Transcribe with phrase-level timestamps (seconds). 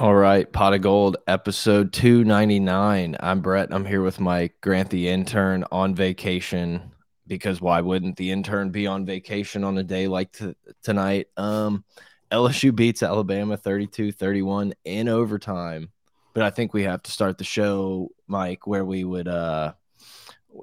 [0.00, 3.18] All right, Pod of Geauxld, episode 299.
[3.20, 3.68] I'm Brett.
[3.70, 6.90] I'm here with Mike Grant, the intern, on vacation
[7.26, 10.34] because why wouldn't the intern be on vacation on a day like
[10.82, 11.26] tonight?
[11.36, 11.84] Um,
[12.32, 15.90] LSU beats Alabama 32 31 in overtime.
[16.32, 19.74] But I think we have to start the show, Mike, where we would, uh,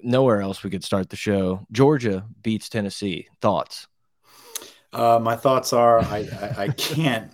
[0.01, 1.63] nowhere else we could start the show.
[1.71, 3.27] Georgia beats Tennessee.
[3.39, 3.85] Thoughts?
[4.91, 7.31] Uh, my thoughts are I, I, I can't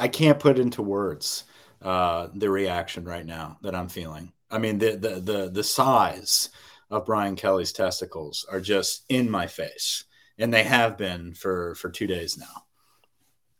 [0.00, 1.44] I can't put into words
[1.82, 4.32] uh, the reaction right now that I'm feeling.
[4.50, 6.48] I mean, the the the the size
[6.90, 10.04] of Brian Kelly's testicles are just in my face,
[10.38, 12.64] and they have been for for two days now.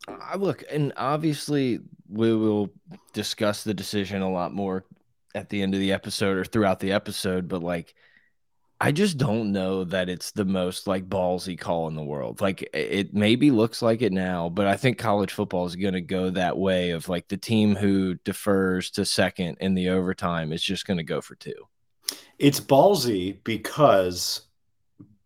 [0.09, 2.71] I look, and obviously we will
[3.13, 4.87] discuss the decision a lot more
[5.35, 7.95] at the end of the episode or throughout the episode, but like
[8.83, 12.41] I just don't know that it's the most like ballsy call in the world.
[12.41, 16.01] Like it maybe looks like it now, but I think college football is going to
[16.01, 20.63] go that way of like the team who defers to second in the overtime is
[20.63, 21.67] just going to go for two.
[22.39, 24.43] It's ballsy because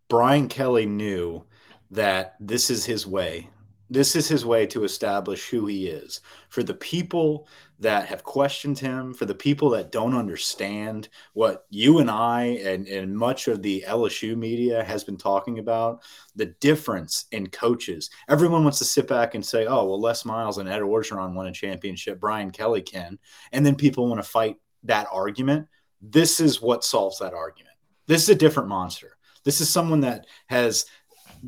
[0.08, 1.44] Brian Kelly knew
[1.92, 3.48] that this is his way.
[3.88, 6.22] This is his way to establish who he is.
[6.48, 7.46] For the people
[7.84, 12.88] that have questioned him, for the people that don't understand what you and I and,
[12.88, 16.02] and much of the LSU media has been talking about,
[16.34, 18.08] the difference in coaches.
[18.26, 21.46] Everyone wants to sit back and say, oh, well, Les Miles and Ed Orgeron won
[21.46, 23.18] a championship, Brian Kelly can.
[23.52, 25.68] And then people want to fight that argument.
[26.00, 27.76] This is what solves that argument.
[28.06, 29.18] This is a different monster.
[29.44, 30.86] This is someone that has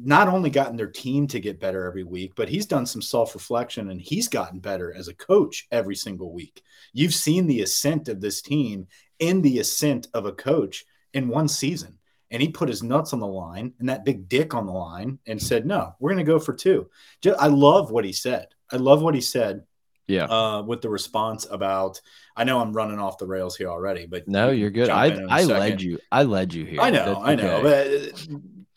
[0.05, 3.35] not only gotten their team to get better every week, but he's done some self
[3.35, 6.63] reflection and he's gotten better as a coach every single week.
[6.93, 11.49] You've seen the ascent of this team in the ascent of a coach in one
[11.49, 11.99] season.
[12.31, 15.21] And he put his nuts on the line and that big dick on the line
[15.27, 16.91] and said, No, we're going to go for two.
[17.23, 18.49] Just, I love what he said.
[18.71, 19.63] I love what he said.
[20.09, 20.25] Yeah.
[20.25, 22.01] Uh, with the response about,
[22.37, 24.89] I know I'm running off the rails here already, but no, you're good.
[24.89, 25.99] I I led you.
[26.13, 26.81] I led you here.
[26.81, 27.21] I know.
[27.25, 27.63] I know.
[27.63, 28.29] But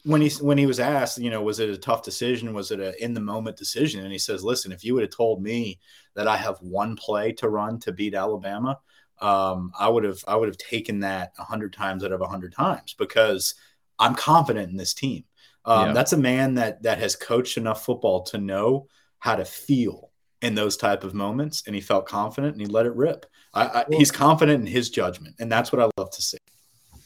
[0.03, 2.53] when he when he was asked, you know, was it a tough decision?
[2.53, 4.03] Was it a in the moment decision?
[4.03, 5.79] And he says, "Listen, if you would have told me
[6.15, 8.79] that I have one play to run to beat Alabama,
[9.21, 12.27] um, I would have I would have taken that a hundred times out of a
[12.27, 13.55] hundred times because
[13.97, 15.25] I'm confident in this team.
[15.65, 15.93] Um, yeah.
[15.93, 18.87] That's a man that that has coached enough football to know
[19.19, 20.11] how to feel
[20.41, 23.25] in those type of moments, and he felt confident and he let it rip.
[23.53, 26.37] I, I, he's confident in his judgment, and that's what I love to see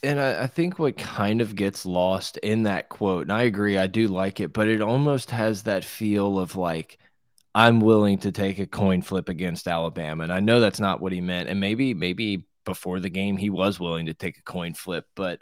[0.04, 3.78] and I, I, think what kind of gets lost in that quote, and I agree,
[3.78, 7.00] I do like it, but it almost has that feel of like,
[7.56, 10.24] I'm willing to take a coin flip against Alabama.
[10.24, 11.50] And I know that's not what he meant.
[11.50, 15.40] And maybe, maybe before the game, he was willing to take a coin flip, but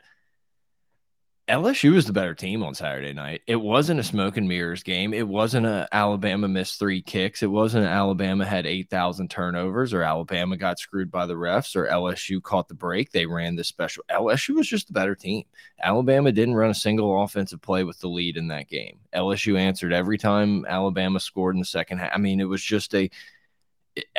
[1.51, 3.41] LSU was the better team on Saturday night.
[3.45, 5.13] It wasn't a smoke and mirrors game.
[5.13, 7.43] It wasn't a Alabama missed three kicks.
[7.43, 12.41] It wasn't Alabama had 8,000 turnovers or Alabama got screwed by the refs or LSU
[12.41, 13.11] caught the break.
[13.11, 14.05] They ran the special.
[14.09, 15.43] LSU was just the better team.
[15.83, 18.99] Alabama didn't run a single offensive play with the lead in that game.
[19.13, 22.11] LSU answered every time Alabama scored in the second half.
[22.15, 23.11] I mean, it was just a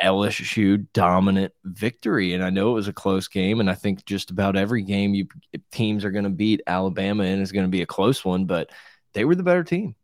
[0.01, 2.33] LSU dominant victory.
[2.33, 3.59] And I know it was a close game.
[3.59, 5.27] And I think just about every game you
[5.71, 8.69] teams are going to beat Alabama and is going to be a close one, but
[9.13, 9.95] they were the better team.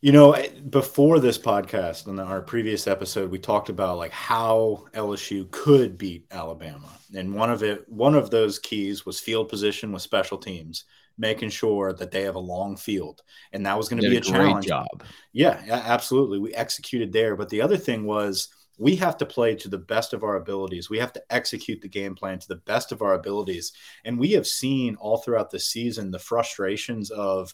[0.00, 5.50] You know, before this podcast and our previous episode, we talked about like how LSU
[5.50, 6.88] could beat Alabama.
[7.16, 10.84] And one of it, one of those keys was field position with special teams,
[11.18, 13.22] making sure that they have a long field.
[13.52, 14.66] And that was going to be a, a challenge.
[14.66, 14.86] job.
[15.32, 16.38] Yeah, absolutely.
[16.38, 17.36] We executed there.
[17.36, 18.48] But the other thing was
[18.78, 20.88] we have to play to the best of our abilities.
[20.88, 23.72] We have to execute the game plan to the best of our abilities.
[24.04, 27.52] And we have seen all throughout the season the frustrations of,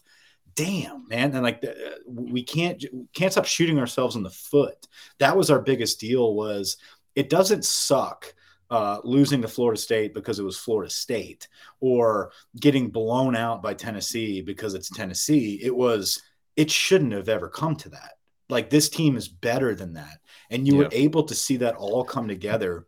[0.53, 1.71] damn, man, and like uh,
[2.07, 2.83] we can't
[3.13, 4.87] can't stop shooting ourselves in the foot.
[5.17, 6.35] That was our biggest deal.
[6.35, 6.77] Was
[7.15, 8.33] it doesn't suck.
[8.71, 11.47] Uh, losing to Florida State because it was Florida State,
[11.81, 15.59] or getting blown out by Tennessee because it's Tennessee.
[15.61, 16.23] It was,
[16.55, 18.13] it shouldn't have ever come to that.
[18.49, 20.17] Like this team is better than that.
[20.49, 20.79] And you yeah.
[20.79, 22.87] were able to see that all come together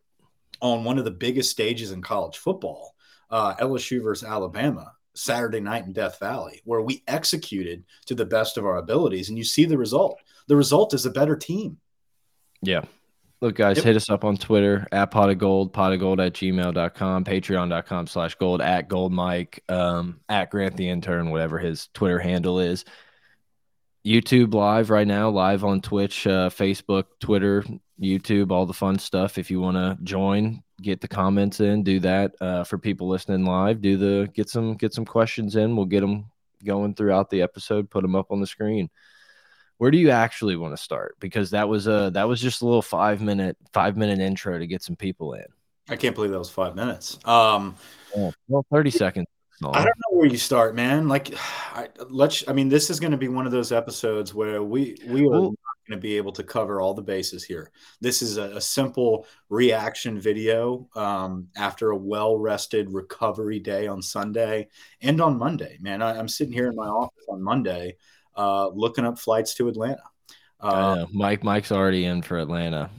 [0.61, 2.95] on one of the biggest stages in college football,
[3.29, 8.57] uh, LSU versus Alabama, Saturday night in Death Valley, where we executed to the best
[8.57, 9.29] of our abilities.
[9.29, 10.19] And you see the result.
[10.47, 11.77] The result is a better team.
[12.61, 12.81] Yeah.
[13.39, 13.85] Look, guys, yep.
[13.85, 18.07] hit us up on Twitter at pot of gold, pot of gold at gmail.com, patreon.com
[18.07, 22.83] slash gold, at gold mike, um, at Grant the intern, whatever his Twitter handle is.
[24.05, 27.63] YouTube live right now, live on Twitch, uh, Facebook, Twitter,
[28.01, 29.37] YouTube, all the fun stuff.
[29.37, 32.33] If you want to join, get the comments in, do that.
[32.41, 35.75] Uh, for people listening live, do the get some get some questions in.
[35.75, 36.31] We'll get them
[36.65, 37.89] going throughout the episode.
[37.89, 38.89] Put them up on the screen.
[39.77, 41.15] Where do you actually want to start?
[41.19, 44.67] Because that was a that was just a little five minute five minute intro to
[44.67, 45.45] get some people in.
[45.89, 47.17] I can't believe that was five minutes.
[47.25, 47.75] Um,
[48.15, 49.27] oh, well, thirty seconds.
[49.63, 51.07] I don't know where you start, man.
[51.07, 51.33] Like,
[51.73, 52.43] I, let's.
[52.47, 55.29] I mean, this is going to be one of those episodes where we we are
[55.29, 57.71] well, not going to be able to cover all the bases here.
[57.99, 64.01] This is a, a simple reaction video um, after a well rested recovery day on
[64.01, 64.67] Sunday
[65.01, 65.79] and on Monday.
[65.81, 67.95] Man, I, am sitting here in my office on Monday,
[68.37, 70.03] uh, looking up flights to Atlanta.
[70.59, 72.89] Uh, Mike, Mike's already in for Atlanta.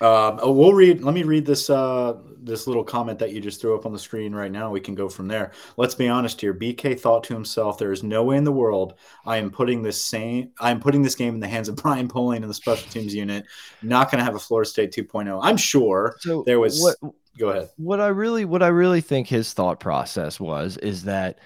[0.00, 1.02] Uh, we'll read.
[1.02, 3.98] Let me read this uh, this little comment that you just threw up on the
[3.98, 4.70] screen right now.
[4.70, 5.52] We can go from there.
[5.76, 6.54] Let's be honest here.
[6.54, 8.94] BK thought to himself, "There is no way in the world
[9.24, 10.50] I am putting this same.
[10.58, 13.14] I am putting this game in the hands of Brian Polian and the special teams
[13.14, 13.44] unit.
[13.82, 15.38] Not going to have a Florida State 2.0.
[15.42, 16.80] I'm sure so there was.
[16.80, 17.70] What, go ahead.
[17.76, 21.38] What I really, what I really think his thought process was is that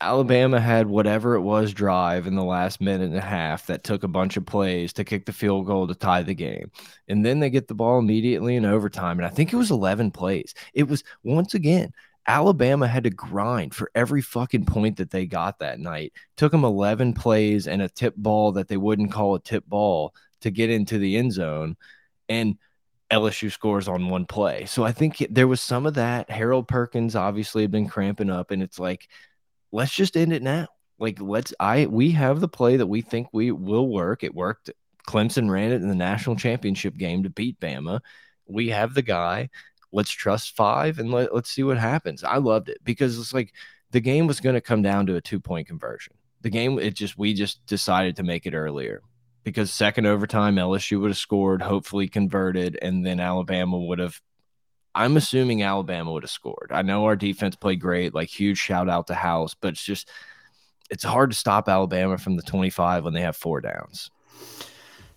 [0.00, 4.02] Alabama had whatever it was drive in the last minute and a half that took
[4.02, 6.70] a bunch of plays to kick the field goal to tie the game.
[7.08, 9.18] And then they get the ball immediately in overtime.
[9.18, 10.54] And I think it was 11 plays.
[10.74, 11.92] It was once again,
[12.26, 16.12] Alabama had to grind for every fucking point that they got that night.
[16.36, 20.14] Took them 11 plays and a tip ball that they wouldn't call a tip ball
[20.40, 21.76] to get into the end zone.
[22.28, 22.58] And
[23.10, 24.66] LSU scores on one play.
[24.66, 26.28] So I think there was some of that.
[26.28, 29.08] Harold Perkins obviously had been cramping up, and it's like,
[29.72, 30.68] let's just end it now.
[30.98, 34.24] Like let's I we have the play that we think we will work.
[34.24, 34.70] It worked.
[35.06, 38.00] Clemson ran it in the national championship game to beat Bama.
[38.46, 39.50] We have the guy.
[39.92, 42.24] Let's trust five and let, let's see what happens.
[42.24, 43.52] I loved it because it's like
[43.92, 46.14] the game was going to come down to a two point conversion.
[46.42, 49.02] The game, it just, we just decided to make it earlier
[49.44, 54.20] because second overtime, LSU would have scored, hopefully converted, and then Alabama would have
[54.96, 56.70] I'm assuming Alabama would have scored.
[56.72, 60.08] I know our defense played great, like huge shout out to House, but it's just
[60.88, 64.10] it's hard to stop Alabama from the 25 when they have four downs.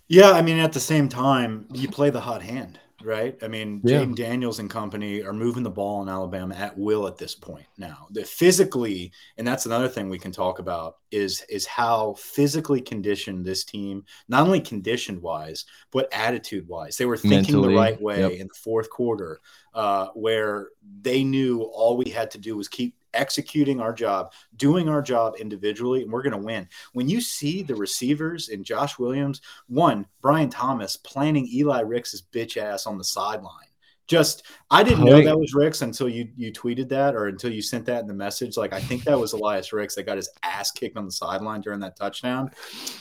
[0.06, 3.36] Yeah, I mean at the same time, you play the hot hand right?
[3.42, 3.98] I mean, yeah.
[3.98, 7.66] Jayden Daniels and company are moving the ball in Alabama at will at this point
[7.78, 8.06] now.
[8.10, 13.44] The physically, and that's another thing we can talk about is is how physically conditioned
[13.44, 16.96] this team, not only conditioned wise, but attitude wise.
[16.96, 18.32] They were thinking Mentally, the right way yep.
[18.32, 19.40] in the fourth quarter,
[19.74, 20.68] uh, where
[21.02, 25.34] they knew all we had to do was keep executing our job, doing our job
[25.38, 26.68] individually, and we're going to win.
[26.92, 32.56] When you see the receivers in Josh Williams, one, Brian Thomas planning Eli Ricks's bitch
[32.56, 33.66] ass on the sideline.
[34.06, 34.42] Just,
[34.72, 37.86] I didn't know that was Ricks until you you tweeted that or until you sent
[37.86, 38.56] that in the message.
[38.56, 41.60] Like, I think that was Elias Ricks that got his ass kicked on the sideline
[41.60, 42.50] during that touchdown.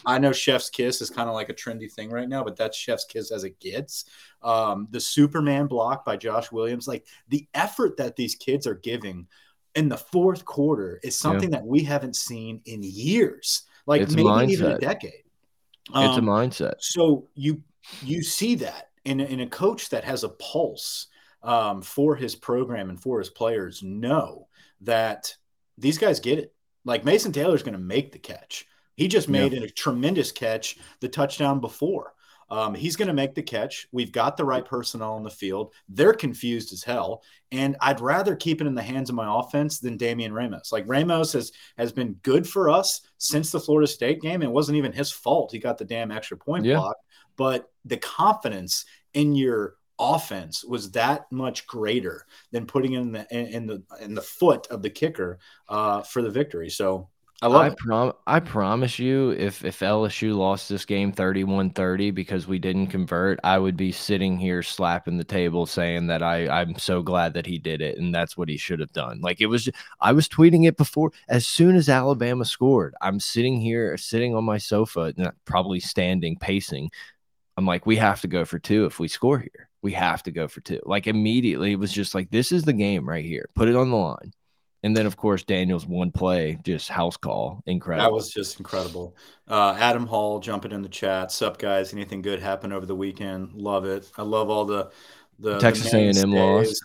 [0.06, 2.78] I know Chef's Kiss is kind of like a trendy thing right now, but that's
[2.78, 4.06] Chef's Kiss as it gets.
[4.44, 9.28] Um, the Superman block by Josh Williams, like the effort that these kids are giving
[9.76, 11.60] in the fourth quarter is something yeah.
[11.60, 15.24] that we haven't seen in years, like it's maybe even a decade.
[15.94, 16.76] Um, it's a um, mindset.
[16.80, 17.62] So you
[18.02, 21.08] you see that in in a coach that has a pulse
[21.44, 24.48] um, for his program and for his players know
[24.82, 25.36] that
[25.78, 26.54] these guys get it.
[26.86, 28.66] Like Mason Taylor's going to make the catch.
[28.96, 29.64] He just made yeah.
[29.64, 32.14] a tremendous catch the touchdown before.
[32.50, 33.88] Um, he's going to make the catch.
[33.92, 35.74] We've got the right personnel on the field.
[35.88, 37.24] They're confused as hell.
[37.52, 40.72] And I'd rather keep it in the hands of my offense than Damian Ramos.
[40.72, 44.42] Like Ramos has has been good for us since the Florida State game.
[44.42, 45.52] It wasn't even his fault.
[45.52, 46.76] He got the damn extra point yeah.
[46.76, 46.98] block.
[47.38, 53.68] But the confidence in your offense was that much greater than putting in the in,
[53.68, 56.70] the in the foot of the kicker uh, for the victory.
[56.70, 57.10] So
[57.42, 62.48] I love I, prom- I promise you, if if LSU lost this game 31-30 because
[62.48, 66.78] we didn't convert, I would be sitting here slapping the table saying that I I'm
[66.78, 69.22] so glad that he did it and that's what he should have done.
[69.22, 69.70] Like it was
[70.02, 72.94] I was tweeting it before as soon as Alabama scored.
[73.02, 75.14] I'm sitting here sitting on my sofa,
[75.46, 76.92] probably standing, pacing.
[77.56, 79.70] I'm like, we have to go for two if we score here.
[79.82, 80.82] We have to go for two.
[80.86, 83.50] Like immediately, it was just like, this is the game right here.
[83.56, 84.34] Put it on the line.
[84.82, 88.10] And then, of course, Daniel's one play, just house call, incredible.
[88.10, 89.16] That was just incredible.
[89.48, 91.32] Uh, Adam Hall jumping in the chat.
[91.32, 91.94] Sup, guys?
[91.94, 93.54] Anything good happen over the weekend?
[93.54, 94.10] Love it.
[94.18, 94.92] I love all the
[95.38, 96.82] the Texas A and M lost.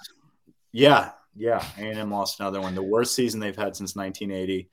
[0.73, 1.65] Yeah, yeah.
[1.79, 2.75] A and M lost another one.
[2.75, 4.69] The worst season they've had since 1980.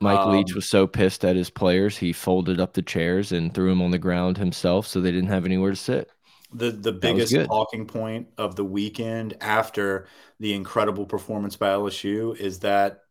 [0.00, 3.54] Mike um, Leach was so pissed at his players, he folded up the chairs and
[3.54, 6.10] threw them on the ground himself, so they didn't have anywhere to sit
[6.52, 10.06] the the biggest talking point of the weekend after
[10.40, 13.02] the incredible performance by LSU is that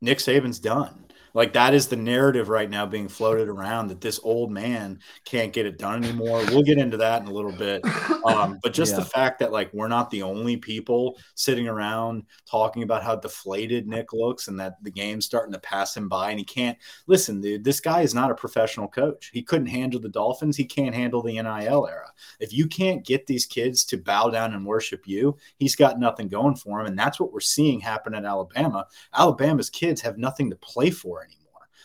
[0.00, 1.03] Nick Saban's done.
[1.34, 5.52] Like that is the narrative right now being floated around that this old man can't
[5.52, 6.44] get it done anymore.
[6.46, 7.84] We'll get into that in a little bit.
[8.24, 9.00] Um, but just yeah.
[9.00, 13.86] the fact that like we're not the only people sitting around talking about how deflated
[13.86, 17.42] Nick looks and that the game's starting to pass him by and he can't listen,
[17.42, 19.30] dude, this guy is not a professional coach.
[19.34, 20.56] He couldn't handle the Dolphins.
[20.56, 22.10] He can't handle the NIL era.
[22.40, 26.28] If you can't get these kids to bow down and worship you, he's got nothing
[26.28, 26.86] going for him.
[26.86, 28.86] And that's what we're seeing happen at Alabama.
[29.12, 31.23] Alabama's kids have nothing to play for.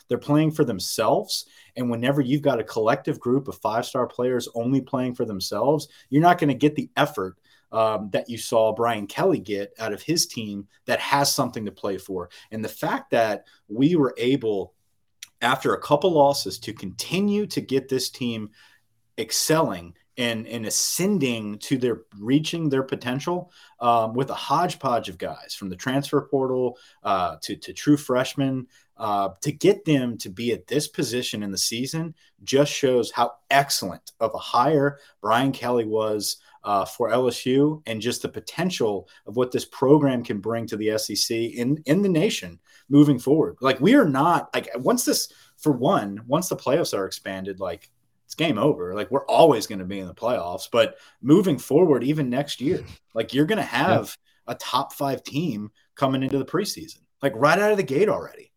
[0.09, 1.45] They're playing for themselves.
[1.77, 5.87] And whenever you've got a collective group of five star players only playing for themselves,
[6.09, 7.37] you're not going to get the effort
[7.71, 11.71] um, that you saw Brian Kelly get out of his team that has something to
[11.71, 12.29] play for.
[12.51, 14.73] And the fact that we were able,
[15.41, 18.49] after a couple losses, to continue to get this team
[19.17, 25.55] excelling and, and ascending to their reaching their potential um, with a hodgepodge of guys
[25.55, 28.67] from the transfer portal uh, to, to true freshmen
[28.99, 32.13] uh, to get them to be at this position in the season
[32.43, 38.21] just shows how excellent of a hire Brian Kelly was uh, for LSU and just
[38.21, 42.59] the potential of what this program can bring to the SEC in in the nation
[42.89, 43.55] moving forward.
[43.61, 47.89] Like we are not like once this for one, once the playoffs are expanded, like
[48.25, 48.93] it's game over.
[48.93, 52.83] Like we're always going to be in the playoffs, but moving forward, even next year,
[53.13, 54.53] like you're going to have yeah.
[54.53, 58.48] a top five team coming into the preseason, like right out of the gate already.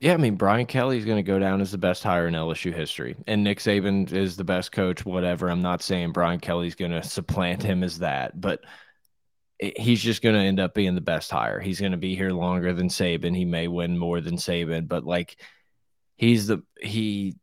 [0.00, 2.34] Yeah, I mean Brian Kelly is going to go down as the best hire in
[2.34, 5.04] LSU history, and Nick Saban is the best coach.
[5.04, 5.50] Whatever.
[5.50, 8.60] I'm not saying Brian Kelly's going to supplant him as that, but
[9.58, 11.60] he's just going to end up being the best hire.
[11.60, 13.36] He's going to be here longer than Saban.
[13.36, 15.36] He may win more than Saban, but like
[16.16, 17.36] he's the he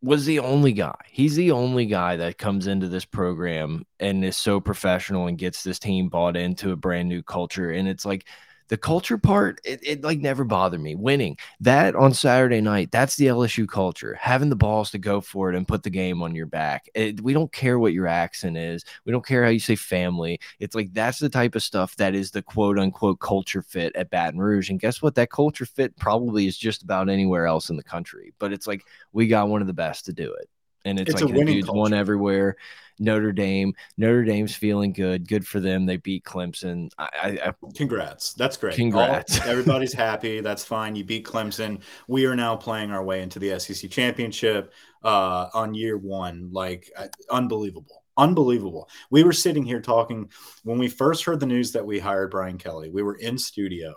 [0.00, 0.96] was the only guy.
[1.10, 5.62] He's the only guy that comes into this program and is so professional and gets
[5.62, 7.70] this team bought into a brand new culture.
[7.70, 8.26] And it's like
[8.68, 10.94] the culture part, it, it, like never bothered me.
[10.94, 14.14] Winning that on Saturday night, that's the LSU culture.
[14.20, 16.88] Having the balls to go for it and put the game on your back.
[16.94, 18.84] It, we don't care what your accent is.
[19.04, 20.40] We don't care how you say family.
[20.58, 24.10] It's like that's the type of stuff that is the quote unquote culture fit at
[24.10, 24.70] Baton Rouge.
[24.70, 25.14] And guess what?
[25.14, 28.32] That culture fit probably is just about anywhere else in the country.
[28.38, 30.48] But it's like we got one of the best to do it
[30.84, 32.56] and it's, it's like the dudes won everywhere.
[32.98, 35.26] Notre Dame, Notre Dame's feeling good.
[35.26, 35.84] Good for them.
[35.84, 36.90] They beat Clemson.
[36.96, 38.34] I, I, congrats.
[38.34, 38.76] That's great.
[38.76, 39.40] Congrats.
[39.40, 40.40] All, everybody's happy.
[40.40, 40.94] That's fine.
[40.94, 41.82] You beat Clemson.
[42.06, 44.72] We are now playing our way into the SEC championship
[45.02, 46.50] uh, on year one.
[46.52, 48.02] Like uh, unbelievable.
[48.16, 48.88] Unbelievable.
[49.10, 50.30] We were sitting here talking
[50.62, 52.90] when we first heard the news that we hired Brian Kelly.
[52.90, 53.94] We were in studio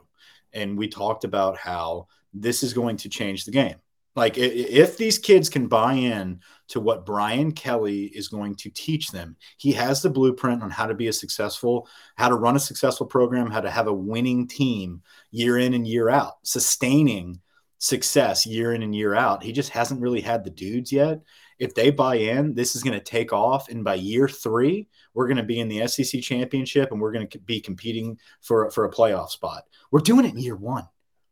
[0.53, 3.75] and we talked about how this is going to change the game
[4.17, 9.11] like if these kids can buy in to what Brian Kelly is going to teach
[9.11, 12.59] them, he has the blueprint on how to be a successful, how to run a
[12.59, 17.39] successful program, how to have a winning team year in and year out, sustaining
[17.79, 19.43] success year in and year out.
[19.43, 21.21] He just hasn't really had the dudes yet.
[21.59, 23.69] If they buy in, this is going to take off.
[23.69, 27.27] And by year three, we're going to be in the SEC championship and we're going
[27.27, 29.63] to be competing for, for a playoff spot.
[29.91, 30.87] We're doing it in year one.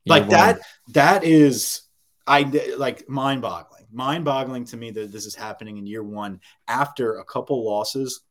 [0.05, 0.31] Year like one.
[0.31, 0.59] that,
[0.93, 1.81] that is
[2.27, 2.41] I
[2.77, 7.17] like mind boggling, mind boggling to me that this is happening in year one after
[7.17, 8.21] a couple losses.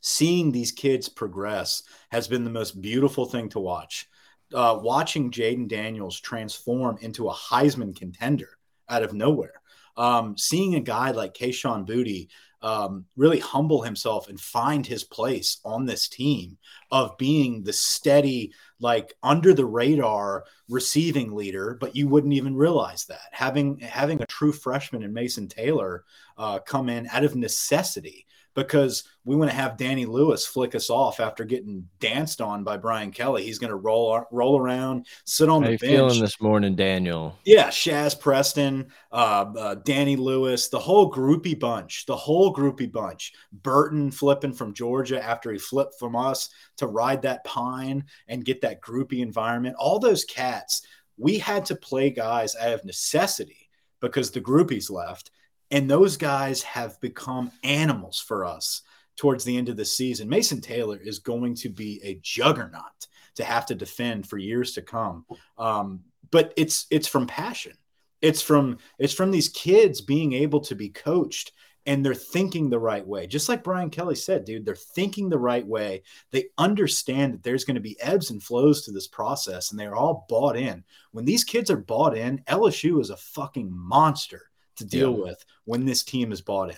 [0.00, 4.08] Seeing these kids progress has been the most beautiful thing to watch.
[4.52, 8.50] Uh, watching Jayden Daniels transform into a Heisman contender
[8.88, 9.60] out of nowhere.
[9.96, 12.28] Um, seeing a guy like Kayshon Boutte
[12.64, 16.56] um, really humble himself and find his place on this team
[16.90, 23.04] of being the steady, like under the radar receiving leader, but you wouldn't even realize
[23.04, 23.20] that.
[23.32, 26.04] Having having a true freshman in Mason Taylor
[26.36, 30.88] uh, come in out of necessity because we want to have Danny Lewis flick us
[30.88, 33.42] off after getting danced on by Brian Kelly.
[33.42, 35.90] He's going to roll roll around, sit on How the bench.
[35.90, 37.36] Feeling this morning, Daniel?
[37.44, 43.32] Yeah, Shaz Preston, uh, uh, Danny Lewis, the whole groupie bunch, the whole groupie bunch.
[43.52, 48.60] Burton flipping from Georgia after he flipped from us to ride that pine and get
[48.62, 49.76] that groupie environment.
[49.78, 50.86] All those cats,
[51.16, 53.68] we had to play guys out of necessity
[54.00, 55.30] because the groupies left
[55.70, 58.82] and those guys have become animals for us
[59.16, 60.28] towards the end of the season.
[60.28, 63.06] Mason Taylor is going to be a juggernaut
[63.36, 65.24] to have to defend for years to come.
[65.58, 67.74] Um, but it's it's from passion.
[68.20, 71.52] It's from it's from these kids being able to be coached
[71.86, 73.26] and they're thinking the right way.
[73.26, 76.02] Just like Brian Kelly said, dude, they're thinking the right way.
[76.30, 79.94] They understand that there's going to be ebbs and flows to this process and they're
[79.94, 80.82] all bought in.
[81.12, 85.24] When these kids are bought in, LSU is a fucking monster to deal yeah.
[85.24, 86.76] with when this team is bought in.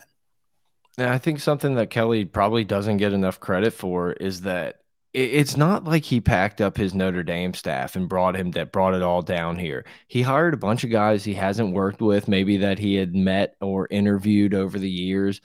[0.98, 4.80] And I think something that Kelly probably doesn't get enough credit for is that
[5.12, 8.92] it's not like he packed up his Notre Dame staff and brought him that brought
[8.92, 9.86] it all down here.
[10.08, 13.56] He hired a bunch of guys he hasn't worked with, maybe that he had met
[13.62, 15.40] or interviewed over the years,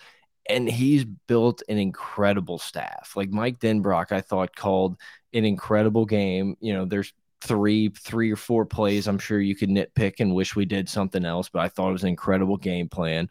[0.49, 3.13] and he's built an incredible staff.
[3.15, 4.97] Like Mike Denbrock, I thought called
[5.31, 6.57] an incredible game.
[6.59, 9.07] You know, there's three, three or four plays.
[9.07, 11.93] I'm sure you could nitpick and wish we did something else, but I thought it
[11.93, 13.29] was an incredible game plan.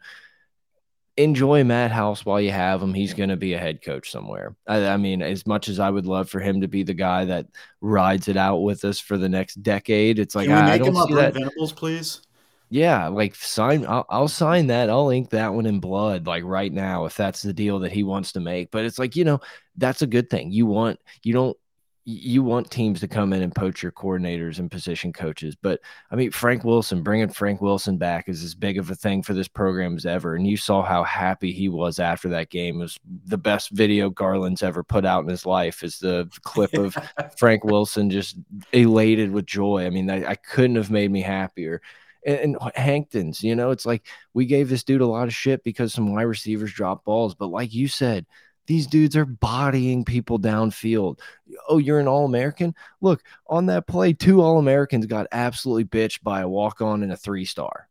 [1.17, 2.93] Enjoy Matt House while you have him.
[2.93, 4.55] He's going to be a head coach somewhere.
[4.67, 7.25] I, I, mean, as much as I would love for him to be the guy
[7.25, 7.47] that
[7.81, 11.15] rides it out with us for the next decade, it's like I, I don't see
[11.15, 11.33] that.
[11.33, 12.21] Venables, please?
[12.69, 13.85] Yeah, like sign.
[13.85, 14.89] I'll, I'll sign that.
[14.89, 18.03] I'll ink that one in blood, like right now, if that's the deal that he
[18.03, 18.71] wants to make.
[18.71, 19.41] But it's like you know,
[19.75, 20.51] that's a good thing.
[20.51, 21.57] You want you don't
[22.03, 25.55] you want teams to come in and poach your coordinators and position coaches.
[25.55, 29.21] But I mean, Frank Wilson, bringing Frank Wilson back is as big of a thing
[29.21, 30.35] for this program as ever.
[30.35, 32.77] And you saw how happy he was after that game.
[32.77, 36.73] It was the best video Garland's ever put out in his life is the clip
[36.73, 36.97] of
[37.37, 38.35] Frank Wilson just
[38.71, 39.85] elated with joy.
[39.85, 41.81] I mean, I, I couldn't have made me happier.
[42.25, 45.63] And, and Hankton's, you know, it's like we gave this dude a lot of shit
[45.63, 47.35] because some wide receivers dropped balls.
[47.35, 48.25] But like you said,
[48.67, 51.19] these dudes are bodying people downfield.
[51.67, 52.75] Oh, you're an All American?
[53.01, 57.11] Look, on that play, two All Americans got absolutely bitched by a walk on and
[57.11, 57.87] a three star.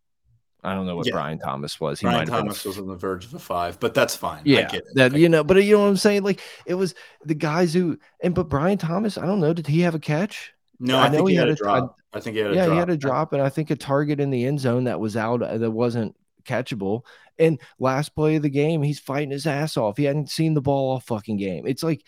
[0.62, 1.12] I don't know what Yeah.
[1.12, 2.00] Brian Thomas was.
[2.00, 4.14] He Brian might have been Thomas was on the verge of a five, but that's
[4.14, 4.40] fine.
[4.40, 4.84] I yeah, get it.
[4.94, 6.22] that you know, but you know what I'm saying?
[6.22, 9.80] Like it was the guys who and but Brian Thomas, I don't know, did he
[9.80, 10.52] have a catch?
[10.78, 11.96] No, I I, know he he had, had a drop.
[12.12, 12.74] I think he had a yeah, drop.
[12.74, 15.16] he had a drop, and I think a target in the end zone that was
[15.16, 17.04] out that wasn't catchable.
[17.38, 19.96] And last play of the game, he's fighting his ass off.
[19.96, 21.66] He hadn't seen the ball all fucking game.
[21.66, 22.04] It's like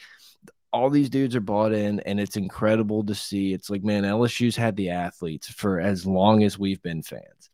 [0.73, 3.53] all these dudes are bought in, and it's incredible to see.
[3.53, 7.51] It's like, man, LSU's had the athletes for as long as we've been fans.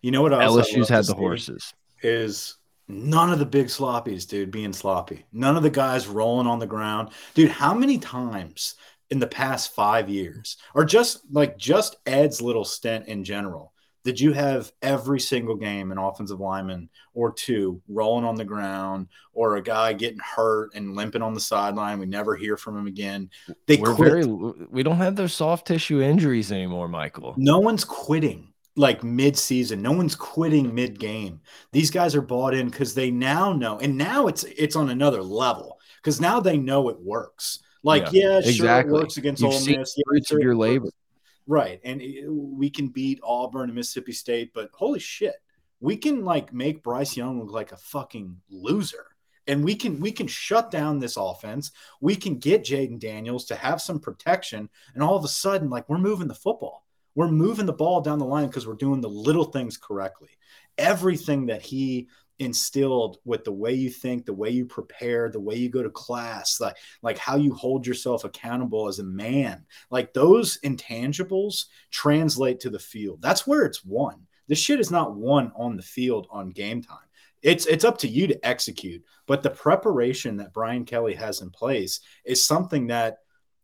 [0.00, 1.74] You know what LSU's had the horses.
[2.02, 2.56] Is
[2.88, 5.26] none of the big sloppies, dude, being sloppy.
[5.32, 7.50] None of the guys rolling on the ground, dude.
[7.50, 8.76] How many times
[9.10, 13.73] in the past five years, or just like just Ed's little stint in general,
[14.04, 19.08] did you have every single game an offensive lineman or two rolling on the ground,
[19.32, 21.98] or a guy getting hurt and limping on the sideline?
[21.98, 23.30] We never hear from him again.
[23.66, 24.10] They We're quit.
[24.10, 27.34] very we don't have those soft tissue injuries anymore, Michael.
[27.38, 29.80] No one's quitting like mid-season.
[29.80, 31.40] No one's quitting mid-game.
[31.72, 35.22] These guys are bought in because they now know, and now it's it's on another
[35.22, 37.60] level because now they know it works.
[37.82, 38.94] Like, yeah, sure, exactly.
[38.94, 39.94] it works against You've Ole seen Miss.
[39.96, 40.84] Yeah, fruits sure, of your labor.
[40.84, 40.96] works.
[41.46, 41.80] Right?
[41.84, 45.36] And it- we can beat Auburn and Mississippi State, but holy shit,
[45.80, 49.06] we can like make Bryce Young look like a fucking loser.
[49.46, 51.70] And we can we can shut down this offense.
[52.00, 55.86] We can get Jayden Daniels to have some protection, and all of a sudden, like
[55.88, 56.86] we're moving the football.
[57.14, 60.30] We're moving the ball down the line because we're doing the little things correctly.
[60.78, 65.54] Everything that he instilled with the way you think, the way you prepare, the way
[65.54, 69.64] you go to class, like like how you hold yourself accountable as a man.
[69.90, 73.22] Like those intangibles translate to the field.
[73.22, 74.26] That's where it's won.
[74.48, 76.98] This shit is not won on the field on game time.
[77.42, 81.50] It's it's up to you to execute, but the preparation that Brian Kelly has in
[81.50, 83.18] place is something that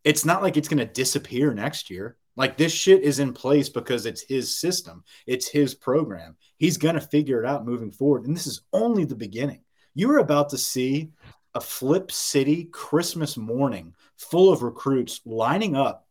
[0.04, 2.16] it's not like it's going to disappear next year.
[2.40, 6.36] Like this shit is in place because it's his system, it's his program.
[6.56, 8.24] He's going to figure it out moving forward.
[8.24, 9.60] And this is only the beginning.
[9.94, 11.10] You are about to see
[11.54, 16.06] a Flip City Christmas morning full of recruits lining up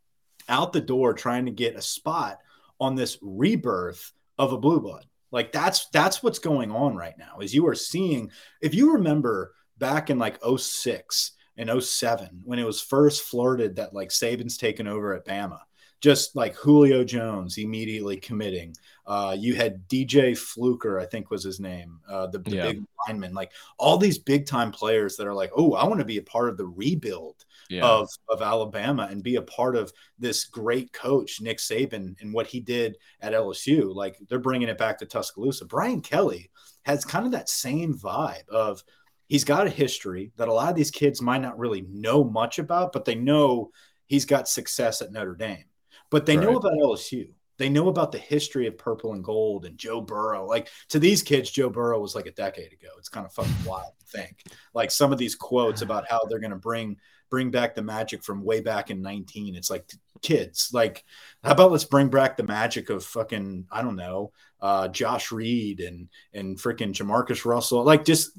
[0.47, 2.37] out the door trying to get a spot
[2.79, 5.07] on this rebirth of a blue blood.
[5.31, 7.39] Like that's that's what's going on right now.
[7.39, 8.29] Is you are seeing
[8.61, 13.95] if you remember back in like 06 and 07 when it was first flirted that
[13.95, 15.61] like Saban's taken over at Bama
[16.01, 18.75] just like Julio Jones immediately committing.
[19.05, 22.63] Uh, you had DJ Fluker, I think was his name, uh, the, the Yeah.
[22.71, 23.33] big lineman.
[23.33, 26.21] Like all these big time players that are like, oh, I want to be a
[26.23, 27.85] part of the rebuild Yeah.
[27.85, 32.47] of of Alabama and be a part of this great coach Nick Saban and what
[32.47, 33.93] he did at LSU.
[33.93, 35.65] Like they're bringing it back to Tuscaloosa.
[35.65, 36.49] Brian Kelly
[36.83, 38.83] has kind of that same vibe of
[39.27, 42.57] he's got a history that a lot of these kids might not really know much
[42.59, 43.71] about, but they know
[44.05, 45.65] he's got success at Notre Dame.
[46.09, 47.29] But they know about LSU.
[47.57, 50.45] They know about the history of purple and gold and Joe Burrow.
[50.45, 52.87] Like to these kids, Joe Burrow was like a decade ago.
[52.97, 54.43] It's kind of fucking wild to think.
[54.73, 56.97] Like some of these quotes about how they're going to bring
[57.29, 59.55] bring back the magic from way back in 19.
[59.55, 59.87] It's like
[60.21, 61.03] kids, like
[61.43, 65.81] how about let's bring back the magic of fucking I don't know, uh, Josh Reed
[65.81, 67.83] and and freaking Jamarcus Russell.
[67.83, 68.31] Like just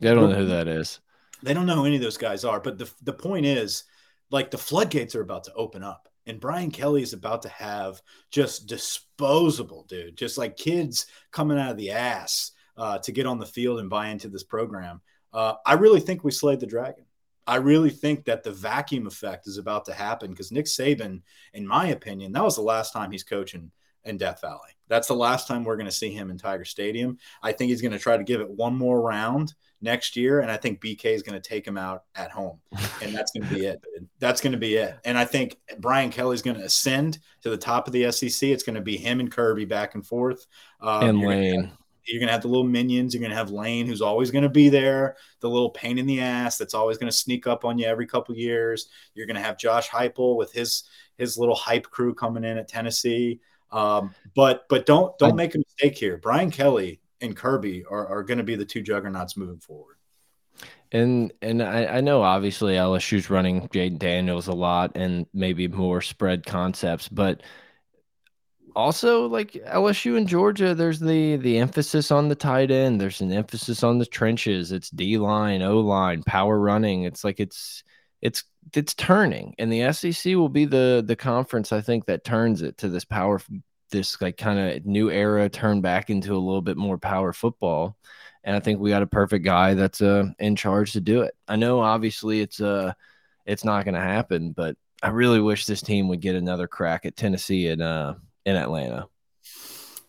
[0.00, 1.00] I don't know who that is.
[1.42, 2.60] they don't know who any of those guys are.
[2.60, 3.82] But the the point is,
[4.30, 8.00] like the floodgates are about to open up, and Brian Kelly is about to have
[8.30, 13.38] just disposable, dude, just like kids coming out of the ass uh, to get on
[13.38, 15.00] the field and buy into this program.
[15.32, 17.04] Uh, I really think we slayed the dragon.
[17.46, 21.66] I really think that the vacuum effect is about to happen because Nick Saban, in
[21.66, 23.72] my opinion, that was the last time he's coaching
[24.04, 24.70] in Death Valley.
[24.88, 27.18] That's the last time we're going to see him in Tiger Stadium.
[27.42, 30.50] I think he's going to try to give it one more round next year, and
[30.50, 32.60] I think BK is going to take him out at home,
[33.02, 33.82] and that's going to be it.
[34.18, 34.96] That's going to be it.
[35.04, 38.48] And I think Brian Kelly's going to ascend to the top of the SEC.
[38.48, 40.46] It's going to be him and Kirby back and forth.
[40.80, 41.72] Um, and Lane.
[42.06, 43.14] You're going to have the little minions.
[43.14, 46.06] You're going to have Lane, who's always going to be there, the little pain in
[46.06, 48.88] the ass that's always going to sneak up on you every couple years.
[49.14, 50.84] You're going to have Josh Heupel with his
[51.18, 53.40] his little hype crew coming in at Tennessee.
[53.70, 56.16] Um, but but don't don't I, make a mistake here.
[56.16, 59.96] Brian Kelly and Kirby are, are going to be the two juggernauts moving forward.
[60.92, 66.00] And and I, I know obviously LSU's running Jayden Daniels a lot and maybe more
[66.00, 67.42] spread concepts, but
[68.74, 73.00] also like LSU and Georgia, there's the the emphasis on the tight end.
[73.00, 74.72] There's an emphasis on the trenches.
[74.72, 77.04] It's D line, O line, power running.
[77.04, 77.84] It's like it's
[78.20, 82.62] it's it's turning, and the SEC will be the the conference I think that turns
[82.62, 83.40] it to this power,
[83.90, 87.96] this like kind of new era, turn back into a little bit more power football.
[88.44, 91.34] And I think we got a perfect guy that's uh, in charge to do it.
[91.46, 92.92] I know obviously it's uh
[93.46, 97.04] it's not going to happen, but I really wish this team would get another crack
[97.04, 98.14] at Tennessee and uh
[98.46, 99.08] in Atlanta.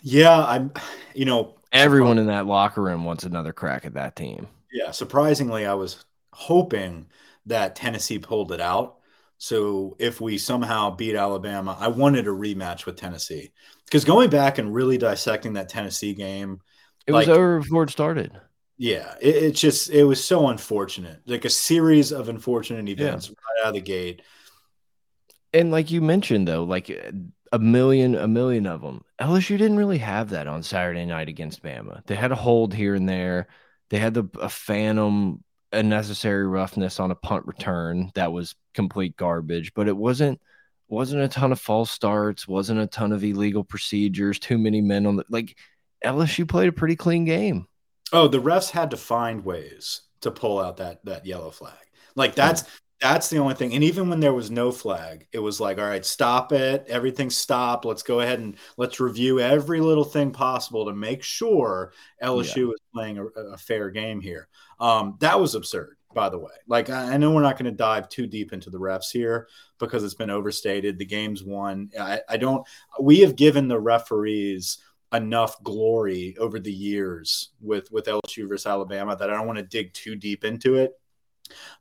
[0.02, 0.72] Yeah, I'm.
[1.14, 4.48] You know, everyone in that locker room wants another crack at that team.
[4.72, 7.08] Yeah, surprisingly, I was hoping
[7.46, 8.98] that Tennessee pulled it out.
[9.42, 13.52] So if we somehow beat Alabama, I wanted a rematch with Tennessee
[13.86, 16.62] because going back and really dissecting that Tennessee game,
[17.08, 18.40] it like, was over before it started.
[18.78, 23.34] Yeah, it, it, just it was so unfortunate, like a series of unfortunate events yeah.
[23.34, 24.22] right out of the gate.
[25.54, 26.92] And like you mentioned, though, like
[27.52, 29.04] a million, a million of them.
[29.20, 32.06] LSU didn't really have that on Saturday night against Bama.
[32.06, 33.48] They had a hold here and there.
[33.90, 39.74] They had the a phantom unnecessary roughness on a punt return that was complete garbage,
[39.74, 40.42] but it wasn't
[40.88, 45.06] wasn't a ton of false starts, wasn't a ton of illegal procedures, too many men
[45.06, 45.58] on the like
[46.04, 47.68] LSU played a pretty clean game.
[48.12, 51.74] Oh, the refs had to find ways to pull out that that yellow flag.
[52.16, 52.64] Like that's
[53.02, 53.74] that's the only thing.
[53.74, 56.86] And even when there was no flag, it was like, all right, stop it.
[56.88, 57.84] Everything stop.
[57.84, 62.74] Let's go ahead and let's review every little thing possible to make sure LSU yeah.
[62.74, 64.48] is playing a, a, fair game here.
[64.82, 66.52] Um, that was absurd, by the way.
[66.68, 69.48] Like, I, I know we're not going to dive too deep into the refs here
[69.80, 70.98] because it's been overstated.
[70.98, 71.92] The game's won.
[71.98, 72.68] I, I don't,
[73.00, 74.80] we have given the referees
[75.14, 79.64] enough glory over the years with with LSU versus Alabama that I don't want to
[79.64, 80.94] dig too deep into it.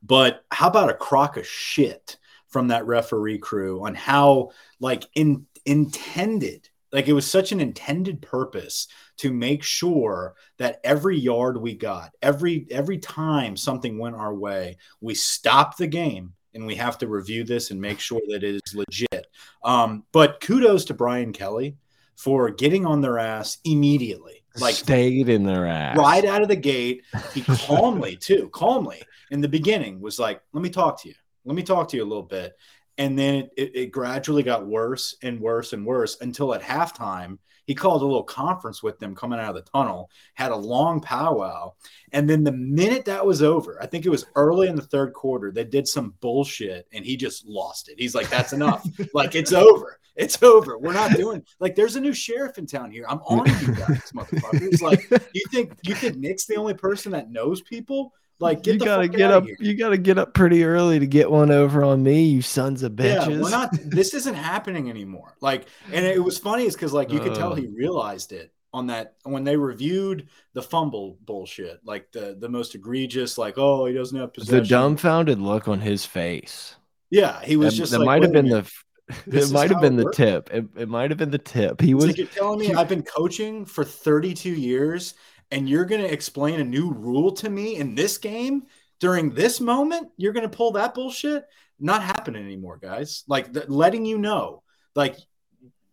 [0.03, 5.45] But how about a crock of shit from that referee crew on how like in
[5.65, 11.75] intended like it was such an intended purpose to make sure that every yard we
[11.75, 16.97] got every every time something went our way we stopped the game and we have
[16.97, 19.27] to review this and make sure that it is legit
[19.63, 21.75] um, but kudos to brian kelly
[22.15, 26.55] for getting on their ass immediately like stayed in their ass right out of the
[26.55, 29.01] gate he calmly too calmly
[29.31, 31.15] in the beginning was like, let me talk to you.
[31.45, 32.53] Let me talk to you a little bit.
[33.01, 37.39] And then it, it, it gradually got worse and worse and worse until at halftime,
[37.65, 41.01] he called a little conference with them coming out of the tunnel, had a long
[41.01, 41.73] powwow.
[42.11, 45.13] And then the minute that was over, I think it was early in the third
[45.13, 47.95] quarter, they did some bullshit and he just lost it.
[47.97, 48.87] He's like, that's enough.
[49.15, 49.99] like, it's over.
[50.15, 50.77] It's over.
[50.77, 53.05] We're not doing like there's a new sheriff in town here.
[53.09, 54.81] I'm on you guys, motherfuckers.
[54.81, 58.13] Like, you think you think Nick's the only person that knows people?
[58.41, 59.45] Like, you gotta get up.
[59.59, 62.93] You gotta get up pretty early to get one over on me, you sons of
[62.93, 63.29] bitches.
[63.29, 63.69] Yeah, we're not.
[63.73, 65.35] this isn't happening anymore.
[65.41, 67.55] Like, and it was funny is because like you could tell uh.
[67.55, 72.73] he realized it on that when they reviewed the fumble bullshit, like the the most
[72.73, 74.63] egregious, like oh he doesn't have possession.
[74.63, 76.75] The dumbfounded look on his face.
[77.11, 77.91] Yeah, he was that, just.
[77.91, 78.69] That like, might have been the.
[79.27, 80.49] It might have been the tip.
[80.53, 81.81] It, it might have been the tip.
[81.81, 82.05] He was.
[82.07, 85.15] Like you're telling me I've been coaching for 32 years
[85.51, 88.63] and you're going to explain a new rule to me in this game
[88.99, 91.45] during this moment, you're going to pull that bullshit?
[91.79, 93.23] Not happening anymore, guys.
[93.27, 94.63] Like the, letting you know,
[94.95, 95.17] like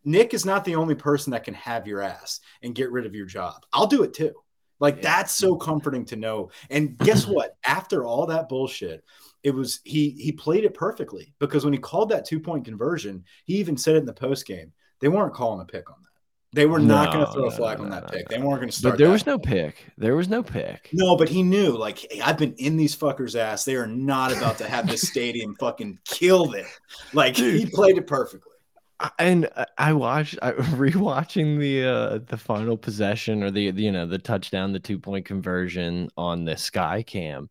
[0.04, 3.14] Nick is not the only person that can have your ass and get rid of
[3.14, 3.64] your job.
[3.72, 4.34] I'll do it too.
[4.78, 5.02] Like yeah.
[5.02, 6.50] that's so comforting to know.
[6.70, 7.56] And guess what?
[7.64, 9.02] After all that bullshit,
[9.42, 13.24] it was he he played it perfectly because when he called that two point conversion,
[13.44, 14.72] he even said it in the post game.
[15.00, 16.07] They weren't calling a pick on that.
[16.58, 18.28] They were not no, going to throw no, a flag no, on that pick.
[18.28, 18.94] They weren't going to start.
[18.94, 19.86] But there was no pick.
[19.96, 20.90] There was no pick.
[20.92, 21.76] No, but he knew.
[21.76, 23.64] Like, hey, I've been in these fuckers' ass.
[23.64, 26.66] They are not about to have this stadium fucking kill them.
[27.12, 27.60] Like, Dude.
[27.60, 28.50] he played it perfectly.
[29.20, 34.06] And I watched, I rewatching the uh the final possession or the, the you know
[34.06, 37.50] the touchdown, the two point conversion on the sky cam.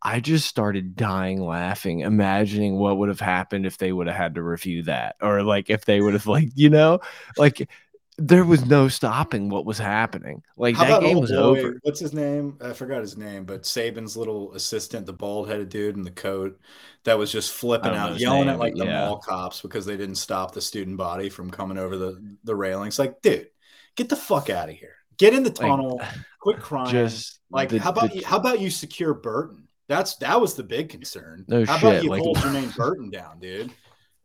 [0.00, 4.36] I just started dying laughing, imagining what would have happened if they would have had
[4.36, 7.00] to review that, or like if they would have like you know,
[7.36, 7.68] like
[8.16, 10.42] there was no stopping what was happening.
[10.56, 11.78] Like How that game was boy- over.
[11.82, 12.56] What's his name?
[12.60, 16.60] I forgot his name, but Saban's little assistant, the bald headed dude in the coat
[17.04, 19.06] that was just flipping I don't know out, yelling name, at like the yeah.
[19.06, 22.98] mall cops because they didn't stop the student body from coming over the, the railings.
[22.98, 23.48] Like, dude,
[23.96, 24.94] get the fuck out of here.
[25.16, 26.00] Get in the tunnel.
[26.40, 26.90] quit crying.
[26.90, 29.66] Just like the- how about the- you, how about you secure Burton?
[29.88, 31.44] That's that was the big concern.
[31.48, 33.72] No how about you like- hold Jermaine Burton down, dude?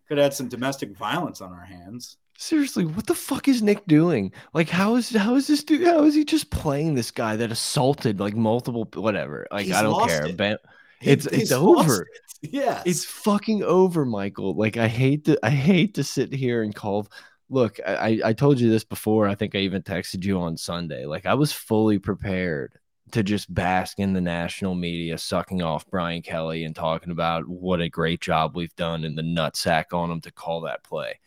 [0.08, 2.18] Could have had some domestic violence on our hands.
[2.42, 4.32] Seriously, what the fuck is Nick doing?
[4.54, 5.86] Like, how is how is this dude?
[5.86, 9.46] How is he just playing this guy that assaulted like multiple whatever?
[9.52, 10.26] Like, He's I don't care.
[10.26, 10.40] it.
[10.40, 10.60] It's-
[11.02, 12.02] it's he's lost over.
[12.04, 12.08] it.
[12.42, 12.84] Yes.
[12.86, 14.54] it's fucking over, Michael.
[14.54, 17.08] Like, I hate to I hate to sit here and call.
[17.50, 19.28] Look, I I- I told you this before.
[19.28, 21.06] I think I even texted you on Sunday.
[21.06, 22.80] Like, I was fully prepared
[23.12, 27.82] to just bask in the national media, sucking off Brian Kelly and talking about what
[27.82, 31.20] a great job we've done and the nutsack on him to call that play.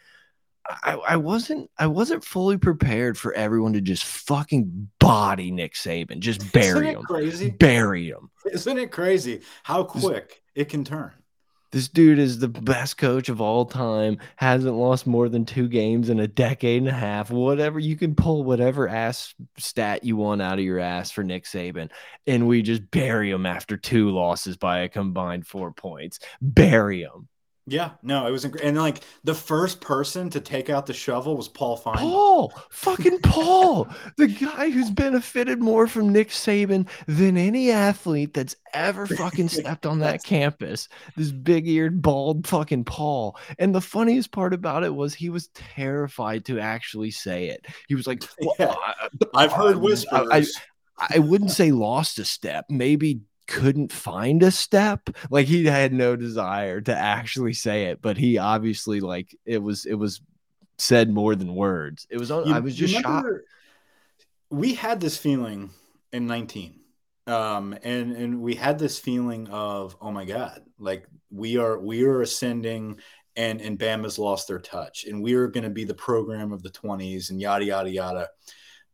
[0.69, 6.21] I, I wasn't I wasn't fully prepared for everyone to just fucking body Nick Saban,
[6.21, 7.51] just bury him, crazy?
[7.51, 8.31] bury him.
[8.51, 11.13] Isn't it crazy how quick it can turn?
[11.73, 14.19] This dude is the best coach of all time.
[14.37, 17.31] Hasn't lost more than two games in a decade and a half.
[17.31, 21.45] Whatever you can pull, whatever ass stat you want out of your ass for Nick
[21.45, 21.91] Saban,
[22.27, 26.19] and we just bury him after two losses by a combined four points.
[26.43, 27.27] Bury him.
[27.67, 28.69] Yeah, no, it was incredible.
[28.71, 31.99] And like the first person to take out the shovel was Paul Fine.
[31.99, 38.57] Paul, fucking Paul, the guy who's benefited more from Nick Saban than any athlete that's
[38.75, 40.89] ever fucking stepped on that campus.
[41.17, 43.39] This big eared, bald fucking Paul.
[43.61, 47.65] And the funniest part about it was he was terrified to actually say it.
[47.87, 48.75] He was like, "Well, Yeah.
[48.75, 49.09] I-
[49.45, 50.59] I've heard I- whispers.
[50.99, 55.11] I wouldn't say lost a step, maybe couldn't find a step.
[55.31, 59.87] Like he had no desire to actually say it, but he obviously like it was
[59.87, 60.21] it was
[60.79, 62.07] said more than words.
[62.11, 63.27] It was on You- I was just shocked.
[64.51, 65.71] We had this feeling
[66.13, 66.81] in 19.
[67.27, 72.05] Um, and and we had this feeling of, oh my God, like we are we
[72.05, 72.99] are ascending
[73.37, 76.63] and and Bama's lost their touch, and we are going to be the program of
[76.63, 78.29] the 20s and yada yada yada.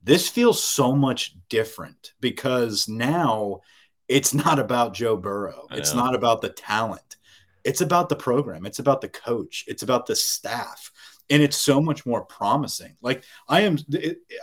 [0.02, 3.60] This feels so much different because now
[4.08, 5.66] it's not about Joe Burrow.
[5.70, 7.16] It's not about the talent.
[7.64, 8.64] It's about the program.
[8.64, 9.64] It's about the coach.
[9.68, 10.90] It's about the staff.
[11.30, 12.96] And it's so much more promising.
[13.02, 13.78] Like I am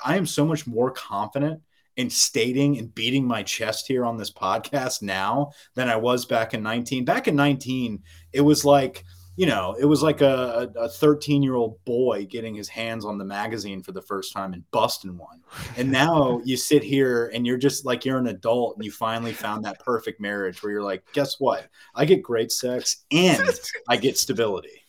[0.03, 1.61] I am so much more confident
[1.97, 6.53] in stating and beating my chest here on this podcast now than I was back
[6.53, 7.05] in 19.
[7.05, 11.55] Back in 19, it was like, you know, it was like a, a 13 year
[11.55, 15.41] old boy getting his hands on the magazine for the first time and busting one.
[15.77, 19.33] And now you sit here and you're just like you're an adult and you finally
[19.33, 21.67] found that perfect marriage where you're like, guess what?
[21.93, 23.49] I get great sex and
[23.89, 24.81] I get stability.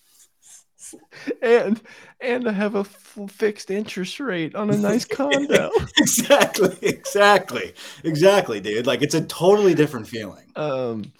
[1.42, 1.80] and
[2.20, 5.70] and I have a f- fixed interest rate on a nice condo.
[5.98, 8.86] exactly, exactly, exactly, dude.
[8.86, 10.44] Like it's a totally different feeling.
[10.54, 11.12] um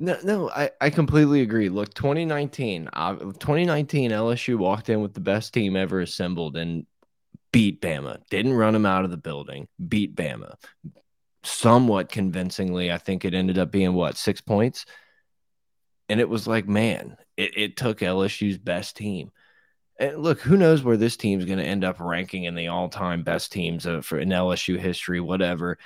[0.00, 1.68] no, no, I, I completely agree.
[1.68, 6.86] Look, 2019, uh, 2019, LSU walked in with the best team ever assembled and
[7.52, 8.18] beat Bama.
[8.30, 9.68] Didn't run them out of the building.
[9.88, 10.54] Beat Bama,
[11.42, 12.90] somewhat convincingly.
[12.90, 14.86] I think it ended up being what six points,
[16.08, 19.30] and it was like, man, it, it took LSU's best team.
[19.98, 23.22] And look, who knows where this team's going to end up ranking in the all-time
[23.22, 25.76] best teams of, for in LSU history, whatever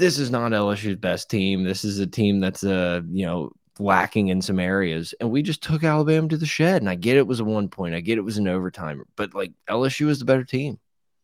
[0.00, 1.62] this is not LSU's best team.
[1.62, 5.14] This is a team that's uh, you know, lacking in some areas.
[5.20, 6.82] And we just took Alabama to the shed.
[6.82, 7.94] And I get it was a one point.
[7.94, 10.78] I get it was an overtime, but like LSU is the better team.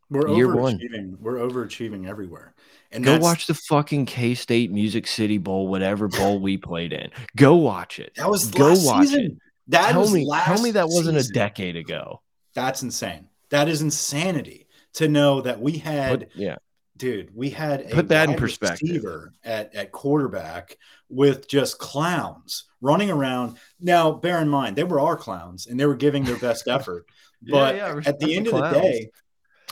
[0.09, 0.79] We're Year one.
[0.79, 1.19] overachieving.
[1.21, 2.55] We're overachieving everywhere.
[2.93, 7.11] And Go watch the fucking K State Music City Bowl, whatever bowl we played in.
[7.35, 8.13] Go watch it.
[8.17, 9.25] That was Go last watch season.
[9.25, 9.33] it.
[9.69, 11.33] That tell me, last tell me that wasn't season.
[11.33, 12.23] a decade ago.
[12.55, 13.29] That's insane.
[13.51, 16.57] That is insanity to know that we had But yeah,
[16.97, 18.89] dude, we had a Put that in perspective.
[18.89, 20.77] receiver at, at quarterback
[21.09, 23.59] with just clowns running around.
[23.81, 27.07] Now, bear in mind, they were our clowns and they were giving their best effort.
[27.43, 29.11] But Yeah, yeah, at the end the of the day,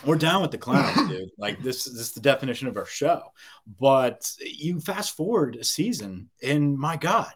[0.04, 1.30] we're down with the clowns, dude.
[1.38, 3.22] Like this, this is the definition of our show.
[3.80, 7.32] But you fast forward a season, and my God,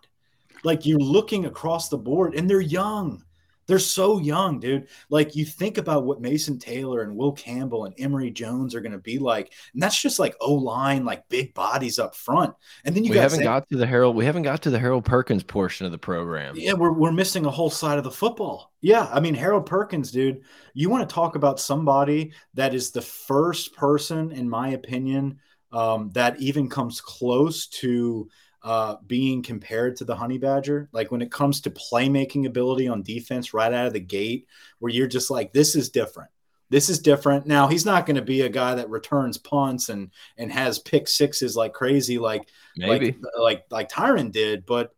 [0.65, 3.25] like you're looking across the board, and they're young.
[3.69, 4.89] They're so young, dude.
[5.11, 8.93] Like you think about what Mason Taylor and Will Campbell and Emery Jones are going
[8.93, 12.55] to be like, and that's just like O line, like big bodies up front.
[12.85, 14.17] And then you we haven't Zach- got to the Harold.
[14.17, 16.57] We haven't got to the Harold Perkins portion of the program.
[16.57, 18.73] yeah, we're, we're missing a whole side of the football.
[18.81, 19.07] Yeah.
[19.13, 20.41] I mean, Harold Perkins, dude,
[20.73, 25.41] you want to talk about somebody that is the first person, in my opinion,
[25.73, 28.31] um, that even comes close to
[28.69, 30.91] uh, being compared to the Honey Badger.
[30.93, 34.47] Like when it comes to playmaking ability on defense right out of the gate,
[34.79, 36.29] where you're just like, this is different.
[36.69, 37.47] This is different.
[37.47, 41.09] Now he's not going to be a guy that returns punts and and has pick
[41.09, 44.95] sixes like crazy, like maybe like like, like Tyrann did, but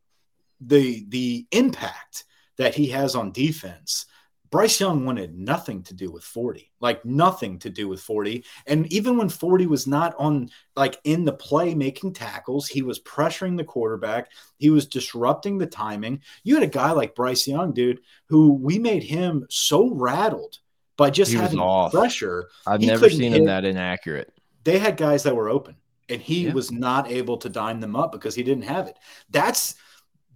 [0.61, 2.25] the the impact
[2.57, 4.07] that he has on defense
[4.51, 8.45] Bryce Young wanted nothing to do with 40, like nothing to do with 40.
[8.67, 12.99] And even when 40 was not on, like in the play making tackles, he was
[13.01, 14.33] pressuring the quarterback.
[14.59, 16.23] He was disrupting the timing.
[16.43, 20.59] You had a guy like Bryce Young, dude, who we made him so rattled
[20.97, 21.93] by just He having off.
[21.93, 22.49] pressure.
[22.67, 24.33] I've never seen hit- him that inaccurate.
[24.65, 25.77] They had guys that were open
[26.09, 26.53] and he Yeah.
[26.55, 28.97] was not able to dime them up because he didn't have it.
[29.31, 29.77] That's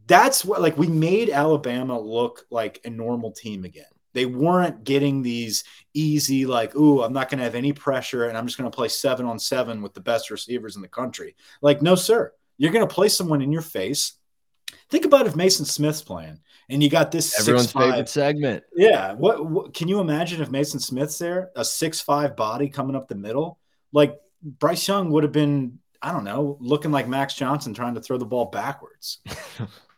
[0.06, 3.84] that's what like we made Alabama look like a normal team again.
[4.14, 8.38] They weren't getting these easy, like, ooh, I'm not going to have any pressure and
[8.38, 11.36] I'm just going to play seven on seven with the best receivers in the country.
[11.60, 12.32] Like, no, sir.
[12.56, 14.14] You're going to play someone in your face.
[14.88, 17.90] Think about if Maason Smith's playing and you got this Everyone's six five.
[17.90, 18.64] favorite segment.
[18.74, 19.12] Yeah.
[19.12, 23.08] What, what can you imagine if Maason Smith's there, a six five body coming up
[23.08, 23.58] the middle?
[23.92, 28.00] Like Bryce Young would have been, I don't know, looking like Max Johnson trying to
[28.00, 29.18] throw the ball backwards.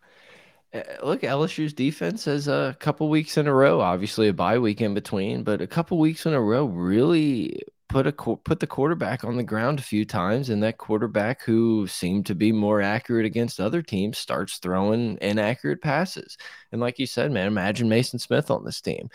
[0.76, 4.80] Uh, Look, LSU's defense has a couple weeks in a row, obviously a bye week
[4.80, 9.24] in between, but a couple weeks in a row really put a put the quarterback
[9.24, 13.26] on the ground a few times, and that quarterback who seemed to be more accurate
[13.26, 16.36] against other teams starts throwing inaccurate passes.
[16.72, 19.08] And like you said, man, imagine Maason Smith on this team.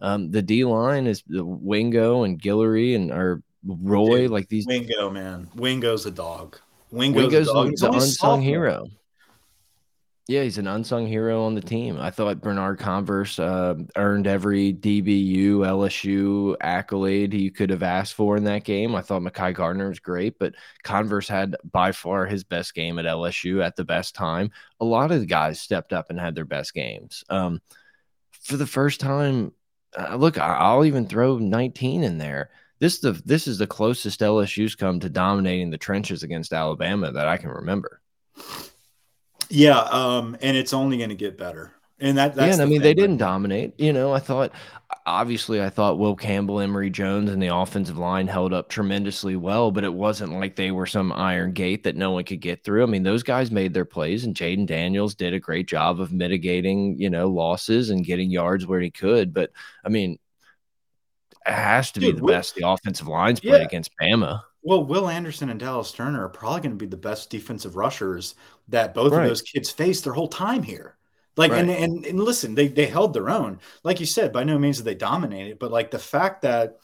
[0.00, 4.66] Um, the D line is the Wingo and Guillory and or Roy, Dude, like these
[4.66, 5.48] Wingo, man.
[5.54, 6.58] Wingo's a dog.
[6.90, 7.66] Wingo's, Wingo's a dog.
[7.66, 8.86] the, He's only unsung hero.
[10.28, 11.98] Yeah, he's an unsung hero on the team.
[11.98, 18.36] I thought Bernard Converse uh, earned every DBU, LSU accolade he could have asked for
[18.36, 18.94] in that game.
[18.94, 23.06] I thought Mekhi Garner was great, but Converse had by far his best game at
[23.06, 24.50] LSU at the best time.
[24.80, 27.24] A lot of the guys stepped up and had their best games.
[27.30, 27.62] Um,
[28.42, 29.52] for the first time,
[29.98, 32.50] uh, look, I'll even throw 19 in there.
[32.80, 37.28] This the this is the closest LSU's come to dominating the trenches against Alabama that
[37.28, 38.02] I can remember.
[39.50, 41.72] Yeah, um, and it's only going to get better.
[42.00, 43.74] And that, yeah, and I mean they didn't dominate.
[43.76, 44.52] You know, I thought
[45.04, 49.72] obviously I thought Will Campbell, Emery Jones, and the offensive line held up tremendously well,
[49.72, 52.84] but it wasn't like they were some iron gate that no one could get through.
[52.84, 56.12] I mean, those guys made their plays, and Jayden Daniels did a great job of
[56.12, 59.34] mitigating, you know, losses and getting yards where he could.
[59.34, 59.50] But
[59.84, 60.20] I mean,
[61.46, 63.66] it has to be the Will- best the offensive lines played Yeah.
[63.66, 64.42] against Bama.
[64.62, 68.34] Well, Will Anderson and Dallas Turner are probably going to be the best defensive rushers
[68.68, 69.22] that both Right.
[69.22, 70.96] of those kids faced their whole time here.
[71.36, 71.78] Like, and, Right.
[71.80, 73.60] and and listen, they they held their own.
[73.84, 76.78] Like you said, by no means did they dominate it, but like the fact that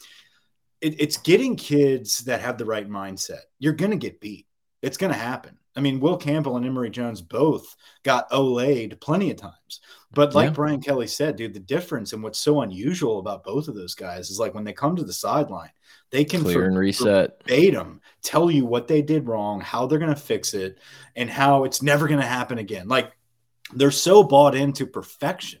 [0.81, 3.41] it, it's getting kids that have the right mindset.
[3.59, 4.47] You're going to get beat.
[4.81, 5.57] It's going to happen.
[5.75, 9.81] I mean, Will Campbell and Emery Jones both got olayed plenty of times.
[10.13, 10.53] But like Yeah.
[10.53, 14.29] Brian Kelly said, dude, the difference and what's so unusual about both of those guys
[14.29, 15.71] is like when they come to the sideline,
[16.15, 17.43] they can Clear and reset.
[17.45, 20.79] verbatim tell you what they did wrong, how they're going to fix it,
[21.15, 22.87] and how it's never going to happen again.
[22.87, 23.11] Like
[23.73, 25.59] they're so bought into perfection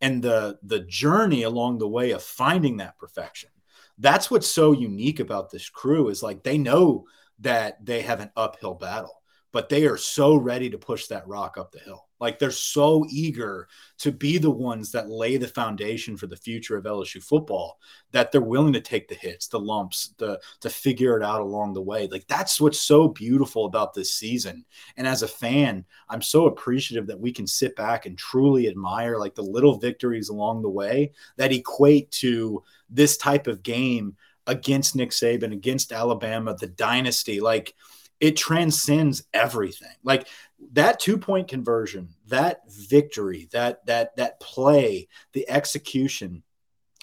[0.00, 3.50] and the the journey along the way of finding that perfection.
[3.98, 7.06] That's what's so unique about this crew is like they know
[7.40, 9.20] that they have an uphill battle,
[9.52, 12.07] but they are so ready to push that rock up the hill.
[12.20, 16.76] Like they're so eager to be the ones that lay the foundation for the future
[16.76, 17.78] of LSU football
[18.12, 21.74] that they're willing to take the hits, the lumps, the to figure it out along
[21.74, 22.08] the way.
[22.08, 24.64] Like that's what's so beautiful about this season.
[24.96, 29.18] And as a fan, I'm so appreciative that we can sit back and truly admire
[29.18, 34.96] like the little victories along the way that equate to this type of game against
[34.96, 37.40] Nick Saban, against Alabama, the dynasty.
[37.40, 37.74] Like
[38.20, 39.94] it transcends everything.
[40.02, 40.26] Like
[40.72, 46.42] that two point conversion, that victory, that that that play, the execution,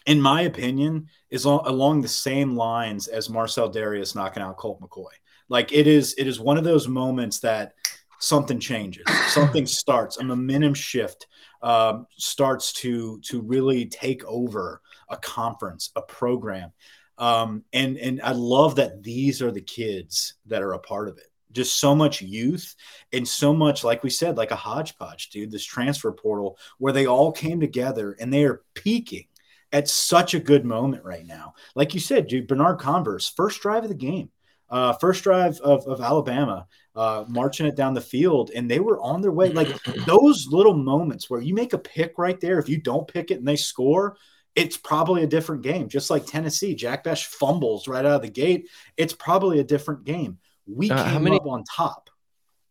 [0.05, 4.81] in my opinion, is al- along the same lines as Marcell Dareus knocking out Colt
[4.81, 5.13] McCoy.
[5.49, 7.73] Like it is, it is one of those moments that
[8.19, 11.27] something changes, something starts, a momentum shift
[11.61, 16.71] um, starts to to really take over a conference, a program,
[17.17, 21.17] um, and and I love that these are the kids that are a part of
[21.17, 21.27] it.
[21.55, 22.75] Just so much youth
[23.13, 25.51] and so much, like we said, like a hodgepodge, dude.
[25.51, 29.25] This transfer portal where they all came together and they are peaking
[29.71, 31.53] at such a good moment right now.
[31.75, 34.29] Like you said, dude, Bernard Converse, first drive of the game,
[34.69, 38.99] uh, first drive of, of Alabama, uh, marching it down the field, and they were
[39.01, 39.49] on their way.
[39.49, 39.67] Like
[40.05, 43.39] those little moments where you make a pick right there, if you don't pick it
[43.39, 44.17] and they score,
[44.55, 45.89] it's probably a different game.
[45.89, 48.69] Just like Tennessee, Jack Bash fumbles right out of the gate.
[48.95, 50.39] It's probably a different game.
[50.67, 52.09] We Uh, came how many- up on top.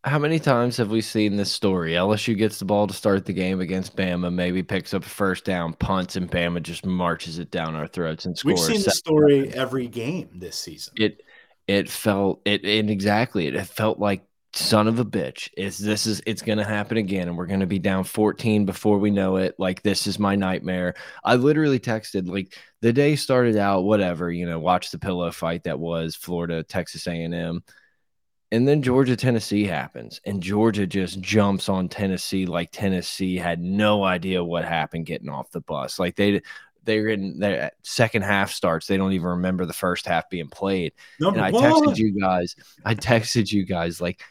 [0.04, 1.96] How many times have we seen this story?
[1.96, 5.46] LSU gets the ball to start the game against Bama, maybe picks up a first
[5.46, 8.60] down, punts, and Bama just marches it down our throats and scores.
[8.68, 10.92] We've seen the story every game this season.
[10.98, 11.22] It
[11.66, 15.48] it felt it and exactly it, it felt like son of a bitch.
[15.56, 19.10] Is this is it's gonna happen again, and we're gonna be down 14 before we
[19.10, 19.54] know it.
[19.58, 20.92] Like this is my nightmare.
[21.24, 25.64] I literally texted like the day started out, whatever, you know, watch the pillow fight
[25.64, 27.62] that was Florida, Texas A&M
[28.54, 34.04] and then Georgia Tennessee happens, and Georgia just jumps on Tennessee like Tennessee had no
[34.04, 35.98] idea what happened getting off the bus.
[35.98, 36.40] Like they
[36.84, 38.86] they're in their second half starts.
[38.86, 40.92] They don't even remember the first half being played.
[41.18, 42.54] Number and I texted you guys.
[42.84, 44.22] I texted you guys like,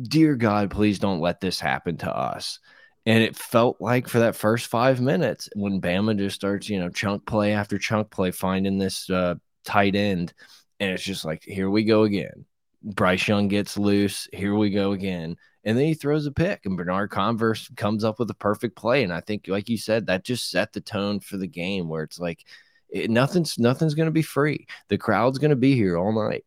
[0.00, 2.60] dear God, please don't let this happen to us.
[3.04, 6.88] And it felt like for that first five minutes when Bama just starts, you know,
[6.88, 10.34] chunk play after chunk play, finding this uh, tight end,
[10.78, 12.44] and it's just like, here we go again
[12.82, 14.28] Bryce Young gets loose.
[14.32, 15.36] Here we go again.
[15.64, 19.02] And then he throws a pick, and Bernard Converse comes up with a perfect play.
[19.02, 22.04] And I think, like you said, that just set the tone for the game where
[22.04, 22.44] it's like
[22.88, 24.66] it, nothing's nothing's going to be free.
[24.88, 26.44] The crowd's going to be here all night.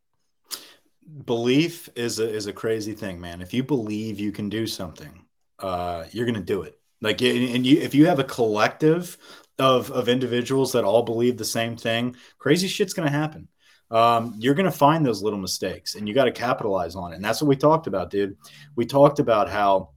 [1.26, 3.42] Belief is a, is a crazy thing, man.
[3.42, 5.26] If you believe you can do something,
[5.58, 6.80] uh, you're going to do it.
[7.02, 9.18] Like, and you, if you have a collective
[9.58, 13.50] of of individuals that all believe the same thing, crazy shit's going to happen
[13.92, 17.16] um, you're going to find those little mistakes and you got to capitalize on it.
[17.16, 18.38] And that's what we talked about, dude.
[18.76, 19.90] We talked about how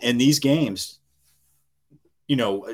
[0.00, 0.98] in these games,
[2.26, 2.66] you know,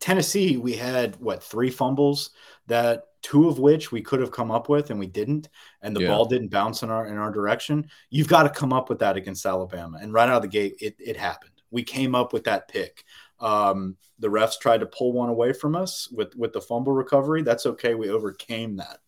[0.00, 2.30] Tennessee, we had what three fumbles
[2.66, 5.48] that two of which we could have come up with and we didn't,
[5.82, 6.08] and the yeah.
[6.08, 7.88] ball didn't bounce in our in our direction.
[8.10, 10.76] You've got to come up with that against Alabama, and right out of the gate,
[10.80, 11.52] it it happened.
[11.70, 13.04] We came up with that pick.
[13.40, 17.42] Um, the refs tried to pull one away from us with with the fumble recovery.
[17.42, 17.94] That's okay.
[17.94, 18.98] We overcame that.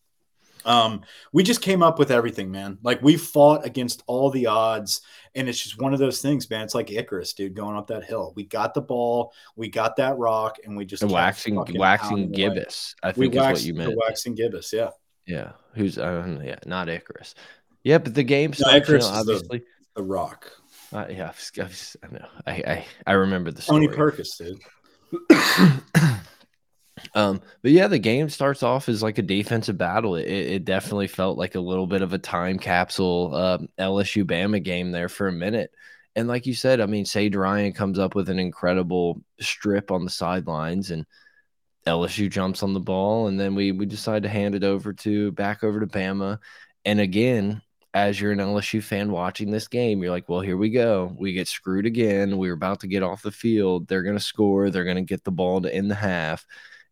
[0.65, 1.03] Um,
[1.33, 2.79] we just came up with everything, man.
[2.83, 5.03] Like we fought against all the odds,
[5.35, 6.63] and it's just one of those things, man.
[6.63, 8.33] It's like Icarus, dude, going up that hill.
[8.37, 12.95] We got the ball, we got that rock, and we just waxing waxing gibbous.
[13.03, 13.97] I think we is what you meant.
[13.97, 14.91] Waxing gibbous, yeah,
[15.27, 15.53] yeah.
[15.75, 17.35] Who's um, yeah, not Icarus.
[17.85, 19.65] Yeah, but the game no, Icarus you know, obviously the,
[19.97, 20.51] the rock.
[20.93, 22.27] Uh, yeah, I, know.
[22.47, 23.87] I, I I remember the story.
[23.87, 24.61] Tony Perkis, dude.
[27.15, 30.15] Um, but yeah, the game starts off as like a defensive battle.
[30.17, 34.63] It, it definitely felt like a little bit of a time capsule uh, LSU Bama
[34.63, 35.71] game there for a minute.
[36.17, 40.05] And like you said, I mean, Sage Ryan comes up with an incredible strip on
[40.05, 41.07] the sidelines, and
[41.87, 45.33] LSU jumps on the ball, and then we we decide to hand it over to
[45.33, 46.39] back over to Bama.
[46.85, 47.63] And again,
[47.95, 51.15] as you're an LSU fan watching this game, you're like, well, here we go.
[51.19, 52.39] We get screwed again.
[52.39, 53.89] We're about to get off the field.
[53.89, 54.71] They're going to score.
[54.71, 56.45] They're going to get the ball to end the half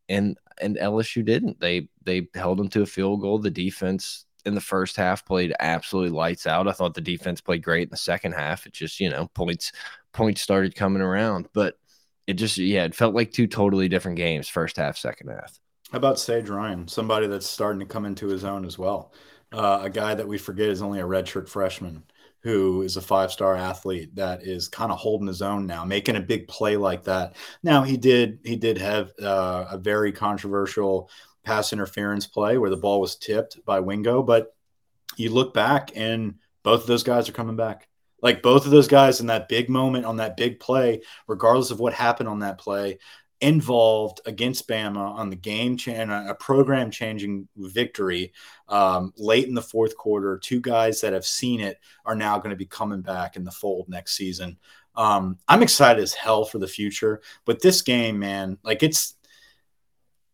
[0.09, 1.61] and and LSU didn't.
[1.61, 3.39] They they held them to a field goal.
[3.39, 6.69] The defense in the first half played absolutely lights out.
[6.69, 8.67] I thought the defense played great in the second half.
[8.67, 9.73] It just you know points
[10.13, 11.79] points started coming around, but
[12.27, 14.49] it just yeah it felt like two totally different games.
[14.49, 15.59] First half, second half.
[15.91, 19.13] How about Sage Ryan, somebody that's starting to come into his own as well?
[19.51, 22.03] Uh, a guy that we forget is only a redshirt freshman
[22.49, 26.16] who is a five star athlete that is kind of holding his own now, making
[26.16, 27.36] a big play like that.
[27.62, 31.11] Now he did he did have uh, a very controversial
[31.44, 34.57] pass interference play where the ball was tipped by Wingo, but
[35.18, 37.86] you look back and both of those guys are coming back.
[38.22, 41.80] Like both of those guys in that big moment on that big play, regardless of
[41.80, 42.99] what happened on that play,
[43.41, 48.32] involved against Bama on the game and a program changing victory
[48.68, 50.39] um, late in the fourth quarter.
[50.39, 53.51] Two guys that have seen it are now going to be coming back in the
[53.51, 54.59] fold next season.
[54.97, 59.14] Um, I'm excited as hell for the future, but this game, man, like it's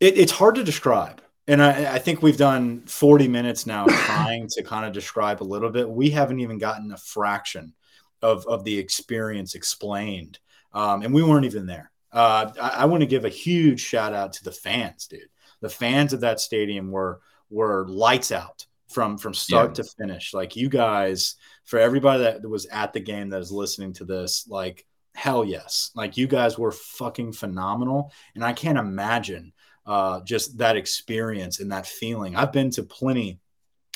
[0.01, 1.21] it, it's hard to describe.
[1.47, 5.45] And I, I think we've done 40 minutes now trying to kind of describe a
[5.45, 5.89] little bit.
[5.89, 7.75] We haven't even gotten a fraction
[8.23, 10.39] of, of the experience explained.
[10.73, 11.91] Um, and we weren't even there.
[12.15, 15.29] Uh, I, I want to give a huge shout out to the fans, dude.
[15.61, 19.83] The fans of that stadium were were lights out from from start yeah.
[19.83, 20.33] to finish.
[20.33, 21.35] Like you guys,
[21.65, 25.91] for everybody that was at the game that is listening to this, like hell yes,
[25.95, 29.53] like you guys were fucking phenomenal, and I can't imagine
[29.85, 32.37] uh, just that experience and that feeling.
[32.37, 33.41] I've been to plenty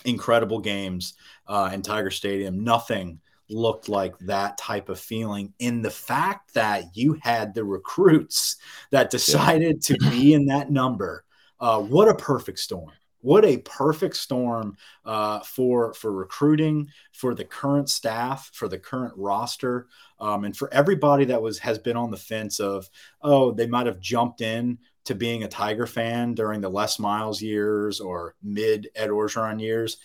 [0.05, 1.15] incredible games
[1.47, 2.65] uh, in Tiger Stadium.
[2.65, 8.57] Nothing looked like that type of feeling in the fact that you had the recruits
[8.91, 9.97] that decided yeah.
[9.97, 11.25] to be in that number.
[11.61, 12.93] Uh, what a perfect storm.
[13.21, 19.13] What a perfect storm uh, for for recruiting, for the current staff, for the current
[19.17, 19.89] roster,
[20.21, 22.89] um, and for everybody that was has been on the fence of,
[23.21, 27.43] oh, they might have jumped in to being a Tiger fan during the Les Miles
[27.43, 29.97] years or mid Ed Orgeron years.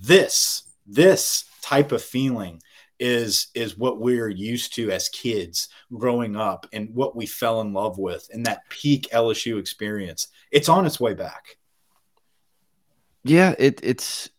[0.00, 2.62] This this type of feeling
[3.00, 7.72] is is what we're used to as kids growing up and what we fell in
[7.72, 10.28] love with and that peak LSU experience.
[10.52, 11.56] It's on its way back.
[13.24, 14.30] Yeah, it, it's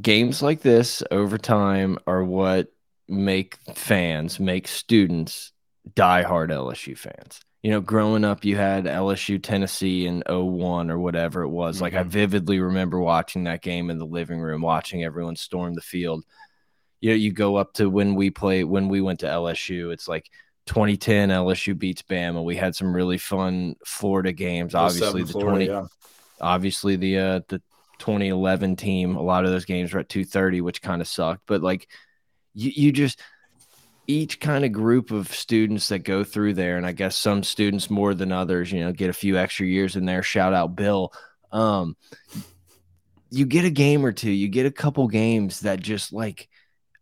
[0.00, 2.72] games like this over time are what
[3.08, 5.52] make fans, make students
[5.94, 7.40] diehard LSU fans.
[7.62, 11.76] You know, growing up, you had LSU Tennessee in 01 or whatever it was.
[11.76, 11.82] Mm -hmm.
[11.82, 12.10] Like, I mm-hmm.
[12.10, 16.24] vividly remember watching that game in the living room, watching everyone storm the field.
[17.00, 20.08] You know, you go up to when we play, when we went to LSU, it's
[20.08, 20.30] like
[20.66, 22.44] 2010 LSU beats Bama.
[22.44, 24.74] We had some really fun Florida games.
[24.74, 25.86] Obviously, the Florida, 20, yeah.
[26.40, 27.62] obviously the uh, the
[27.98, 29.16] 2011 team.
[29.16, 31.42] A lot of those games were at 2:30, which kind of sucked.
[31.46, 31.88] But like,
[32.54, 33.20] you you just
[34.08, 37.90] each kind of group of students that go through there, and I guess some students
[37.90, 40.22] more than others, you know, get a few extra years in there.
[40.22, 41.12] Shout out Bill.
[41.52, 41.96] Um,
[43.30, 46.48] you get a game or two, you get a couple games that just like,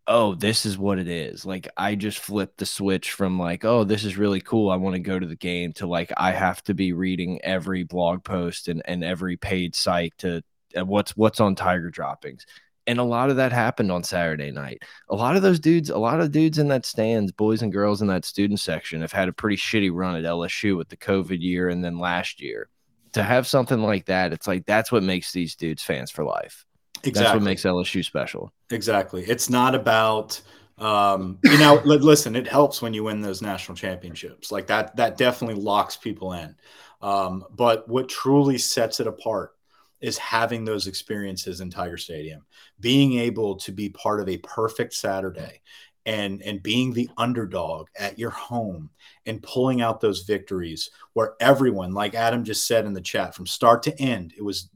[0.07, 1.47] oh, this is what it is.
[1.47, 4.71] Like I just flipped the switch from like, oh, this is really cool.
[4.71, 7.85] I want to go to the game to like I have to be reading every
[7.85, 10.43] blog post and, and every paid site to
[10.77, 12.45] uh, what's what's on Tiger droppings.
[12.87, 14.83] And a lot of that happened on Saturday night.
[15.09, 18.03] A lot of those dudes, a lot of dudes in that stands, boys and girls
[18.03, 21.41] in that student section, have had a pretty shitty run at LSU with the COVID
[21.41, 22.69] year and then last year.
[23.15, 26.67] To have something like that, it's like that's what makes these dudes fans for life.
[27.07, 27.25] Exactly.
[27.25, 28.53] That's what makes LSU special.
[28.71, 29.25] Exactly.
[29.25, 30.41] It's not about
[30.79, 34.51] um, you know, listen, it helps when you win those national championships.
[34.51, 36.57] Like that, that definitely locks people in.
[37.01, 39.53] Um, but what truly sets it apart
[40.01, 42.45] is having those experiences in Tiger Stadium,
[42.81, 45.61] being able to be part of a perfect Saturday
[46.07, 48.91] and and being the underdog at your home
[49.27, 53.47] and pulling out those victories where everyone like Adam just said in the chat from
[53.47, 54.69] start to end it was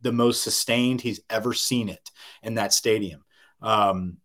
[0.00, 2.10] the most sustained he's ever seen it
[2.42, 3.24] in that stadium
[3.62, 4.18] um,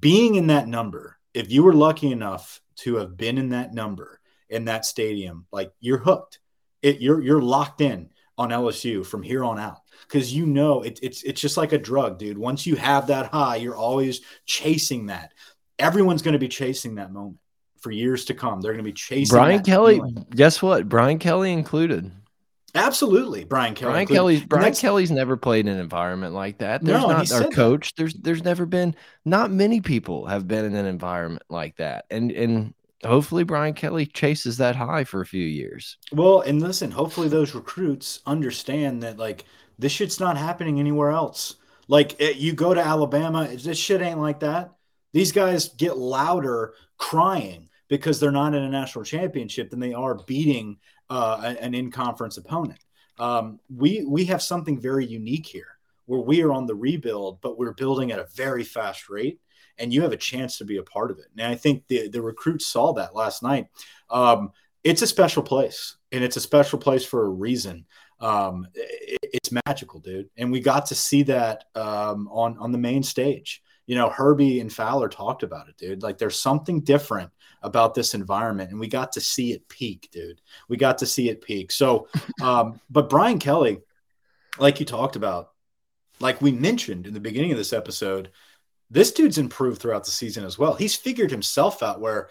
[0.00, 4.20] being in that number if you were lucky enough to have been in that number
[4.48, 6.38] in that stadium like you're hooked
[6.82, 10.98] it, you're you're locked in on LSU from here on out because you know it,
[11.02, 12.38] it's it's just like a drug, dude.
[12.38, 15.32] Once you have that high, you're always chasing that.
[15.78, 17.38] Everyone's going to be chasing that moment
[17.80, 18.60] for years to come.
[18.60, 19.36] They're going to be chasing.
[19.36, 20.26] Brian Kelly, feeling.
[20.30, 20.88] guess what?
[20.88, 22.10] Brian Kelly included.
[22.74, 23.92] Absolutely, Brian Kelly.
[23.92, 24.06] Brian.
[24.06, 26.84] Kelly's Brian Kelly's never played in an environment like that.
[26.84, 27.94] There's no, not our coach.
[27.94, 28.02] That.
[28.02, 28.94] There's there's never been.
[29.24, 34.06] Not many people have been in an environment like that, and and hopefully Brian Kelly
[34.06, 35.96] chases that high for a few years.
[36.12, 39.44] Well, and listen, hopefully those recruits understand that like
[39.78, 41.56] this shit's not happening anywhere else.
[41.88, 44.74] Like it, you go to Alabama, this shit ain't like that.
[45.12, 50.14] These guys get louder crying because they're not in a national championship than they are
[50.26, 50.76] beating
[51.10, 52.80] uh, an in-conference opponent.
[53.18, 57.58] Um, we we have something very unique here, where we are on the rebuild, but
[57.58, 59.40] we're building at a very fast rate
[59.78, 61.26] and you have a chance to be a part of it.
[61.36, 63.68] And I think the the recruits saw that last night.
[64.10, 64.52] Um,
[64.84, 67.86] it's a special place, and it's a special place for a reason.
[68.20, 72.78] Um, it, it's magical, dude, and we got to see that um, on on the
[72.78, 73.62] main stage.
[73.86, 76.02] You know, Herbie and Fowler talked about it, dude.
[76.02, 77.30] Like, there's something different
[77.62, 80.40] about this environment, and we got to see it peak, dude.
[80.68, 81.72] We got to see it peak.
[81.72, 82.08] So,
[82.42, 83.80] um, but Brian Kelly,
[84.58, 85.50] like you talked about,
[86.20, 88.30] like we mentioned in the beginning of this episode,
[88.90, 90.74] this dude's improved throughout the season as well.
[90.74, 92.30] He's figured himself out where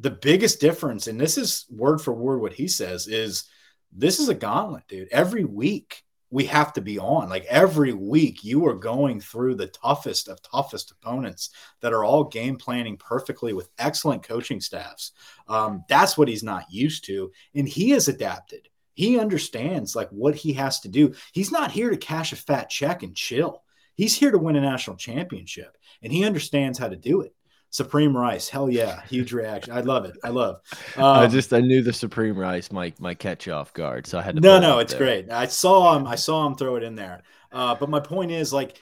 [0.00, 3.44] the biggest difference, and this is word for word what he says, is
[3.92, 5.08] this is a gauntlet, dude.
[5.10, 7.28] Every week we have to be on.
[7.28, 11.50] Like every week, you are going through the toughest of toughest opponents
[11.80, 15.12] that are all game planning perfectly with excellent coaching staffs.
[15.48, 17.32] Um, that's what he's not used to.
[17.54, 18.68] And he has adapted.
[18.94, 21.14] He understands like what he has to do.
[21.32, 23.62] He's not here to cash a fat check and chill.
[23.94, 27.34] He's here to win a national championship and he understands how to do it.
[27.70, 29.72] Supreme Rice, hell yeah, huge reaction.
[29.72, 30.16] I love it.
[30.24, 30.60] I love.
[30.96, 34.18] Um, I just I knew the Supreme Rice might might catch you off guard, so
[34.18, 34.40] I had to.
[34.40, 35.00] No, no, it's there.
[35.00, 35.30] great.
[35.30, 36.06] I saw him.
[36.06, 37.22] I saw him throw it in there.
[37.52, 38.76] Uh, but my point is, like,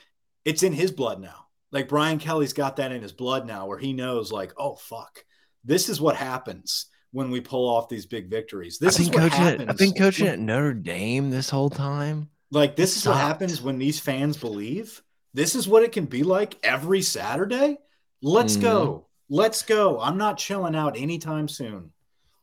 [0.45, 1.47] it's in his blood now.
[1.73, 5.25] Like Brian Kelly's got that in his blood now, where he knows, like, oh fuck,
[5.65, 8.79] this is what happens when we pull off these big victories.
[8.79, 9.63] This is what happens.
[9.63, 12.31] At, I've been coaching at Notre Dame this whole time.
[12.53, 15.03] Like this is what happens when these fans believe
[15.37, 17.77] this is what it can be like every Saturday.
[18.23, 18.63] Let's mm.
[18.63, 19.07] go.
[19.29, 20.01] Let's go.
[20.01, 21.93] I'm not chilling out anytime soon.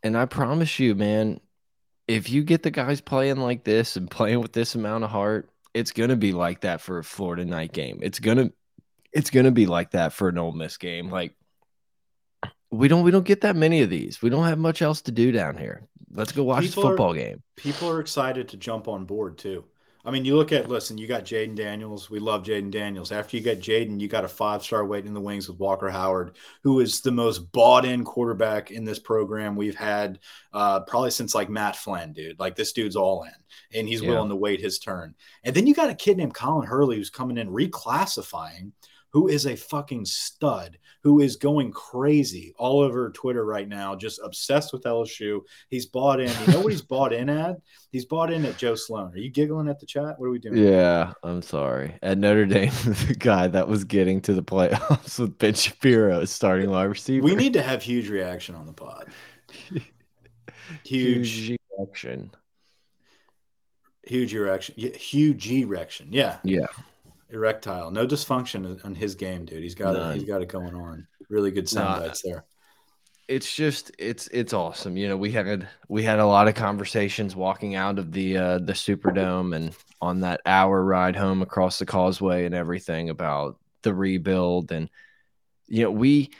[0.03, 1.39] And I promise you, man,
[2.07, 5.49] if you get the guys playing like this and playing with this amount of heart,
[5.73, 7.99] it's gonna be like that for a Florida night game.
[8.01, 8.51] It's gonna
[9.11, 11.09] it's gonna be like that for an Ole Miss game.
[11.09, 11.35] Like
[12.69, 14.21] we don't we don't get that many of these.
[14.21, 15.87] We don't have much else to do down here.
[16.11, 17.43] Let's go watch people the football are, game.
[17.55, 19.63] People are excited to jump on board too.
[20.05, 22.09] I mean, you look at listen, you got Jayden Daniels.
[22.09, 23.13] We love Jayden Daniels.
[23.13, 25.89] After you got Jayden, you got a five star waiting in the wings with Walker
[25.89, 30.19] Howard, who is the most bought in quarterback in this program we've had
[30.51, 32.37] uh, probably since like Matt Flynn, dude.
[32.37, 34.09] Like this dude's all in, and he's yeah.
[34.09, 35.15] willing to wait his turn.
[35.45, 38.71] And then you got a kid named Colin Hurley who's coming in reclassifying
[39.13, 44.19] who is a fucking stud, who is going crazy all over Twitter right now, just
[44.23, 45.41] obsessed with LSU.
[45.69, 46.31] He's bought in.
[46.41, 47.57] You know what he's bought in at?
[47.91, 49.13] He's bought in at Joe Sloan.
[49.13, 50.15] Are you giggling at the chat?
[50.17, 50.57] What are we doing?
[50.57, 51.95] Yeah, I'm sorry.
[52.01, 52.71] At Notre Dame,
[53.07, 57.23] the guy that was getting to the playoffs with Ben Shapiro starting wide receiver.
[57.23, 59.09] We need to have huge reaction on the pod.
[60.83, 62.31] huge, huge reaction.
[64.05, 64.75] Huge erection.
[64.75, 66.07] Huge erection.
[66.11, 66.37] Yeah.
[66.43, 66.65] Yeah
[67.33, 67.91] erectile.
[67.91, 69.63] No dysfunction on his game, dude.
[69.63, 70.15] He's got it.
[70.15, 71.07] He's got it going on.
[71.29, 72.45] Really good sound nah, bites there.
[73.27, 74.95] It's just it's it's awesome.
[74.97, 78.57] You know, we had we had a lot of conversations walking out of the uh
[78.59, 83.93] the Superdome and on that hour ride home across the causeway and everything about the
[83.93, 84.89] rebuild and
[85.67, 86.31] you know, we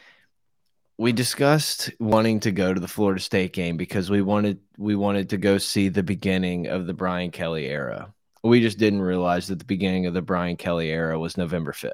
[0.98, 5.30] we discussed wanting to go to the Florida State game because we wanted we wanted
[5.30, 8.13] to go see the beginning of the Brian Kelly era
[8.44, 11.92] we just didn't realize that the beginning of the Brian Kelly era was November 5th.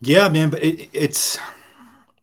[0.00, 1.38] Yeah, man, but it, it's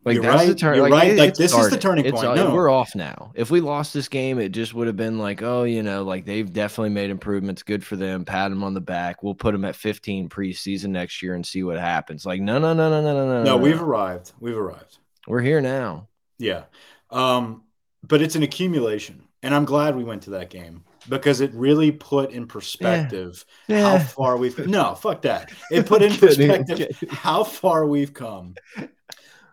[0.03, 0.47] like you're that's right.
[0.47, 0.75] the turn.
[0.75, 1.17] You're like, right.
[1.17, 1.67] Like this started.
[1.67, 2.35] is the turning it's, point.
[2.35, 2.53] no.
[2.53, 3.31] We're off now.
[3.35, 6.25] If we lost this game, it just would have been like, oh, you know, like
[6.25, 7.63] they've definitely made improvements.
[7.63, 8.25] Good for them.
[8.25, 9.21] Pat them on the back.
[9.21, 12.25] We'll put them at 15 preseason next year and see what happens.
[12.25, 13.43] Like, no, no, no, no, no, no, no.
[13.43, 14.31] No, we've arrived.
[14.39, 14.97] We've arrived.
[15.27, 16.07] We're here now.
[16.39, 16.63] Yeah,
[17.11, 17.63] um,
[18.03, 21.91] but it's an accumulation, and I'm glad we went to that game because it really
[21.91, 23.77] put in perspective yeah.
[23.77, 23.97] Yeah.
[23.97, 25.51] how far we've no fuck that.
[25.71, 28.55] It put in perspective how far we've come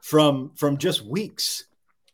[0.03, 1.65] from from just weeks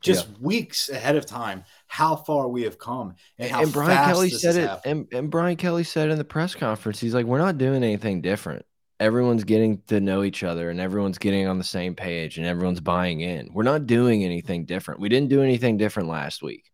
[0.01, 0.35] just yeah.
[0.41, 4.57] weeks ahead of time how far we have come and how and Brian Kelly said
[4.57, 7.83] it and, and Brian Kelly said in the press conference he's like we're not doing
[7.83, 8.65] anything different.
[9.01, 12.81] Everyone's getting to know each other and everyone's getting on the same page and everyone's
[12.81, 13.51] buying in.
[13.53, 15.01] We're not doing anything different.
[15.01, 16.71] We didn't do anything different last week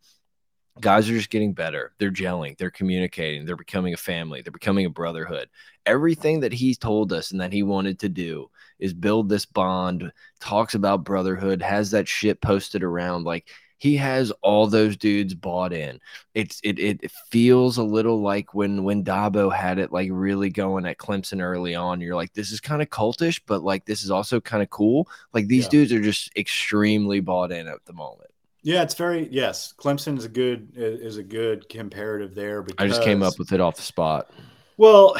[0.81, 1.93] guys are just getting better.
[1.99, 5.49] They're gelling, they're communicating, they're becoming a family, they're becoming a brotherhood.
[5.87, 10.13] Everything that he's told us and that he wanted to do is build this bond,
[10.41, 13.25] talks about brotherhood, has that shit posted around.
[13.25, 13.49] Like
[13.81, 16.01] he has all those dudes bought in.
[16.35, 20.85] It's it it feels a little like when when Dabo had it like really going
[20.85, 22.01] at Clemson early on.
[22.03, 25.09] You're like, this is kind of cultish, but like this is also kind of cool.
[25.33, 25.71] Like these yeah.
[25.71, 28.30] dudes are just extremely bought in at the moment.
[28.63, 29.73] Yeah, it's very yes.
[29.79, 32.63] Clemson is a good is a good comparative there.
[32.63, 34.31] Because, I just came up with it off the spot.
[34.77, 35.17] Well,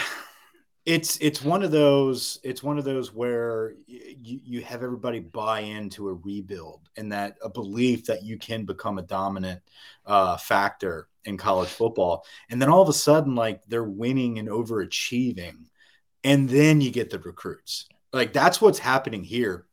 [0.85, 5.61] it's it's one of those it's one of those where you, you have everybody buy
[5.61, 9.63] into a rebuild and that a belief that you can become a dominant
[10.07, 14.49] uh, factor in college football, and then all of a sudden like they're winning and
[14.49, 15.65] overachieving,
[16.25, 17.87] and then you get the recruits.
[18.13, 19.67] Like that's what's happening here.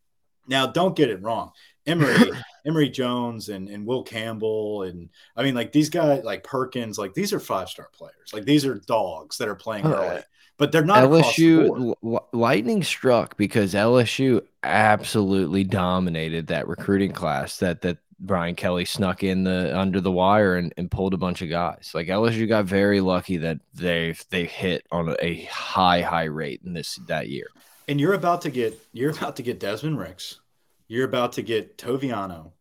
[0.47, 1.51] Now, don't get it wrong.
[1.87, 2.31] Emery,
[2.65, 4.83] Emery Jones and, and Will Campbell.
[4.83, 8.33] And I mean, like these guys, like Perkins, like these are five star players.
[8.33, 10.21] Like these are dogs that are playing early,
[10.57, 11.95] but they're not LSU.
[12.33, 19.43] lightning struck because LSU absolutely dominated that recruiting class that, that, Brian Kelly snuck in
[19.43, 21.91] the under the wire and, and pulled a bunch of guys.
[21.93, 26.61] Like LSU got very lucky that they they hit on a, a high high rate
[26.65, 27.45] in this that year.
[27.87, 30.39] And you're about to get you're about to get Desmond Ricks
[30.87, 32.51] you're about to get Toviano.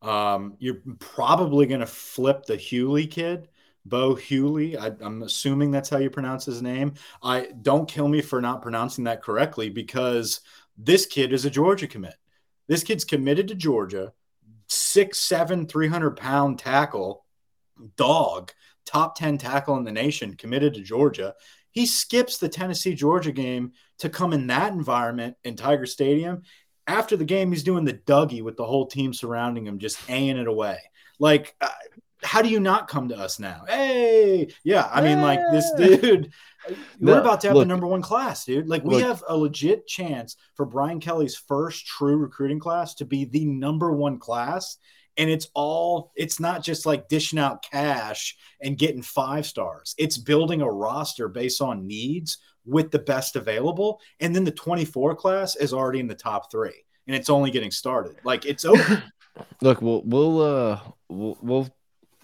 [0.00, 3.48] Um, you're probably going to flip the Hughley kid,
[3.84, 4.76] Bo Hughley.
[4.76, 6.94] I, am assuming that's how you pronounce his name.
[7.22, 10.40] I don't kill me for not pronouncing that correctly because
[10.76, 12.14] this kid is a Georgia commit.
[12.68, 14.12] This kid's committed to Georgia,
[14.68, 17.24] six, seven, 300 pound tackle,
[17.96, 18.52] dog,
[18.84, 21.34] top 10 tackle in the nation, committed to Georgia.
[21.70, 26.42] He skips the Tennessee Georgia game to come in that environment in Tiger Stadium
[26.86, 30.36] after the game, he's doing the Dougie with the whole team surrounding him, just aying
[30.36, 30.78] it away.
[31.18, 31.68] Like, uh,
[32.22, 33.64] how do you not come to us now?
[33.68, 34.88] Hey, yeah.
[34.92, 36.32] I mean, like this dude,
[37.00, 38.68] we're about to have look, the number one class, dude.
[38.68, 43.04] Like, we look, have a legit chance for Brian Kelly's first true recruiting class to
[43.04, 44.76] be the number one class.
[45.18, 49.94] And it's all, it's not just like dishing out cash and getting five stars.
[49.98, 54.00] It's building a roster based on needs with the best available.
[54.20, 57.70] And then the 24 class is already in the top three and it's only getting
[57.70, 58.16] started.
[58.24, 59.02] Like it's open.
[59.62, 61.68] Look, we'll, we'll, uh, we'll, we'll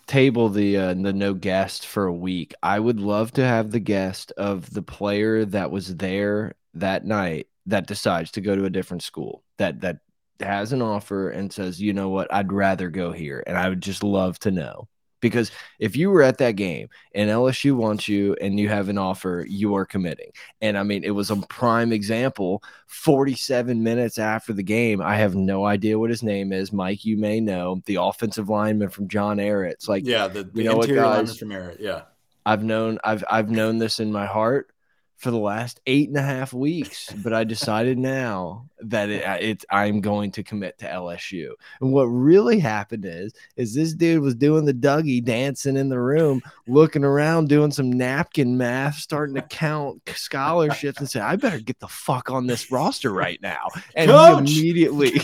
[0.06, 2.54] table the, uh, the no guest for a week.
[2.62, 7.48] I would love to have the guest of the player that was there that night
[7.66, 9.98] that decides to go to a different school that, that
[10.40, 13.42] has an offer and says, you know what, I'd rather go here.
[13.46, 14.88] And I would just love to know.
[15.20, 18.98] Because if you were at that game and LSU wants you and you have an
[18.98, 20.30] offer, you are committing.
[20.60, 22.62] And I mean, it was a prime example.
[22.86, 26.72] 47 minutes after the game, I have no idea what his name is.
[26.72, 29.72] Mike, you may know the offensive lineman from John Ehret.
[29.72, 31.38] It's like, yeah, the, the you know interior what, lineman guys?
[31.38, 31.76] from Ehret.
[31.80, 32.02] Yeah.
[32.46, 34.70] I've known I've I've known this in my heart
[35.18, 39.64] for the last eight and a half weeks, but I decided now that it, it
[39.68, 41.50] I'm going to commit to LSU.
[41.80, 45.98] And what really happened is is this dude was doing the Dougie dancing in the
[45.98, 51.58] room, looking around, doing some napkin math, starting to count scholarships, and say, "I better
[51.58, 53.66] get the fuck on this roster right now."
[53.96, 54.38] And Coach!
[54.56, 55.20] immediately.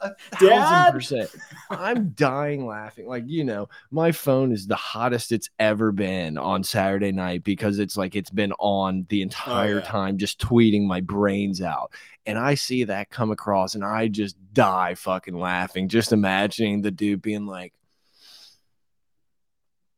[0.00, 1.30] a thousand percent.
[1.70, 3.08] I'm dying laughing.
[3.08, 7.78] Like, you know, my phone is the hottest it's ever been on Saturday night because
[7.78, 9.84] it's like it's been on the oh, entire yeah.
[9.84, 11.92] time, just tweeting my brains out.
[12.26, 16.90] And I see that come across and I just die fucking laughing, just imagining the
[16.90, 17.72] dude being like,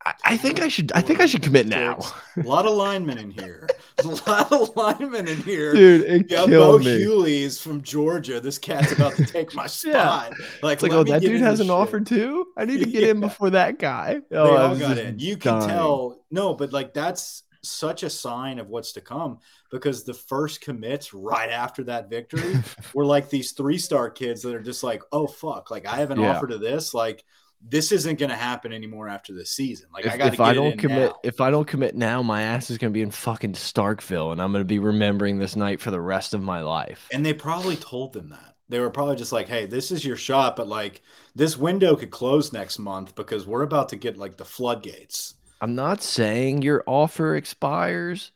[0.07, 1.99] I, I think I should I think I should commit now.
[2.37, 3.69] A lot of linemen in here.
[3.99, 5.73] A lot of linemen in here.
[5.73, 7.03] Dude, it Yeah, Bo killed me.
[7.03, 8.41] Hughley's from Georgia.
[8.41, 10.33] This cat's about to take my spot.
[10.63, 11.73] Like, It's like, oh, that dude has an shit.
[11.73, 12.47] offer too.
[12.57, 14.21] I need to get in before that guy.
[14.31, 15.19] They Oh, I all got in.
[15.19, 15.69] You can dying.
[15.71, 16.21] tell.
[16.31, 19.39] No, but like that's such a sign of what's to come
[19.71, 22.57] because the first commits right after that victory
[22.95, 26.11] were like these three star kids that are just like, oh fuck, like I have
[26.11, 26.37] an Yeah.
[26.37, 27.25] offer to this, like
[27.69, 29.89] this isn't going to happen anymore after this season.
[29.93, 31.21] Like if, I got to if I don't commit, now.
[31.25, 34.53] if I don't commit now, my ass is gonna be in fucking Starkville, and I'm
[34.53, 37.09] gonna be remembering this night for the rest of my life.
[37.13, 38.55] And they probably told them that.
[38.69, 41.03] They were probably just like, hey, this is your shot, but like
[41.35, 45.35] this window could close next month because we're about to get like the floodgates.
[45.61, 48.33] I'm not saying your offer expires,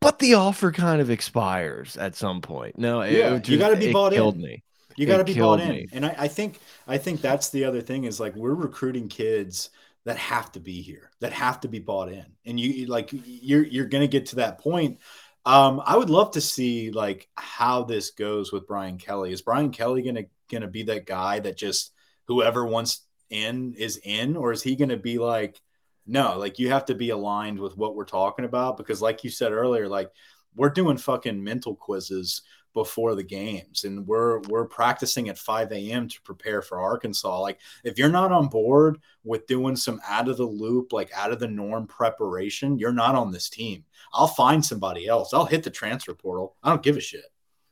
[0.00, 2.78] but the offer kind of expires at some point.
[2.78, 4.40] No, it, Yeah, it you just- gotta be bought in.
[4.40, 4.62] me.
[4.96, 5.68] You got to be bought killed in.
[5.70, 5.86] me.
[5.90, 9.70] And I, I think I think that's the other thing is like we're recruiting kids
[10.04, 12.26] that have to be here, that have to be bought in.
[12.44, 14.98] And you you- like you're you're gonna get to that point.
[15.46, 19.32] Um, I would love to see like how this goes with Brian Kelly.
[19.32, 21.92] Is Brian Kelly gonna gonna be that guy that just
[22.28, 25.58] whoever wants in is in, or is he gonna be like,
[26.06, 28.76] no, like you have to be aligned with what we're talking about?
[28.76, 30.10] Because like you said earlier, like
[30.54, 32.42] we're doing fucking mental quizzes
[32.74, 37.40] before the games and we're we're practicing at 5 a.m to prepare for arkansas.
[37.40, 41.32] Like if you're not on board with doing some out of the loop like out
[41.32, 43.84] of the norm preparation you're not on this team.
[44.12, 45.34] I'll find somebody else.
[45.34, 46.56] I'll hit the transfer portal.
[46.62, 47.24] I don't give a shit.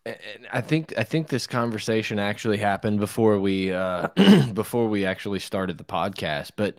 [0.05, 4.09] And I think I think this conversation actually happened before we uh
[4.53, 6.77] before we actually started the podcast, but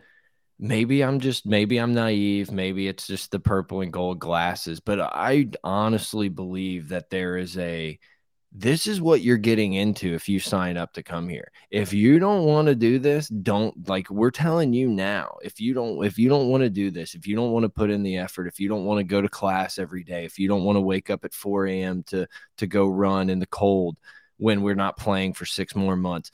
[0.62, 5.02] maybe I'm just maybe I'm naive, maybe it's just the purple and gold glasses, but
[5.02, 8.00] I honestly believe that there is a
[8.54, 11.52] this is what you're getting into if you sign up to come here.
[11.72, 15.38] If you don't want to do this, don't like we're telling you now.
[15.42, 17.70] If you don't if you don't want to do this, if you don't want to
[17.70, 20.38] put in the effort, if you don't want to go to class every day, if
[20.38, 22.04] you don't want to wake up at 4 a.m.
[22.08, 23.98] to to go run in the cold
[24.38, 26.32] when we're not playing for six more months,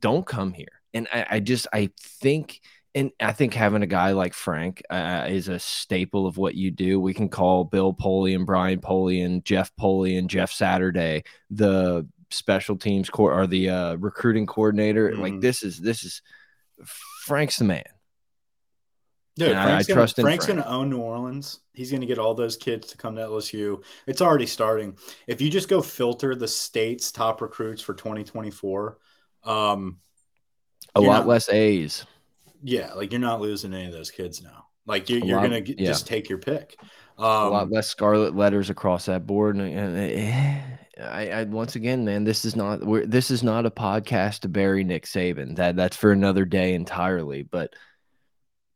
[0.00, 0.66] don't come here.
[0.94, 2.60] And I, I just I think
[2.94, 6.70] and I think having a guy like Frank uh, is a staple of what you
[6.70, 6.98] do.
[7.00, 13.32] We can call Bill Polian, Brian Polian, Jeff Polian, Jeff Saturday, the special teams core
[13.38, 15.14] or the uh, recruiting coordinator.
[15.16, 15.40] Like Mhm.
[15.40, 16.22] this is this is
[17.24, 17.84] Frank's the man.
[19.36, 20.56] Dude, And I- Frank's, I gonna, trust in Frank's Frank.
[20.58, 21.60] going to own New Orleans.
[21.72, 23.82] He's going to get all those kids to come to LSU.
[24.08, 24.98] It's already starting.
[25.28, 28.98] If you just go filter the state's top recruits for 2024,
[29.44, 29.98] um,
[30.96, 32.04] A lot not- less A's.
[32.62, 34.66] Yeah, like you're not losing any of those kids now.
[34.86, 35.88] Like you're, you're lot- going to yeah.
[35.88, 36.76] just take your pick.
[37.18, 39.56] a lot Um, less scarlet letters across that board.
[39.56, 40.60] And, eh,
[41.00, 44.48] I, I once again, man, this is not we're, this is not a podcast to
[44.48, 45.56] bury Nick Saban.
[45.56, 47.42] That that's for another day entirely.
[47.42, 47.74] But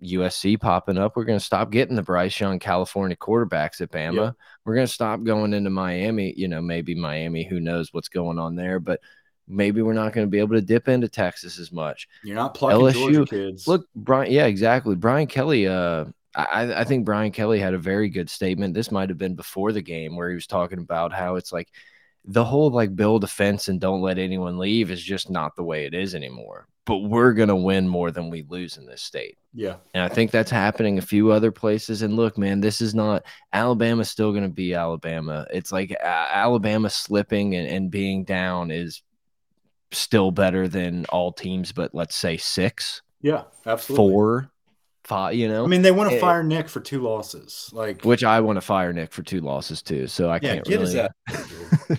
[0.02, 4.26] USC popping up, we're going to stop getting the Bryce Young California quarterbacks at Bama.
[4.26, 4.34] Yep.
[4.64, 6.34] We're going to stop going into Miami.
[6.36, 7.44] You know, maybe Miami.
[7.44, 8.80] Who knows what's going on there?
[8.80, 9.00] But
[9.48, 12.08] maybe we're not going to be able to dip into Texas as much.
[12.22, 13.68] you're not plucking LSU Georgia kids.
[13.68, 14.30] Look, Brian.
[14.30, 14.94] Yeah, exactly.
[14.94, 15.66] Brian Kelly.
[15.66, 18.74] Uh, I I think Brian Kelly had a very good statement.
[18.74, 21.68] This might have been before the game where he was talking about how it's like
[22.24, 25.64] the whole like build a fence and don't let anyone leave is just not the
[25.64, 26.68] way it is anymore.
[26.84, 29.36] But we're gonna win more than we lose in this state.
[29.52, 32.02] yeah, And I think that's happening a few other places.
[32.02, 35.46] And look, man, this is not Alabama's still going to be Alabama.
[35.50, 39.02] It's like uh, Alabama slipping and, and being down is
[39.92, 44.12] still better than all teams, but let's say six, yeah, absolutely.
[44.12, 44.50] four,
[45.04, 47.70] five, you know, I mean, they want to Eh, fire Nick for two losses.
[47.72, 50.06] Like, which I want to fire Nick for two losses too.
[50.06, 51.98] So I yeah, can't get really.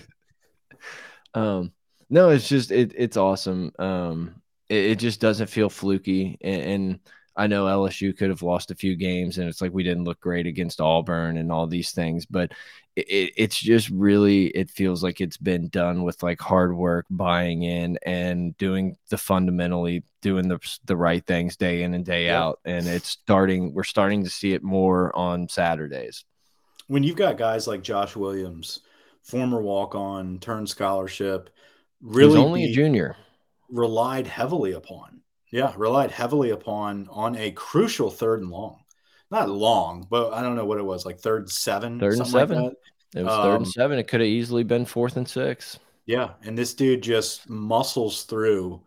[1.34, 1.72] um,
[2.10, 3.72] no, it's just, it, it's awesome.
[3.78, 6.38] Um, It, it just doesn't feel fluky.
[6.40, 7.00] And, and,
[7.36, 10.20] I know LSU could have lost a few games, and it's like we didn't look
[10.20, 12.52] great against Auburn and all these things, but
[12.96, 17.62] it, it's just really it feels like it's been done with like hard work, buying
[17.62, 22.60] in, and doing the fundamentally doing the the right things day in and day out,
[22.64, 23.74] and it's starting.
[23.74, 26.24] We're starting to see it more on Saturdays.
[26.86, 28.80] When you've got guys like Josh Williams,
[29.22, 31.50] former walk on, turned scholarship,
[32.02, 33.16] really He's only a junior,
[33.68, 35.14] relied heavily upon
[35.54, 38.80] yeah, relied heavily upon on a crucial third and long.
[39.34, 41.98] Not long, but I don't know what it was, like third seven.
[41.98, 42.62] Third and seven.
[42.62, 42.72] Like
[43.16, 43.98] it was um, third and um, seven.
[43.98, 45.76] It could have easily been fourth and six.
[46.06, 48.80] Yeah, and this dude just muscles through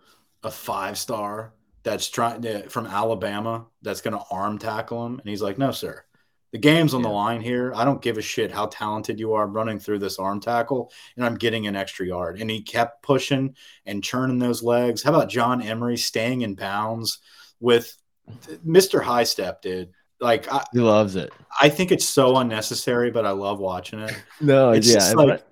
[0.43, 5.28] a five star that's trying to, from Alabama that's going to arm tackle him, and
[5.28, 6.06] he's like, "No, sir,
[6.54, 7.10] the game's on yeah.
[7.10, 7.74] the line here.
[7.76, 11.26] I don't give a shit how talented you are running through this arm tackle, and
[11.26, 12.39] I'm getting an extra yard.
[12.39, 13.54] And he kept pushing
[13.86, 15.04] and churning those legs.
[15.04, 17.20] How about John Emery staying in bounds
[17.60, 17.93] with
[18.66, 19.04] Mr.
[19.04, 19.91] High Step, dude?
[20.20, 21.32] Like I, he loves it.
[21.61, 24.15] I think it's so unnecessary, but I love watching it.
[24.41, 25.43] No, it's yeah, like,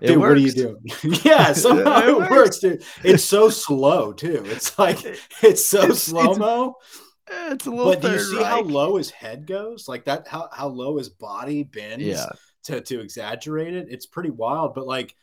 [0.00, 0.28] it dude, works.
[0.28, 1.20] what are you doing?
[1.24, 2.82] yeah, somehow it, it works, dude.
[3.02, 4.42] It's so slow too.
[4.46, 4.98] It's like
[5.42, 6.76] it's so slow mo.
[7.28, 7.92] It's a little.
[7.92, 9.88] But do you see how low his head goes?
[9.88, 12.04] Like that, how how low his body bends.
[12.04, 12.26] Yeah.
[12.64, 14.74] To to exaggerate it, it's pretty wild.
[14.74, 15.14] But like,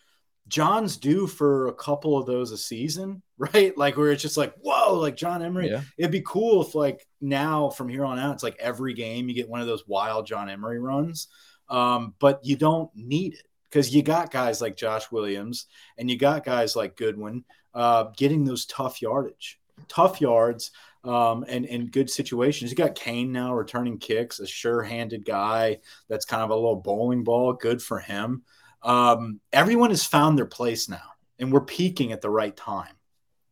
[0.48, 3.78] John's due for a couple of those a season, right?
[3.78, 5.70] Like where it's just like, whoa, like John Emery.
[5.70, 5.82] Yeah.
[5.98, 9.36] It'd be cool if like now from here on out, it's like every game you
[9.36, 11.28] get one of those wild John Emery runs.
[11.70, 15.66] Um, but you don't need it because you got guys like Josh Williams
[15.98, 20.72] and you got guys like Goodwin uh, getting those tough yardage, tough yards
[21.04, 22.70] um, and in good situations.
[22.70, 27.24] You got Cain now returning kicks, a sure-handed guy that's kind of a little bowling
[27.24, 27.54] ball.
[27.54, 28.44] Good for him.
[28.84, 32.94] Um, everyone has found their place now, and we're peaking at the right time.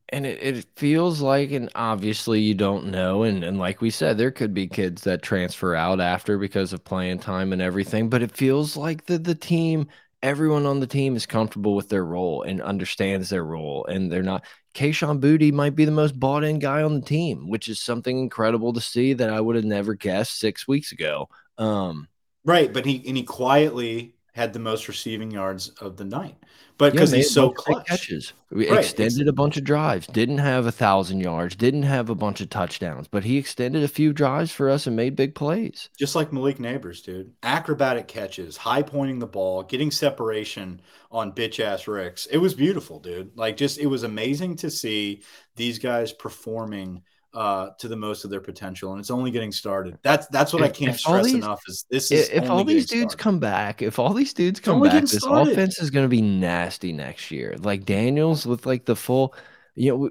[0.10, 4.18] And it, it feels like, and obviously you don't know, and, and like we said,
[4.18, 8.10] there could be kids that transfer out after because of playing time and everything.
[8.10, 9.88] But it feels like the the team
[10.24, 14.24] everyone on the team is comfortable with their role and understands their role, and they're
[14.24, 14.46] not.
[14.74, 18.18] Kayshon Boutte might be the most bought in guy on the team, which is something
[18.18, 21.30] incredible to see that I would have never guessed six weeks ago.
[21.58, 22.08] Um,
[22.46, 26.38] right, but he and he quietly had the most receiving yards of the night,
[26.78, 27.86] but because yeah, he's so clutch.
[27.86, 28.80] Catches, we right.
[28.80, 30.08] extended a bunch of drives.
[30.08, 31.56] Didn't have a thousand yards.
[31.56, 34.96] Didn't have a bunch of touchdowns, but he extended a few drives for us and
[34.96, 35.90] made big plays.
[36.00, 37.34] Just like Malik Nabers, dude.
[37.44, 42.26] Acrobatic catches, high pointing the ball, getting separation on bitch ass Ricks.
[42.28, 43.36] It was beautiful, dude.
[43.36, 45.24] Like just it was amazing to see
[45.56, 47.04] these guys performing
[47.34, 49.98] uh, to the most of their potential, and it's only getting started.
[50.02, 51.62] That's that's what if, I can't stress these, enough.
[51.68, 53.18] Is this is if all these dudes started.
[53.18, 55.52] come back, if all these dudes come back, this started.
[55.52, 57.56] offense is going to be nasty next year.
[57.60, 59.36] Like Daniels with like the full,
[59.76, 60.10] you know.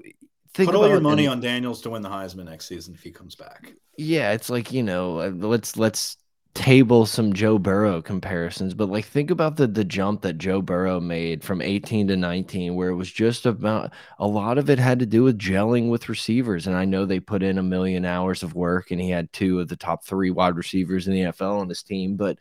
[0.53, 3.09] Think Put all your money on Daniels to win the Heisman next season if he
[3.09, 3.71] comes back.
[3.95, 6.17] Yeah, it's like you know, uh, let's let's
[6.53, 10.99] table some Joe Burrow comparisons, but like think about the the jump that Joe Burrow
[10.99, 14.99] made from 18 to 19 where it was just about a lot of it had
[14.99, 18.43] to do with gelling with receivers and I know they put in a million hours
[18.43, 21.61] of work and he had two of the top 3 wide receivers in the NFL
[21.61, 22.37] on his team, but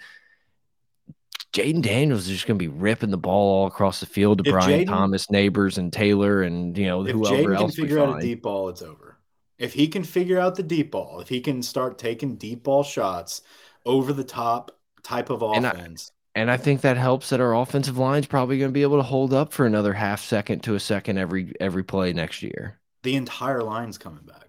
[1.52, 4.48] Jayden Daniels is just going to be ripping the ball all across the field to
[4.48, 7.74] if Brian Jayden, Thomas, Nabers, and Taylor, and you know whoever else.
[7.74, 9.18] can figure out a deep ball, it's over.
[9.58, 12.84] If he can figure out the deep ball, if he can start taking deep ball
[12.84, 13.42] shots,
[13.86, 14.72] over the top
[15.02, 16.12] type of offense.
[16.34, 18.82] And I, and I think that helps that our offensive line's probably going to be
[18.82, 22.42] able to hold up for another half second to a second every every play next
[22.42, 22.78] year.
[23.02, 24.48] The entire line's coming back,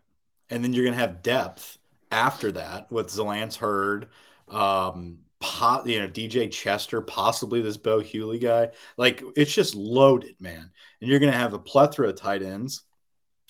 [0.50, 1.78] and then you're going to have depth
[2.12, 4.10] after that with Zalance Heard,
[4.50, 8.70] um, pot, you know DJ Chester, possibly this Bo Hughley guy.
[8.98, 10.70] Like it's just loaded, man.
[11.00, 12.84] And you're going to have a plethora of tight ends.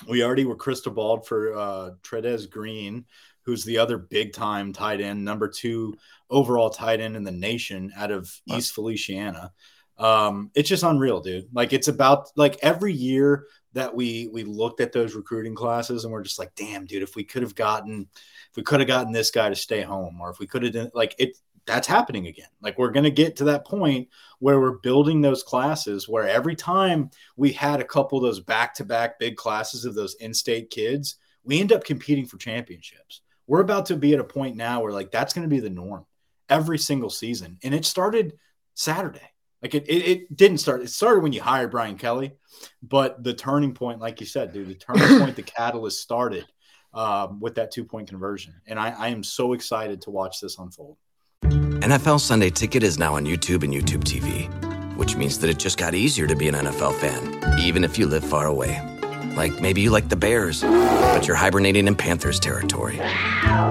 [0.08, 3.06] We already were crystal balled for uh, Trey'Dez Green,
[3.44, 5.96] who's the other big time tight end, number two
[6.30, 9.52] overall tight end in the nation out of East Feliciana.
[9.98, 11.50] Um, it's just unreal, dude.
[11.54, 16.12] Like it's about like every year that we we looked at those recruiting classes and
[16.12, 18.08] we're just like, damn, dude, if we could have gotten
[18.50, 20.74] if we could have gotten this guy to stay home, or if we could have
[20.74, 21.38] done like it
[21.68, 22.50] that's happening again.
[22.62, 24.08] Like we're going to get to that point
[24.40, 28.74] where we're building those classes where every time we had a couple of those back
[28.76, 33.22] to back big classes of those in state kids, we end up competing for championships
[33.48, 35.70] we're about to be at a point now where like that's going to be the
[35.70, 36.06] norm
[36.50, 37.58] every single season.
[37.64, 38.34] And it started
[38.76, 39.20] Saturday.
[39.62, 40.82] Like it, it, it, didn't start.
[40.82, 42.34] It started when you hired Brian Kelly,
[42.82, 46.46] but the turning point, like you said, dude, the turning point, the catalyst started
[46.94, 48.56] um, with that two point conversion.
[48.66, 50.98] And I, I am so excited to watch this unfold.
[51.44, 54.48] NFL Sunday Ticket is now on YouTube and YouTube TV,
[54.96, 58.08] which means that it just got easier to be an NFL fan, even if you
[58.08, 58.91] live far away.
[59.36, 62.98] Like maybe you like the Bears, but you're hibernating in Panthers territory.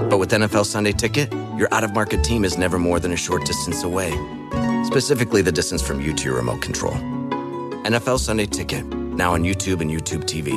[0.09, 3.17] But with NFL Sunday Ticket, your out of market team is never more than a
[3.17, 4.11] short distance away.
[4.85, 6.95] Specifically, the distance from you to your remote control.
[7.85, 10.51] NFL Sunday Ticket, now on YouTube and YouTube TV.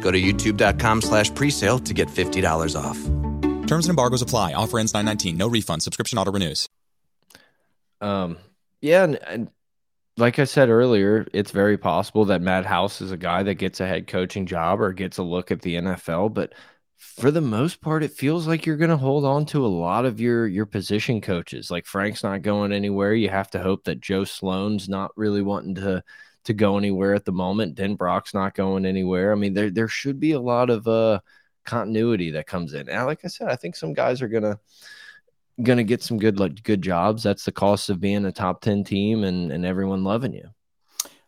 [0.00, 2.98] Go to youtube.com slash presale to get $50 off.
[3.68, 4.52] Terms and embargoes apply.
[4.52, 5.36] Offer ends 919.
[5.36, 5.82] No refund.
[5.82, 6.68] Subscription auto renews.
[8.00, 8.36] Um,
[8.80, 9.50] yeah, and, and
[10.16, 13.80] like I said earlier, it's very possible that Matt House is a guy that gets
[13.80, 16.52] a head coaching job or gets a look at the NFL, but
[17.02, 20.04] for the most part, it feels like you're going to hold on to a lot
[20.06, 21.70] of your your position coaches.
[21.70, 23.12] Like Frank's not going anywhere.
[23.14, 26.04] You have to hope that Joe Sloan's not really wanting to
[26.44, 27.76] to go anywhere at the moment.
[27.76, 29.32] Denbrock's not going anywhere.
[29.32, 31.20] I mean, there there should be a lot of uh
[31.64, 32.88] continuity that comes in.
[32.88, 34.28] And like I said, I think some guys are
[35.60, 37.22] gonna gonna get some good like good jobs.
[37.22, 40.48] That's the cost of being a top ten team and and everyone loving you.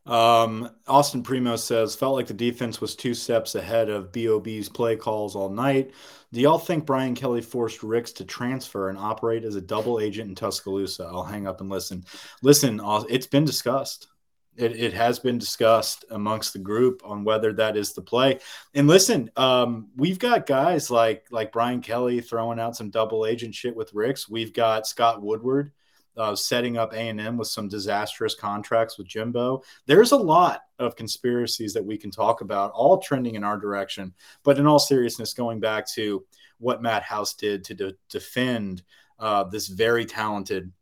[0.06, 4.96] Um, Austin Primo says, felt like the defense was two steps ahead of BOB's play
[4.96, 5.92] calls all night.
[6.30, 10.28] Do y'all think Brian Kelly forced Ricks to transfer and operate as a double agent
[10.28, 11.04] in Tuscaloosa?
[11.04, 12.04] I'll hang up and listen.
[12.42, 14.08] Listen, it's been discussed.
[14.56, 18.38] It, it has been discussed amongst the group on whether that is the play.
[18.74, 23.54] And listen, um, we've got guys like like Brian Kelly throwing out some double agent
[23.54, 24.28] shit with Ricks.
[24.28, 25.72] We've got Scott Woodward
[26.16, 29.62] uh, setting up A&M with some disastrous contracts with Jimbo.
[29.86, 34.14] There's a lot of conspiracies that we can talk about, all trending in our direction.
[34.42, 36.24] But in all seriousness, going back to
[36.58, 38.82] what Matt House did to de- defend
[39.18, 40.72] uh, this very talented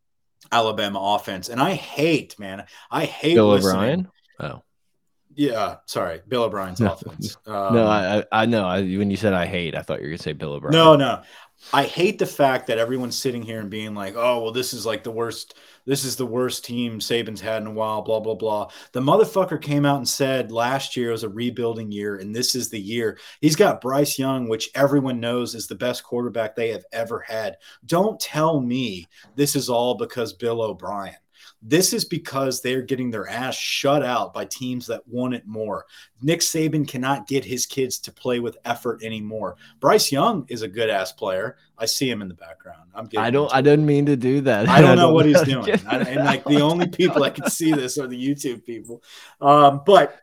[0.53, 3.75] Alabama offense, and I hate, man, I hate Bill listening.
[3.75, 4.09] O'Brien.
[4.39, 4.63] Oh,
[5.35, 7.37] yeah, sorry, Bill O'Brien's no, offense.
[7.47, 8.67] Um, no, I I know.
[8.67, 10.73] I, when you said I hate, I thought you were gonna say Bill O'Brien.
[10.73, 11.23] No, no,
[11.73, 14.85] I hate the fact that everyone's sitting here and being like, "Oh, well, this is
[14.85, 15.55] like the worst.
[15.85, 18.69] This is the worst team Saban's had in a while." Blah blah blah.
[18.93, 22.69] The motherfucker came out and said last year was a rebuilding year, and this is
[22.69, 23.19] the year.
[23.41, 27.57] He's got Bryce Young, which everyone knows is the best quarterback they have ever had.
[27.87, 29.07] Don't tell me
[29.37, 31.17] this is all because Bill O'Brien.
[31.65, 35.87] This is because they're getting their ass shut out by teams that want it more.
[36.21, 39.57] Nick Saban cannot get his kids to play with effort anymore.
[39.79, 41.57] Bryce Young is a good ass player.
[41.79, 42.91] I see him in the background.
[42.95, 43.53] I'm I don't.
[43.55, 44.69] I didn't mean to do that.
[44.69, 45.81] I don't know what he's doing.
[45.87, 49.03] I, and like the only people I can see this are the YouTube people.
[49.41, 50.21] Um, but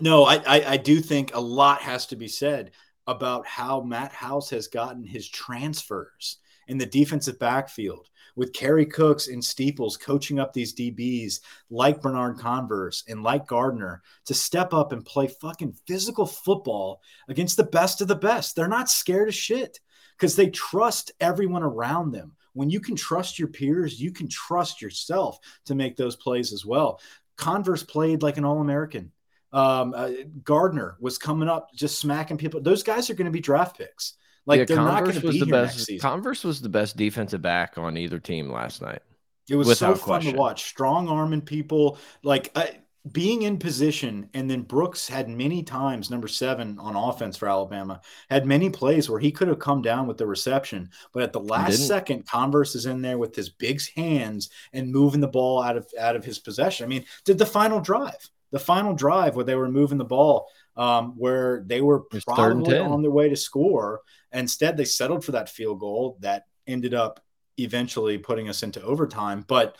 [0.00, 2.72] no, I, I I do think a lot has to be said
[3.06, 9.28] about how Matt House has gotten his transfers in the defensive backfield with Kerry Cooks
[9.28, 14.92] and Steeples coaching up these DBs like Bernard Converse and like Garner to step up
[14.92, 18.56] and play fucking physical football against the best of the best.
[18.56, 19.78] They're not scared of shit
[20.16, 22.36] because they trust everyone around them.
[22.52, 26.64] When you can trust your peers, you can trust yourself to make those plays as
[26.64, 27.00] well.
[27.36, 29.10] Converse played like an All American.
[29.52, 30.10] Um, uh,
[30.42, 32.60] Garner was coming up, just smacking people.
[32.60, 34.14] Those guys are going to be draft picks.
[34.46, 35.76] Like yeah, they're Converse not going to was be the here best.
[35.76, 36.00] next season.
[36.10, 39.02] Converse was the best defensive back on either team last night.
[39.48, 40.32] It was so without fun question.
[40.34, 40.64] to watch.
[40.64, 42.66] Strong arming people, like uh,
[43.12, 44.30] being in position.
[44.32, 49.10] And then Brooks had many times, number seven on offense for Alabama, had many plays
[49.10, 50.90] where he could have come down with the reception.
[51.12, 55.20] But at the last second, Converse is in there with his big hands and moving
[55.20, 56.84] the ball out of out of his possession.
[56.84, 60.48] I mean, did the final drive, the final drive where they were moving the ball,
[60.76, 64.00] um, where they were probably on their way to score.
[64.32, 67.20] Instead, they settled for that field goal that ended up
[67.58, 69.44] eventually putting us into overtime.
[69.46, 69.76] But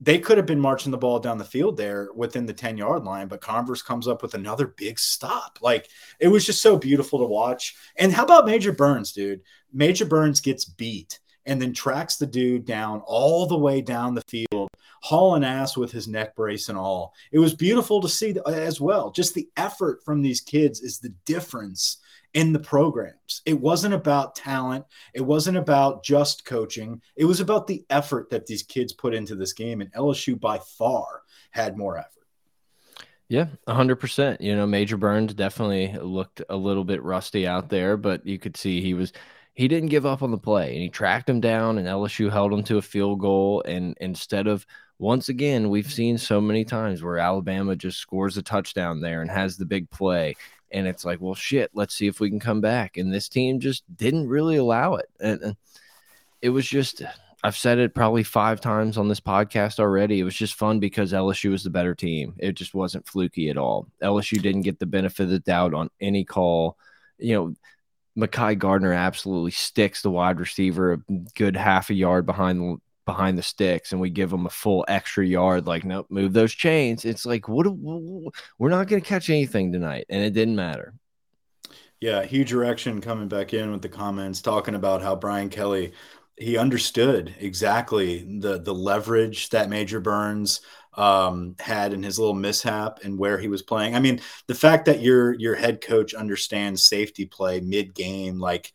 [0.00, 3.04] they could have been marching the ball down the field there within the 10 yard
[3.04, 5.58] line, but Converse comes up with another big stop.
[5.62, 7.76] Like it was just so beautiful to watch.
[7.96, 9.42] And how about Major Burns, dude?
[9.72, 14.22] Major Burns gets beat and then tracks the dude down all the way down the
[14.28, 14.68] field,
[15.02, 17.14] hauling ass with his neck brace and all.
[17.32, 19.10] It was beautiful to see as well.
[19.10, 21.98] Just the effort from these kids is the difference
[22.34, 23.42] in the programs.
[23.46, 24.84] It wasn't about talent.
[25.14, 27.00] It wasn't about just coaching.
[27.16, 29.80] It was about the effort that these kids put into this game.
[29.80, 32.10] And LSU by far had more effort.
[33.28, 34.40] Yeah, hundred percent.
[34.40, 38.56] You know, Major Burns definitely looked a little bit rusty out there, but you could
[38.56, 39.12] see he was
[39.54, 42.52] he didn't give up on the play and he tracked him down and LSU held
[42.52, 43.62] him to a field goal.
[43.66, 44.66] And instead of
[44.98, 49.30] once again, we've seen so many times where Alabama just scores a touchdown there and
[49.30, 50.36] has the big play.
[50.72, 52.96] And it's like, well, shit, let's see if we can come back.
[52.96, 55.06] And this team just didn't really allow it.
[55.20, 55.56] And,
[56.44, 57.00] it was just,
[57.42, 60.20] I've said it probably five times on this podcast already.
[60.20, 62.34] It was just fun because LSU was the better team.
[62.38, 63.88] It just wasn't fluky at all.
[64.02, 66.76] LSU didn't get the benefit of the doubt on any call.
[67.16, 67.54] You know,
[68.16, 70.98] Mekhi Garner absolutely sticks the wide receiver a
[71.34, 75.26] good half a yard behind behind the sticks and we give them a full extra
[75.26, 77.04] yard, like, nope, move those chains.
[77.04, 77.66] It's like, what?
[77.66, 80.06] We're not going to catch anything tonight.
[80.08, 80.94] And it didn't matter.
[82.00, 85.92] Yeah, huge erection coming back in with the comments talking about how Brian Kelly
[86.36, 90.60] he understood exactly the the leverage that Major Burns
[90.96, 93.94] um, had in his little mishap and where he was playing.
[93.94, 98.72] I mean, the fact that your your head coach understands safety play mid game, like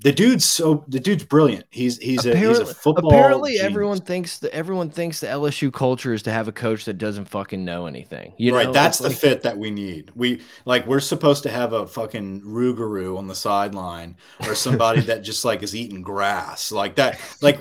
[0.00, 1.64] the dude's so the dude's brilliant.
[1.70, 3.10] He's he's a he's a football.
[3.10, 3.64] Apparently, genius.
[3.64, 7.26] everyone thinks that everyone thinks the LSU culture is to have a coach that doesn't
[7.26, 8.34] fucking know anything.
[8.36, 8.72] You right, know?
[8.72, 10.10] that's It's the like- fit that we need.
[10.16, 14.16] We like we're supposed to have a fucking Rougarou on the sideline
[14.46, 17.20] or somebody that just like is eating grass like that.
[17.40, 17.60] Like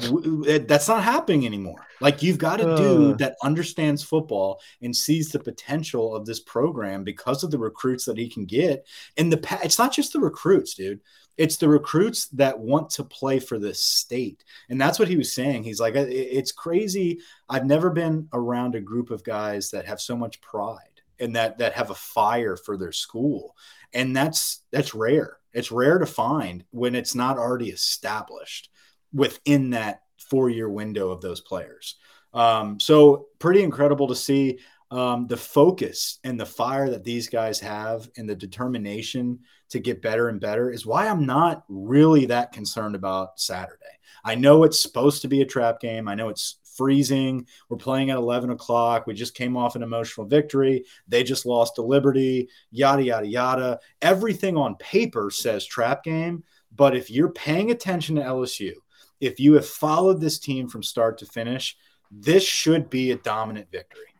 [0.67, 1.85] that's not happening anymore.
[2.01, 2.75] Like you've got a Uh.
[2.77, 8.05] dude that understands football and sees the potential of this program because of the recruits
[8.05, 8.85] that he can get.
[9.17, 10.99] And the pa- it's not just the recruits, dude.
[11.37, 14.43] It's the recruits that want to play for this state.
[14.69, 15.63] And that's what he was saying.
[15.63, 17.19] He's like, it's crazy.
[17.49, 20.77] I've never been around a group of guys that have so much pride
[21.19, 23.55] and that that have a fire for their school.
[23.93, 25.37] And that's that's rare.
[25.53, 28.69] It's rare to find when it's not already established
[29.13, 31.95] within that four-year window of those players.
[32.33, 34.59] Um, so pretty incredible to see
[34.93, 39.39] um, the focus and the fire that these guys have and the determination
[39.69, 43.79] to get better and better is why I'm not really that concerned about Saturday.
[44.23, 46.07] I know it's supposed to be a trap game.
[46.07, 47.47] I know it's freezing.
[47.69, 49.07] We're playing at 11 o'clock.
[49.07, 50.85] We just came off an emotional victory.
[51.07, 53.79] They just lost to Liberty, yada, yada, yada.
[53.99, 56.43] Everything on paper says trap game.
[56.75, 58.73] But if you're paying attention to LSU,
[59.19, 61.75] if you have followed this team from start to finish,
[62.11, 64.12] this should be a dominant victory.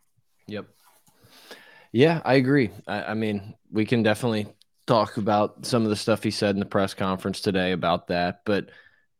[0.48, 0.66] Yep.
[1.92, 2.72] Yeah, I agree.
[2.88, 4.48] I, I mean, we can definitely
[4.88, 8.42] talk about some of the stuff he said in the press conference today about that,
[8.46, 8.70] but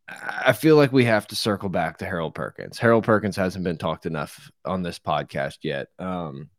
[0.08, 2.78] I feel like we have to circle back to Harold Perkins.
[2.78, 5.88] Harold Perkins hasn't been talked enough on this podcast yet.
[5.98, 6.50] Um,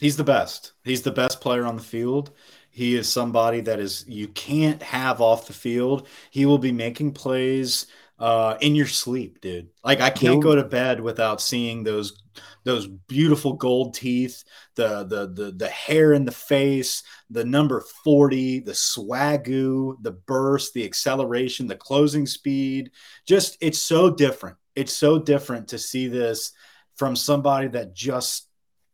[0.00, 0.72] He's the best.
[0.84, 2.32] He's the best player on the field.
[2.70, 6.08] He is somebody that is you can't have off the field.
[6.30, 7.86] He will be making plays
[8.18, 9.68] uh, in your sleep, dude.
[9.84, 12.22] Like I can't go to bed without seeing those
[12.64, 14.42] those beautiful gold teeth,
[14.74, 20.74] the the the the hair in the face, the number 40, the swagoo, the burst,
[20.74, 22.90] the acceleration, the closing speed.
[23.26, 24.56] Just it's so different.
[24.74, 26.52] It's so different to see this
[26.96, 28.48] from somebody that just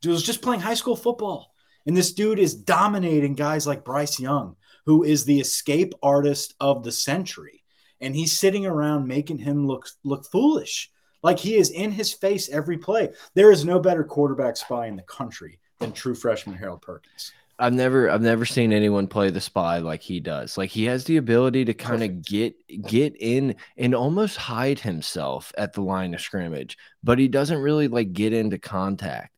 [0.04, 1.52] was just playing high school football.
[1.86, 4.56] And this dude is dominating guys like Bryce Young,
[4.86, 7.61] who is the escape artist of the century.
[8.02, 10.90] And he's sitting around making him look look foolish.
[11.22, 13.14] Like he is in his face every play.
[13.34, 17.32] There is no better quarterback spy in the country than true freshman Harold Perkins.
[17.58, 20.58] I've never I've never seen anyone play the spy like he does.
[20.58, 22.56] Like he has the ability to kind of get
[22.88, 27.86] get in and almost hide himself at the line of scrimmage, but he doesn't really
[27.86, 29.32] like get into contact.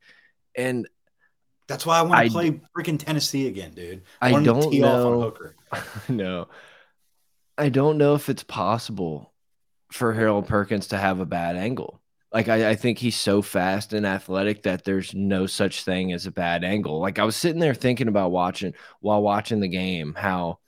[0.56, 0.88] And
[1.66, 4.02] That's why I want to play freaking Tennessee again, dude.
[4.22, 5.20] I want to don't tee off on know.
[5.20, 5.56] Hooker.
[6.08, 6.48] no,
[7.56, 9.32] I don't know if it's possible
[9.92, 12.00] for Harold Perkins to have a bad angle.
[12.32, 16.26] Like I, I think he's so fast and athletic that there's no such thing as
[16.26, 16.98] a bad angle.
[16.98, 20.58] Like I was sitting there thinking about watching while watching the game how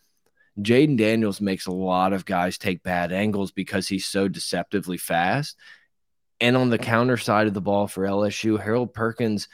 [0.61, 5.57] Jayden Daniels makes a lot of guys take bad angles because he's so deceptively fast.
[6.41, 9.49] And on the counter side of the ball for LSU, Harold Perkins,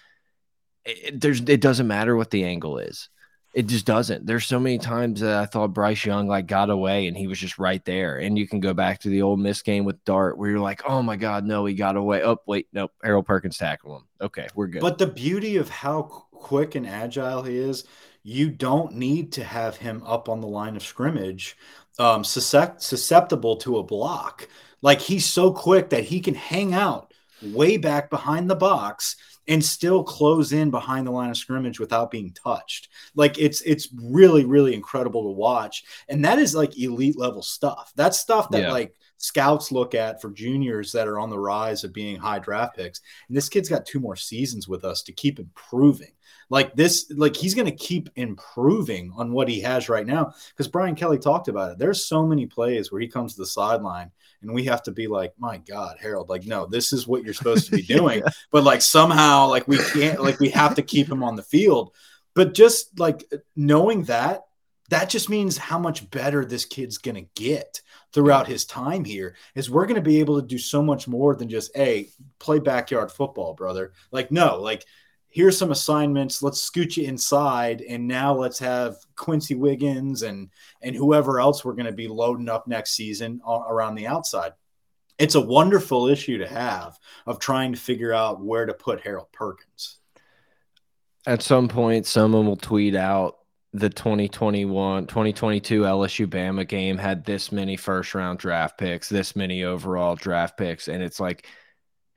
[0.84, 3.08] it, there's it doesn't matter what the angle is.
[3.54, 4.24] It just doesn't.
[4.24, 7.38] There's so many times that I thought Bryce Young like got away and he was
[7.38, 8.16] just right there.
[8.16, 10.82] And you can go back to the old miss game with Dart where you're like,
[10.88, 12.22] oh my God, no, he got away.
[12.24, 12.92] Oh, wait, nope.
[13.02, 14.06] Harold Perkins tackled him.
[14.22, 14.80] Okay, we're good.
[14.80, 17.84] But the beauty of how quick and agile he is,
[18.22, 21.56] you don't need to have him up on the line of scrimmage,
[21.98, 24.48] um, susceptible to a block.
[24.80, 27.12] Like he's so quick that he can hang out
[27.42, 29.16] way back behind the box
[29.48, 32.88] and still close in behind the line of scrimmage without being touched.
[33.14, 37.92] Like it's it's really really incredible to watch, and that is like elite level stuff.
[37.96, 38.72] That's stuff that Yeah.
[38.72, 42.76] like scouts look at for juniors that are on the rise of being high draft
[42.76, 43.00] picks.
[43.28, 46.10] And this kid's got two more seasons with us to keep improving.
[46.50, 50.34] Like this, like he's going to keep improving on what he has right now.
[50.50, 51.78] Because Brian Kelly talked about it.
[51.78, 54.10] There's so many plays where he comes to the sideline
[54.42, 57.34] and we have to be like, my God, Harold, like, no, this is what you're
[57.34, 58.22] supposed to be doing.
[58.50, 61.94] But like somehow, like we can't, like we have to keep him on the field.
[62.34, 63.24] But just like
[63.56, 64.42] knowing that,
[64.90, 67.80] that just means how much better this kid's going to get
[68.12, 71.34] throughout his time here is we're going to be able to do so much more
[71.34, 74.84] than just hey play backyard football brother like no like
[75.32, 80.50] here's some assignments let's scoot you inside and now let's have Quency Wiggins and
[80.82, 84.52] and whoever else we're going to be loading up next season around the outside
[85.18, 89.30] it's a wonderful issue to have of trying to figure out where to put Harold
[89.32, 89.98] Perkins.
[91.26, 93.38] At some point, someone will tweet out
[93.72, 99.64] the 2021 2022 LSU Bama game had this many first round draft picks, this many
[99.64, 101.46] overall draft picks, and it's like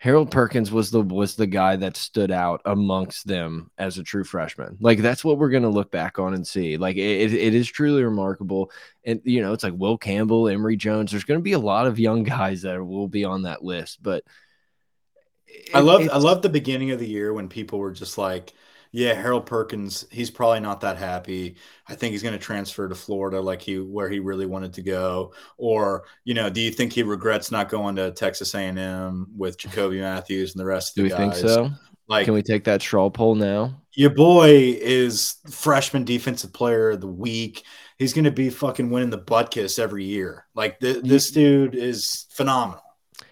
[0.05, 4.23] Harold Perkins was the was the guy that stood out amongst them as a true
[4.23, 4.77] freshman.
[4.79, 6.77] Like that's what we're gonna look back on and see.
[6.77, 8.69] Like it, it is truly remarkable.
[9.03, 11.09] And you know, it's like Will Campbell, Emery Jones.
[11.09, 13.97] There's gonna be a lot of young guys that will be on that list.
[14.03, 14.23] But
[15.47, 18.53] it, I love I love the beginning of the year when people were just like,
[18.95, 21.57] yeah, Harold Perkins, he's probably not that happy.
[21.85, 24.81] I think he's going to transfer to Florida like he where he really wanted to
[24.81, 25.33] go.
[25.57, 29.99] Or, you know, do you think he regrets not going to Texas A&M with Jacoby
[29.99, 31.41] Matthews and the rest of the do guys?
[31.41, 31.69] think so?
[32.07, 33.81] Like, can we take that straw poll now?
[33.95, 37.65] Your boy is freshman defensive player of the week.
[37.97, 40.45] He's going to be fucking winning the Butkus every year.
[40.55, 42.83] Like th this dude is phenomenal,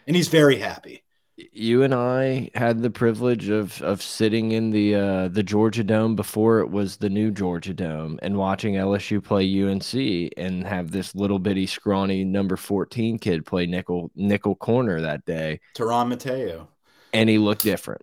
[0.07, 1.02] and he's very happy
[1.35, 6.15] you and I had the privilege of of sitting in the uh, the Georgia Dome
[6.15, 11.15] before it was the new Georgia Dome and watching LSU play UNC and have this
[11.15, 15.59] little bitty scrawny number 14 kid play nickel nickel corner that day.
[15.75, 16.67] Tyrann Mathieu.
[17.13, 18.01] And he looked different.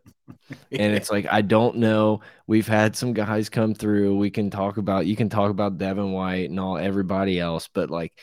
[0.49, 0.57] yeah.
[0.73, 2.21] And it's like I don't know.
[2.47, 4.17] We've had some guys come through.
[4.17, 7.91] We can talk about you can talk about Devin White and all everybody else, but
[7.91, 8.19] like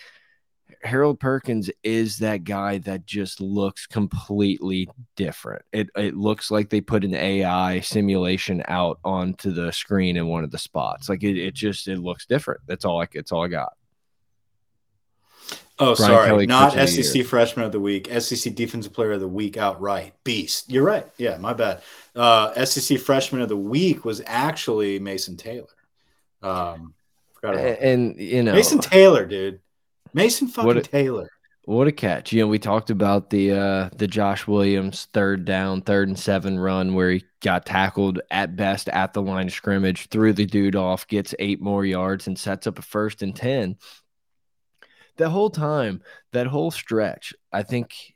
[0.88, 5.64] Harold Perkins is that guy that just looks completely different.
[5.72, 10.44] It it looks like they put an AI simulation out onto the screen in one
[10.44, 11.10] of the spots.
[11.10, 12.62] Like it, it just it looks different.
[12.68, 13.74] That's all I it's all I got.
[15.80, 19.28] Oh, Brian sorry, Kelly not SEC Freshman of the Week, SEC Defensive Player of the
[19.28, 20.16] Week outright.
[20.24, 20.72] Beast.
[20.72, 21.06] You're right.
[21.18, 21.84] Yeah, my bad.
[22.16, 25.68] Uh, SEC Freshman of the Week was actually Mason Taylor.
[26.42, 26.96] Um,
[27.44, 29.60] and, and you know Mason Taylor, dude.
[30.14, 31.30] Mason fucking what a, Taylor.
[31.66, 32.32] What a catch.
[32.32, 36.58] You know, we talked about the uh the Josh Williams third down, third and seven
[36.60, 40.76] run where he got tackled at best at the line of scrimmage, threw the dude
[40.76, 43.76] off, gets eight more yards, and sets up a first and ten.
[45.18, 46.02] The whole time,
[46.32, 48.16] that whole stretch, I think,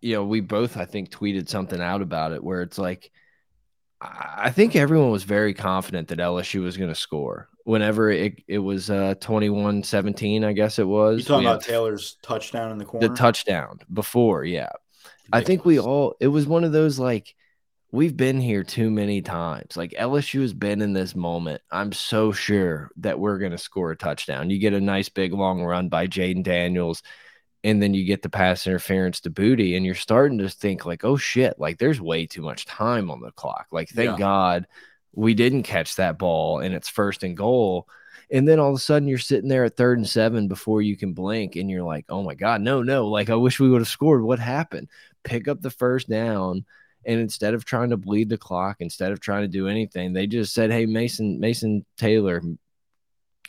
[0.00, 3.10] you know, we both I think tweeted something out about it where it's like
[4.02, 8.58] I think everyone was very confident that LSU was going to score whenever it, it
[8.58, 11.18] was uh 21 17 i guess it was.
[11.18, 13.08] You talking about taylor's touchdown in the corner?
[13.08, 14.70] the touchdown before yeah.
[14.72, 15.28] Ridiculous.
[15.32, 17.34] i think we all it was one of those like
[17.92, 19.76] we've been here too many times.
[19.76, 21.62] Like lsu has been in this moment.
[21.70, 24.50] I'm so sure that we're going to score a touchdown.
[24.50, 27.02] You get a nice big long run by jayden daniels
[27.62, 31.04] and then you get the pass interference to Boutte and you're starting to think like,
[31.04, 33.66] oh shit, like there's way too much time on the clock.
[33.70, 34.18] Like, thank yeah.
[34.18, 34.66] God
[35.12, 37.88] we didn't catch that ball and it's first and goal.
[38.30, 40.96] And then all of a sudden you're sitting there at third and seven before you
[40.96, 43.08] can blink, and you're like, oh my God, no, no.
[43.08, 44.22] Like I wish we would have scored.
[44.22, 44.88] What happened?
[45.24, 46.64] Pick up the first down.
[47.04, 50.26] And instead of trying to bleed the clock, instead of trying to do anything, they
[50.26, 52.42] just said, Hey, Mason, Mason Taylor,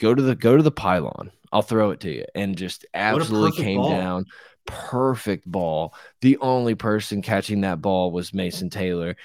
[0.01, 2.25] go to the go to the pylon I'll throw it to you.
[2.33, 3.89] And just absolutely came ball.
[3.89, 4.25] down.
[4.65, 5.93] Perfect ball.
[6.21, 9.15] The only person catching that ball was Mason Taylor.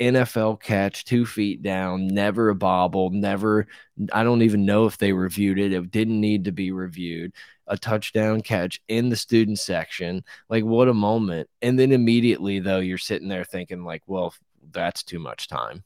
[0.00, 3.68] NFL catch, two feet down, never a bobble, never.
[4.12, 5.72] I don't even know if they reviewed it.
[5.72, 7.32] It didn't need to be reviewed.
[7.68, 10.24] A touchdown catch in the student section.
[10.48, 11.48] Like, what a moment.
[11.60, 14.34] And then immediately, though, you're sitting there thinking, like, well,
[14.72, 15.84] that's too much time.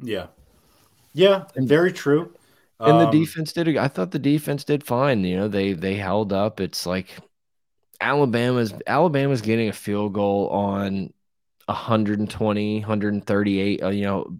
[0.00, 0.26] Yeah.
[1.12, 1.46] Yeah.
[1.56, 2.32] And very true.
[2.80, 3.76] And um, the defense did.
[3.76, 5.24] I thought the defense did fine.
[5.24, 6.60] You know, they they held up.
[6.60, 7.16] It's like
[8.00, 11.12] Alabama's Alabama's getting a field goal on
[11.66, 13.82] 120, 138.
[13.82, 14.38] Uh, you know,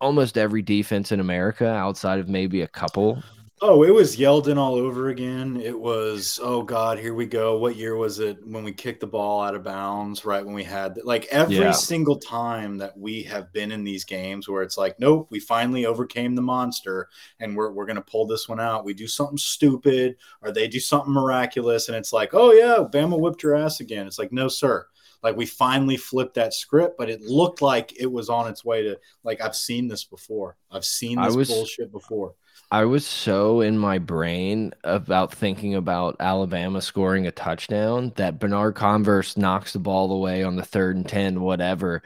[0.00, 3.22] almost every defense in America outside of maybe a couple
[3.62, 5.60] Oh, it was Yeldon all over again.
[5.62, 7.58] It was, oh God, here we go.
[7.58, 10.24] What year was it when we kicked the ball out of bounds?
[10.24, 11.72] Right when we had like every yeah.
[11.72, 15.84] single time that we have been in these games where it's like, nope, we finally
[15.84, 18.86] overcame the monster and we're we're gonna pull this one out.
[18.86, 23.20] We do something stupid or they do something miraculous, and it's like, oh yeah, Bama
[23.20, 24.06] whipped your ass again.
[24.06, 24.86] It's like, no, sir.
[25.22, 28.82] Like we finally flipped that script, but it looked like it was on its way
[28.84, 30.56] to like I've seen this before.
[30.70, 32.34] I've seen this was, bullshit before.
[32.72, 38.76] I was so in my brain about thinking about Alabama scoring a touchdown that Bernard
[38.76, 42.02] Converse knocks the ball away on the third and 10, whatever.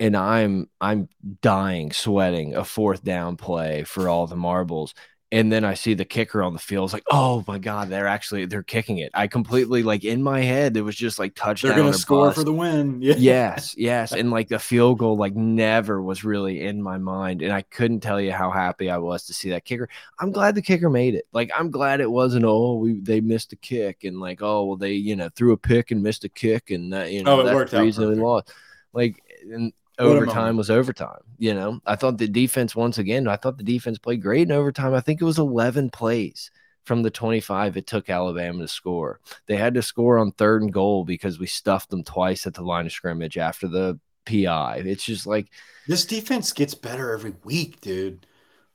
[0.00, 1.08] And I'm I'm
[1.42, 4.94] dying, sweating a fourth down play for all the marbles.
[5.32, 6.86] And then I see the kicker on the field.
[6.86, 9.10] It's like, oh my god, they're actually they're kicking it.
[9.14, 11.70] I completely like in my head it was just like touchdown.
[11.70, 12.38] They're gonna score bust.
[12.38, 13.02] for the win.
[13.04, 13.14] Yeah.
[13.16, 17.52] Yes, yes, and like the field goal like never was really in my mind, and
[17.52, 19.88] I couldn't tell you how happy I was to see that kicker.
[20.18, 21.26] I'm glad the kicker made it.
[21.32, 24.76] Like I'm glad it wasn't oh we they missed a kick and like oh well
[24.76, 27.42] they you know threw a pick and missed a kick and that you know oh,
[27.42, 28.52] that's the reason they lost.
[28.92, 31.20] Like and overtime was overtime.
[31.38, 33.28] You know, I thought the defense once again.
[33.28, 34.94] I thought the defense played great in overtime.
[34.94, 36.50] I think it was 11 plays
[36.84, 39.20] from the 25 it took Alabama to score.
[39.46, 42.62] They had to score on third and goal because we stuffed them twice at the
[42.62, 44.82] line of scrimmage after the PI.
[44.84, 45.48] It's just like
[45.88, 48.26] this defense gets better every week, dude.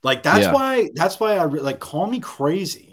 [0.04, 0.54] Like that's yeah.
[0.54, 2.89] why that's why I like call me crazy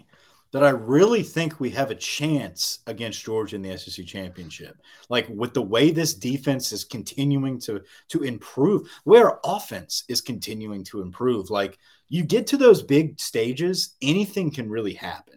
[0.57, 4.81] that I really think we have a chance against Georgia in the SEC championship.
[5.11, 10.83] Like with the way this defense is continuing to to improve, where offense is continuing
[10.85, 11.51] to improve.
[11.51, 11.77] Like
[12.09, 15.36] you get to those big stages, anything can really happen.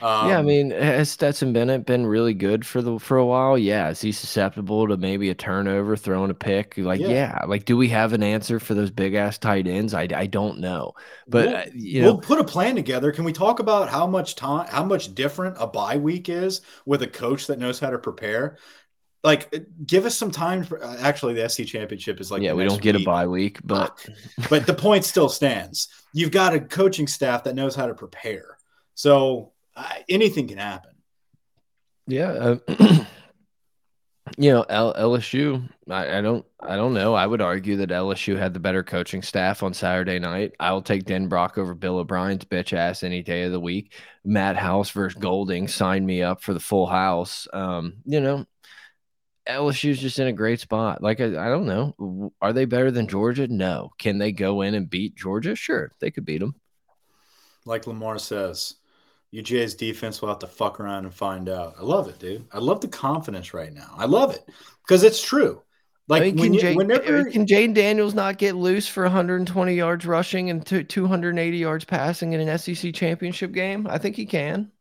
[0.00, 3.26] Um, yeah, I um, mean, has Stetson Bennett been really good for the for a
[3.26, 3.58] while?
[3.58, 6.74] Yeah, is he susceptible to maybe a turnover, throwing a pick?
[6.76, 7.44] Like, yeah, yeah.
[7.46, 9.94] like do we have an answer for those big ass tight ends?
[9.94, 10.94] I, I don't know,
[11.26, 13.10] but we'll, uh, you know, we'll put a plan together.
[13.10, 17.02] Can we talk about how much time, how much different a bye week is with
[17.02, 18.56] a coach that knows how to prepare?
[19.24, 20.62] Like, uh, give us some time.
[20.62, 23.04] For, uh, actually, the SC championship is like yeah, we don't get week.
[23.04, 24.08] a bye week, but
[24.48, 25.88] but the point still stands.
[26.12, 28.58] You've got a coaching staff that knows how to prepare.
[28.94, 29.52] So
[30.08, 30.92] anything can happen.
[32.06, 32.30] Yeah.
[32.30, 32.58] Uh,
[34.36, 37.14] you know, L LSU, I, I, don't I don't know.
[37.14, 40.52] I would argue that LSU had the better coaching staff on Saturday night.
[40.60, 43.94] I'll take Denbrock over Bill O'Brien's bitch ass any day of the week.
[44.24, 47.48] Matt House versus Golding signed me up for the full house.
[47.52, 48.46] Um, you know,
[49.48, 51.02] LSU's just in a great spot.
[51.02, 52.32] Like I, I don't know.
[52.40, 53.48] Are they better than Georgia?
[53.48, 53.90] No.
[53.98, 55.56] Can they go in and beat Georgia?
[55.56, 56.54] Sure, they could beat them.
[57.64, 58.74] Like Lamar says,
[59.34, 61.74] UGA's defense will have to fuck around and find out.
[61.78, 62.46] I love it, dude.
[62.52, 63.94] I love the confidence right now.
[63.96, 64.48] I love it
[64.86, 65.62] because it's true.
[66.08, 69.74] Like, I mean, can, you, Jay, whenever, can Jayden Daniels not get loose for 120
[69.74, 73.86] yards rushing and 280 yards passing in an SEC championship game?
[73.86, 74.72] I think he can.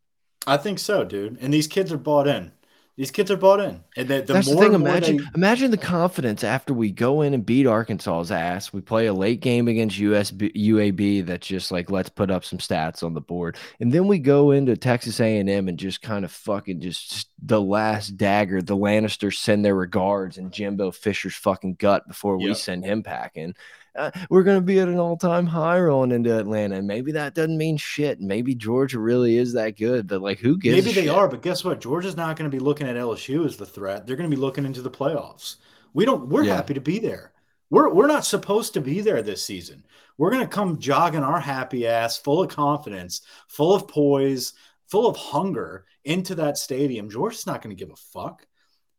[0.45, 1.37] I think so, dude.
[1.41, 2.53] And these kids are bought in.
[2.97, 4.73] These kids are bought in, and the, the that's the thing.
[4.73, 5.23] Imagine, they...
[5.35, 8.73] imagine the confidence after we go in and beat Arkansas's ass.
[8.73, 12.57] We play a late game against USB, UAB that's just like let's put up some
[12.57, 16.01] stats on the board, and then we go into Texas A and M and just
[16.01, 18.63] kind of fucking just the last dagger.
[18.63, 22.47] The Lannisters send their regards and Jimbo Fisher's fucking gut before yep.
[22.47, 23.53] we send him packing
[23.97, 26.75] uh, we're going to be at an all time high rolling into Atlanta.
[26.75, 28.21] And maybe that doesn't mean shit.
[28.21, 30.75] Maybe Georgia really is that good, but like, who gives?
[30.77, 31.15] Maybe they shit?
[31.15, 31.81] are, but guess what?
[31.81, 34.05] Georgia's not going to be looking at LSU as the threat.
[34.05, 35.57] They're going to be looking into the playoffs.
[35.93, 36.29] We don't.
[36.29, 36.55] We're yeah.
[36.55, 37.31] happy to be there.
[37.69, 39.83] We're we're not supposed to be there this season.
[40.17, 44.53] We're going to come jogging our happy ass, full of confidence, full of poise,
[44.87, 47.09] full of hunger into that stadium.
[47.09, 48.45] Georgia's not going to give a fuck.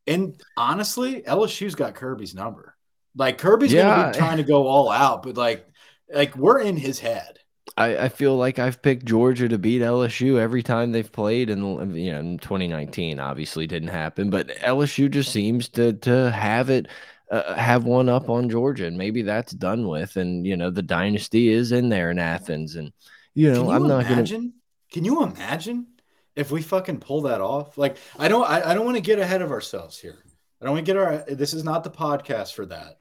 [0.07, 2.77] And honestly, LSU's got Kirby's number.
[3.19, 3.97] Like Kirby's yeah.
[3.97, 5.67] gonna be trying to go all out, but like
[6.13, 7.39] like we're in his head.
[7.77, 11.97] I, I feel like I've picked Georgia to beat LSU every time they've played, and
[11.97, 16.87] you know, in 2019 obviously didn't happen, but LSU just seems to to have it,
[17.31, 20.83] uh, have one up on Georgia, and maybe that's done with, and you know, the
[20.83, 22.93] dynasty is in there in Athens, and
[23.35, 24.41] you know, you I'm not imagine?
[24.41, 24.53] gonna.
[24.93, 25.89] Can you imagine
[26.35, 27.77] if we fucking pull that off?
[27.77, 30.25] Like, I don't, I, I don't want to get ahead of ourselves here.
[30.61, 31.25] I don't want to get our.
[31.29, 32.99] This is not the podcast for that.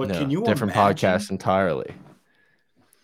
[0.00, 1.92] But no, can you different imagine, podcast entirely?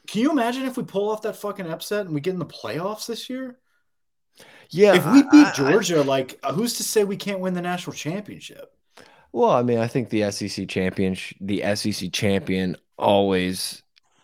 [0.07, 2.47] Can you imagine if we pull off that fucking upset and we get in the
[2.47, 3.59] playoffs this year?
[4.71, 4.95] Yeah.
[4.95, 7.93] If we beat Georgia, I, like uh, who's to say we can't win the national
[7.93, 8.73] championship?
[9.33, 13.83] Well, I mean, I think the SEC champion, the SEC champion, always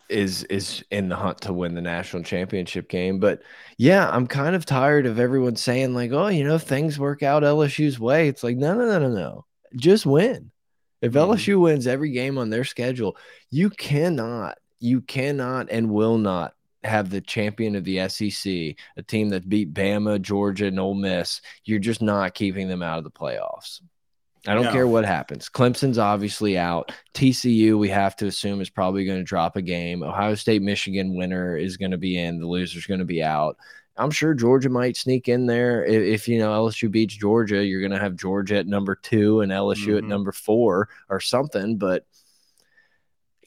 [0.09, 3.19] is is in the hunt to win the national championship game.
[3.20, 3.43] But
[3.77, 7.23] yeah, I'm kind of tired of everyone saying like, "Oh, you know, if things work
[7.23, 9.44] out LSU's way." It's like, no, no, no, no, no.
[9.77, 10.52] Just win.
[11.03, 11.33] If mm-hmm.
[11.33, 13.16] LSU wins every game on their schedule,
[13.51, 16.55] you cannot, you cannot and will not
[16.85, 21.41] have the champion of the SEC, a team that beat Bama, Georgia, and Ole Miss.
[21.65, 23.81] You're just not keeping them out of the playoffs.
[24.47, 24.73] I don't no.
[24.73, 25.49] care what happens.
[25.49, 26.91] Clemson's obviously out.
[27.15, 30.03] TCU, we have to assume, is probably going to drop a game.
[30.03, 32.41] Ohio State, Michigan winner is going to be in.
[32.41, 33.57] The loser's going to be out.
[33.97, 35.85] I'm sure Georgia might sneak in there.
[35.85, 39.40] If, if you know LSU beats Georgia, you're going to have Georgia at number two
[39.43, 39.97] and LSU mm -hmm.
[39.97, 40.09] at mm-hmm.
[40.09, 41.78] number four or something.
[41.78, 42.06] But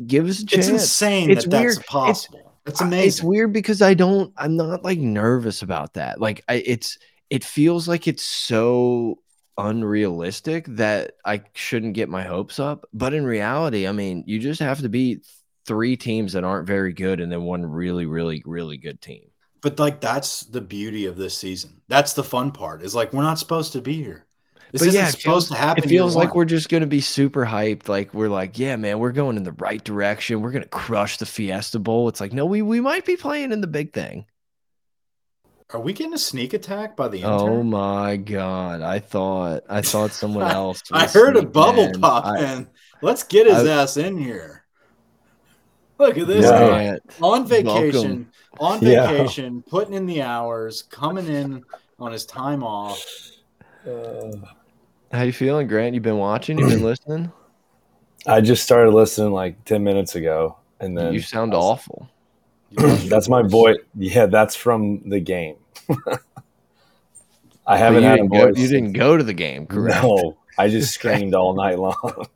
[0.05, 0.67] give us a chance.
[0.67, 1.76] It's insane it's that weird.
[1.76, 2.53] that's possible.
[2.65, 3.07] It's, it's amazing.
[3.07, 4.34] It's weird because I don't.
[4.38, 6.19] I'm not like nervous about that.
[6.19, 6.97] Like I, it's.
[7.30, 9.19] It feels like it's so
[9.57, 12.85] unrealistic that I shouldn't get my hopes up.
[12.93, 15.26] But in reality, I mean, you just have to beat
[15.65, 19.31] three teams that aren't very good and then one really, really, really good team.
[19.65, 21.81] But like that's the beauty of this season.
[21.87, 22.83] That's the fun part.
[22.83, 24.27] Is like we're not supposed to be here.
[24.71, 25.83] This But isn't yeah, supposed feels, to happen.
[25.83, 26.37] it feels like one.
[26.37, 27.89] we're just going to be super hyped.
[27.89, 30.41] Like we're like, yeah, man, we're going in the right direction.
[30.43, 32.07] We're going to crush the Fiesta Bowl.
[32.09, 34.27] It's like, no, we we might be playing in the big thing.
[35.71, 38.81] Are we getting a sneak attack by the Oh my god!
[38.83, 40.83] I thought I thought someone else.
[40.91, 41.99] I heard a bubble in.
[41.99, 42.67] pop I- in.
[43.01, 44.63] Let's get his I- ass in here.
[45.97, 47.93] Look at this guy on vacation.
[47.93, 48.31] welcome.
[48.60, 49.07] On Yeah.
[49.11, 51.64] vacation, putting in the hours, coming in
[51.99, 53.03] on his time off.
[53.88, 54.32] Uh,
[55.11, 55.94] How you feeling, Grant?
[55.94, 56.57] You've been watching?
[56.57, 57.32] You've been listening?
[58.27, 62.10] I just started listening like ten minutes ago, and then you sound awful.
[62.72, 63.77] that's my voice.
[63.95, 65.56] Yeah, that's from the game.
[67.68, 68.57] I haven't you had a didn't, go, voice.
[68.57, 70.03] you didn't go to the game, correct?
[70.03, 71.95] No, I just screamed all night long.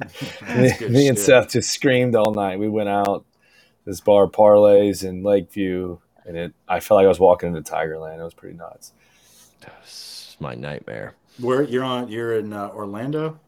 [0.56, 1.18] me, me and.
[1.18, 2.58] Seth just screamed all night.
[2.58, 3.24] We went out
[3.86, 5.96] this bar parlays in Lakeview,
[6.26, 6.52] and it.
[6.68, 8.18] I felt like I was walking into Tigerland.
[8.20, 8.92] It was pretty nuts.
[9.82, 11.14] It's my nightmare.
[11.40, 12.08] Where you're on?
[12.08, 13.40] You're in uh, Orlando.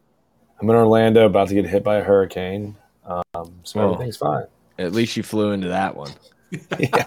[0.61, 2.75] I'm in Orlando, about to get hit by a hurricane.
[3.05, 3.93] Um, so Oh.
[3.93, 4.45] everything's fine.
[4.77, 6.11] At least you flew into that one.
[6.79, 7.05] yeah.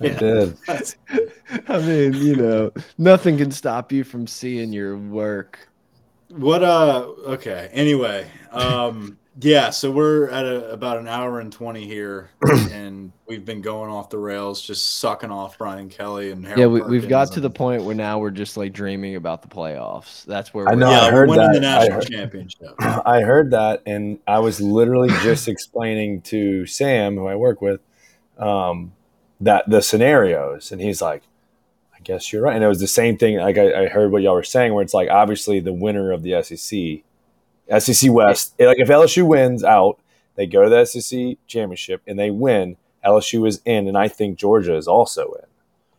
[0.00, 0.56] I did.
[1.68, 5.58] I mean, you know, nothing can stop you from seeing your work.
[6.28, 7.68] What uh okay.
[7.72, 12.30] Anyway, um yeah, so we're at a, about an hour and 20 here
[12.70, 16.66] and we've been going off the rails just sucking off Brian Kelly and Harold Yeah,
[16.66, 19.48] we, we've got Perkins to the point where now we're just like dreaming about the
[19.48, 20.24] playoffs.
[20.24, 21.64] That's where I we're know, yeah, I heard winning the that.
[21.64, 22.74] I national heard- championship.
[22.78, 27.80] I heard that, and I was literally just explaining to Sam, who I work with,
[28.38, 28.92] um,
[29.40, 31.22] that the scenarios, and he's like,
[31.96, 33.38] "I guess you're right." And it was the same thing.
[33.38, 36.22] Like I, I heard what y'all were saying, where it's like obviously the winner of
[36.22, 37.02] the SEC,
[37.80, 39.98] SEC West, like if LSU wins out,
[40.34, 42.76] they go to the SEC championship and they win.
[43.04, 45.46] LSU is in, and I think Georgia is also in.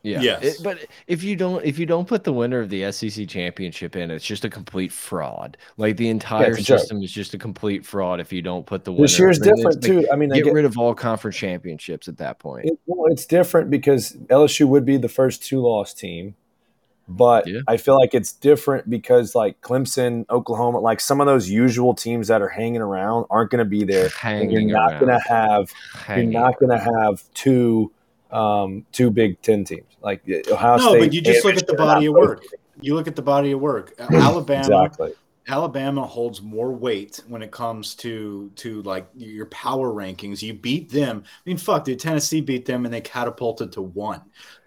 [0.04, 0.22] Yeah.
[0.22, 0.44] Yes.
[0.44, 3.96] It- but if you don't if you don't put the winner of the SEC championship
[3.96, 5.56] in, it's just a complete fraud.
[5.78, 6.80] Like the entire it's a joke.
[6.80, 9.04] system is just a complete fraud if you don't put the winner.
[9.04, 10.08] This year's I different like, too.
[10.12, 12.66] I mean, I Get get- rid of all conference championships at that point.
[12.66, 16.36] It, well, it's different because LSU would be the first two loss team,
[17.08, 17.60] but Yeah.
[17.68, 22.28] I feel like it's different because like Clemson, Oklahoma, like some of those usual teams
[22.30, 24.10] that are hanging around aren't going to be there.
[24.24, 27.92] And you're not going to have Hanging you're not going to have two
[28.32, 30.22] um, two Big Ten teams like
[30.52, 31.00] Ohio No, State.
[31.00, 32.42] but you just look at the body of work.
[32.42, 33.94] both- You look at the body of work.
[34.00, 35.14] Alabama Exactly.
[35.48, 40.42] Alabama holds more weight when it comes to to like your power rankings.
[40.42, 41.24] You beat them.
[41.26, 42.00] I mean, fuck, dude.
[42.00, 44.22] Tennessee beat them and they catapulted to one.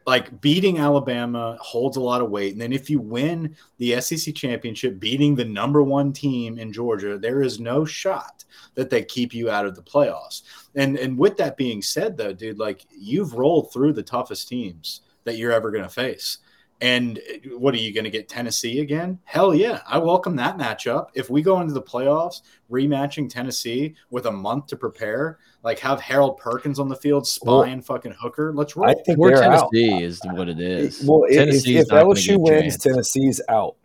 [0.06, 2.52] Like beating Alabama holds a lot of weight.
[2.52, 7.18] And then if you win the SEC championship, beating the number one team in Georgia,
[7.18, 10.42] there is no shot that they keep you out of the playoffs.
[10.76, 15.00] And and with that being said, though, dude, like you've rolled through the toughest teams
[15.24, 16.38] that you're ever going to face.
[16.80, 19.18] And uh, what are you going to get Tennessee again?
[19.24, 19.80] Hell yeah.
[19.86, 21.06] I welcome that matchup.
[21.14, 26.00] If we go into the playoffs rematching Tennessee with a month to prepare, like have
[26.00, 28.90] Harold Perkins on the field spying fucking Hooker, let's roll.
[28.90, 29.70] I think Poor they're out.
[29.72, 31.02] Tennessee is what it is.
[31.02, 32.82] Well, if, if, if not LSU wins, chance.
[32.82, 33.76] Tennessee's out.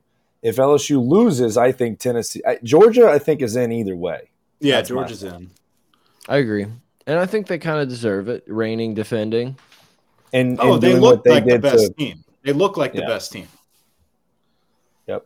[0.41, 4.31] If LSU loses, I think Tennessee, I, Georgia, I think is in either way.
[4.59, 5.51] yeah, that's Georgia's in.
[6.27, 6.65] I agree,
[7.07, 8.43] and I think they kind of deserve it.
[8.47, 9.57] Reigning, defending.
[10.33, 12.23] And, Oh, and they doing look what they like the did best to team.
[12.43, 13.47] They look like the best team.
[15.07, 15.25] Yep.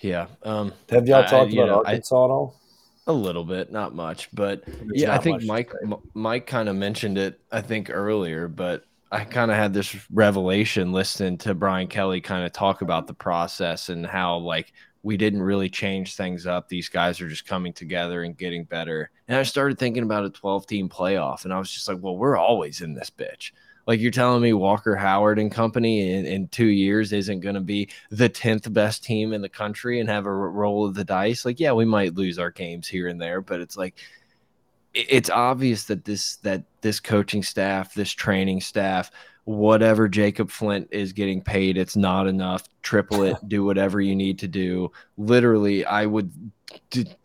[0.00, 2.60] Yeah, um, Have y'all I- talked you about know, I- Arkansas at all?
[3.06, 5.70] a little bit, not much, but There's yeah, I think Mike.
[5.82, 7.38] M- Mike kind of mentioned it.
[7.52, 12.46] I think earlier, but I kind of had this revelation listening to Brian Kelly kind
[12.46, 14.72] of talk about the process and how like
[15.02, 16.66] we didn't really change things up.
[16.70, 19.10] These guys are just coming together and getting better.
[19.28, 22.16] And I started thinking about a 12 team playoff, and I was just like, well,
[22.16, 23.52] we're always in this bitch.
[23.86, 27.60] Like you're telling me Walker Howard and company in, in two years isn't going to
[27.60, 31.44] be the 10th best team in the country and have a roll of the dice.
[31.44, 33.94] Like, yeah, we might lose our games here and there, but it's like,
[34.94, 39.10] it's obvious that this, that this coaching staff, this training staff,
[39.44, 42.64] whatever Jacob Flint is getting paid, it's not enough.
[42.82, 44.90] Triple it, do whatever you need to do.
[45.16, 46.32] Literally, I would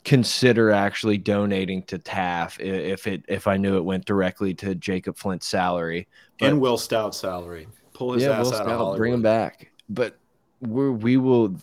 [0.04, 5.18] consider actually donating to TAF if it, if I knew it went directly to Jacob
[5.18, 6.08] Flint's salary.
[6.40, 7.68] But- and Will Stout salary.
[7.94, 8.98] Pull his yeah, ass Will out of Hollywood.
[8.98, 9.72] bring him back.
[9.90, 10.18] But
[10.62, 11.56] we're, we will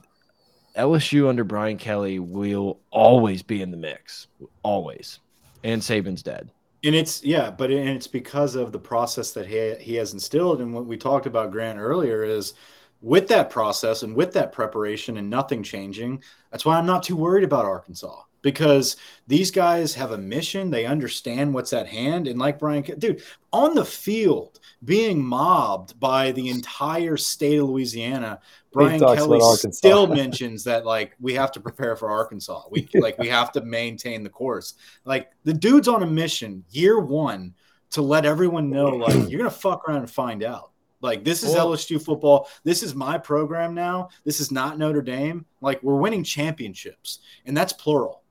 [0.77, 4.27] LSU under Brian Kelly will always be in the mix,
[4.63, 5.21] always.
[5.65, 6.51] And Saban's dead.
[6.87, 10.61] And it's yeah, but and it's because of the process that he he has instilled,
[10.61, 12.55] and what we talked about Grant earlier is
[13.03, 16.23] with that process and with that preparation and nothing changing.
[16.51, 18.97] That's why I'm not too worried about Arkansas because
[19.27, 20.71] these guys have a mission.
[20.71, 22.29] They understand what's at hand.
[22.29, 28.39] And like Brian, dude, on the field, being mobbed by the entire state of Louisiana,
[28.73, 29.41] Brian Kelly
[29.73, 32.63] still mentions that like we have to prepare for Arkansas.
[32.71, 34.75] We like we have to maintain the course.
[35.05, 37.53] Like the dude's on a mission year one
[37.91, 40.71] to let everyone know like you're gonna fuck around and find out.
[41.01, 42.49] Like this is well, LSU football.
[42.63, 44.11] This is my program now.
[44.25, 45.47] This is not Notre Dame.
[45.61, 48.23] Like we're winning championships, and that's plural.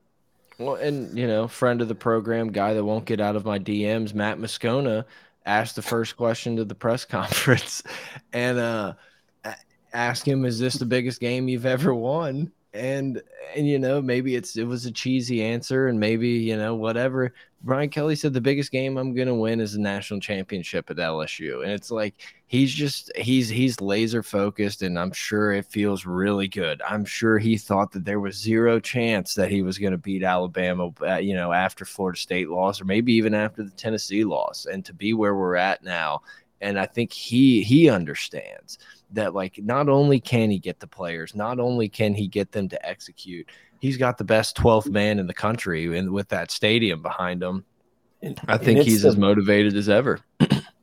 [0.57, 3.59] Well, and you know, friend of the program, guy that won't get out of my
[3.59, 5.05] DMs, Matt Moscona,
[5.45, 7.83] asked the first question to the press conference,
[8.31, 8.93] and uh,
[9.93, 13.21] ask him, "Is this the biggest game you've ever won?" And
[13.55, 17.33] and you know, maybe it's it was a cheesy answer, and maybe you know whatever.
[17.65, 20.97] Brian Kelly said the biggest game I'm going to win is the national championship at
[20.97, 21.63] LSU.
[21.63, 22.13] And it's like
[22.45, 26.79] he's just he's he's laser focused and I'm sure it feels really good.
[26.87, 30.21] I'm sure he thought that there was zero chance that he was going to beat
[30.21, 34.67] Alabama uh, you know after Florida State loss or maybe even after the Tennessee loss
[34.67, 36.21] and to be where we're at now
[36.61, 38.77] and I think he he understands
[39.11, 42.69] that like not only can he get the players, not only can he get them
[42.69, 43.47] to execute,
[43.79, 47.65] he's got the best 12th man in the country and with that stadium behind him.
[48.21, 50.21] And, I think he's the, as motivated as ever.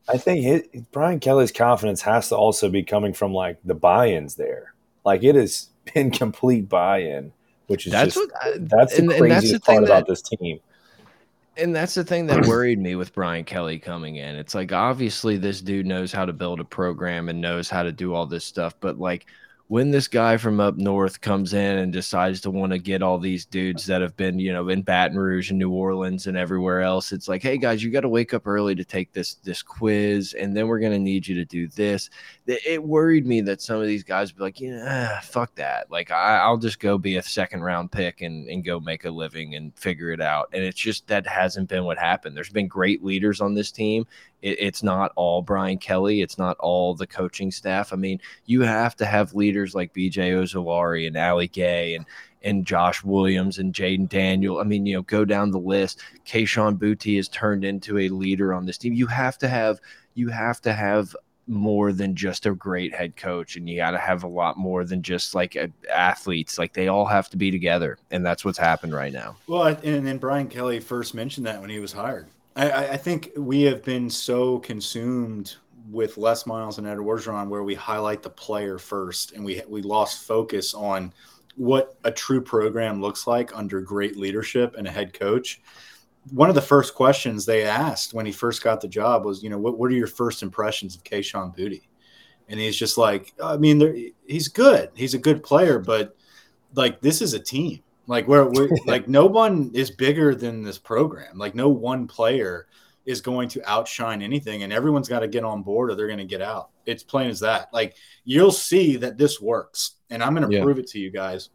[0.09, 0.62] I think his,
[0.93, 4.74] Brian Kelly's confidence has to also be coming from like the buy-ins there.
[5.05, 7.32] Like it has been complete buy-in,
[7.66, 10.07] which is that's just what I, that's the and, craziest and that's the part about
[10.07, 10.61] this team.
[11.57, 14.37] And that's the thing that worried me with Brian Kelly coming in.
[14.37, 17.93] It's like obviously this dude knows how to build a program and knows how to
[17.93, 19.27] do all this stuff, but like
[19.73, 23.19] when this guy from up north comes in and decides to want to get all
[23.19, 26.82] these dudes that have been, you know, in Baton Rouge and New Orleans and everywhere
[26.82, 29.62] else, it's like, hey guys, you got to wake up early to take this this
[29.62, 32.11] quiz, and then we're gonna need you to do this.
[32.47, 35.90] It worried me that some of these guys be like, yeah, ah, fuck that.
[35.90, 39.11] Like I, will just go be a second round pick and and go make a
[39.11, 40.51] living and figure it out.
[40.53, 42.36] And it's just that hasn't been what happened.
[42.36, 44.05] There's been great leaders on this team,
[44.43, 46.20] it, it's not all Brian Kelly.
[46.20, 47.93] It's not all the coaching staff.
[47.93, 52.05] I mean, you have to have leaders like BJ Ojulari and Ali Gaye and
[52.44, 54.59] and Josh Williams and Jayden Daniel.
[54.59, 56.01] I mean, you know, go down the list.
[56.27, 58.93] Kayshon Boutte has turned into a leader on this team.
[58.93, 59.81] You have to have
[60.14, 61.14] you have to have
[61.47, 64.85] more than just a great head coach and you got to have a lot more
[64.85, 68.59] than just like a, athletes like they all have to be together and that's what's
[68.59, 72.28] happened right now well and then brian kelly first mentioned that when he was hired
[72.57, 75.57] I, I think we have been so consumed
[75.91, 79.83] with Les Miles and Ed Orgeron where we highlight the player first and we we
[79.83, 81.12] lost focus on
[81.57, 85.61] what a true program looks like under great leadership and a head coach.
[86.31, 89.51] One of the first questions they asked when he first got the job was, you
[89.51, 91.83] know, what, what are your first impressions of Kayshon Boutte?
[92.49, 94.91] And he's just like, I mean, he's good.
[94.95, 96.16] He's a good player, but
[96.74, 97.83] like this is a team.
[98.07, 101.39] Like where we're like no one is bigger than this program.
[101.39, 102.66] Like no one player
[103.05, 106.19] is going to outshine anything, and everyone's got to get on board or they're going
[106.19, 106.70] to get out.
[106.87, 107.69] It's plain as that.
[107.73, 110.62] Like you'll see that this works, and I'm going to yeah.
[110.62, 111.51] prove it to you guys.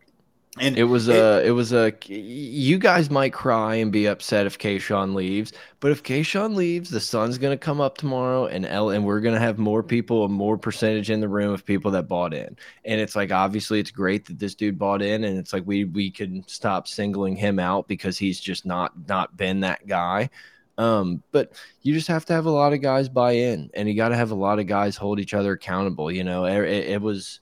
[0.60, 1.94] And it was a, it was a.
[2.08, 7.00] You guys might cry and be upset if Kayshon leaves, but if Kayshon leaves, the
[7.00, 10.58] sun's gonna come up tomorrow, and L, and we're gonna have more people, a more
[10.58, 12.58] percentage in the room of people that bought in.
[12.86, 15.86] And it's like obviously it's great that this dude bought in, and it's like we
[15.86, 20.30] we can stop singling him out because he's just not not been that guy.
[20.78, 23.96] Um, but you just have to have a lot of guys buy in, and you
[23.96, 26.12] got to have a lot of guys hold each other accountable.
[26.12, 27.40] You know, it, it was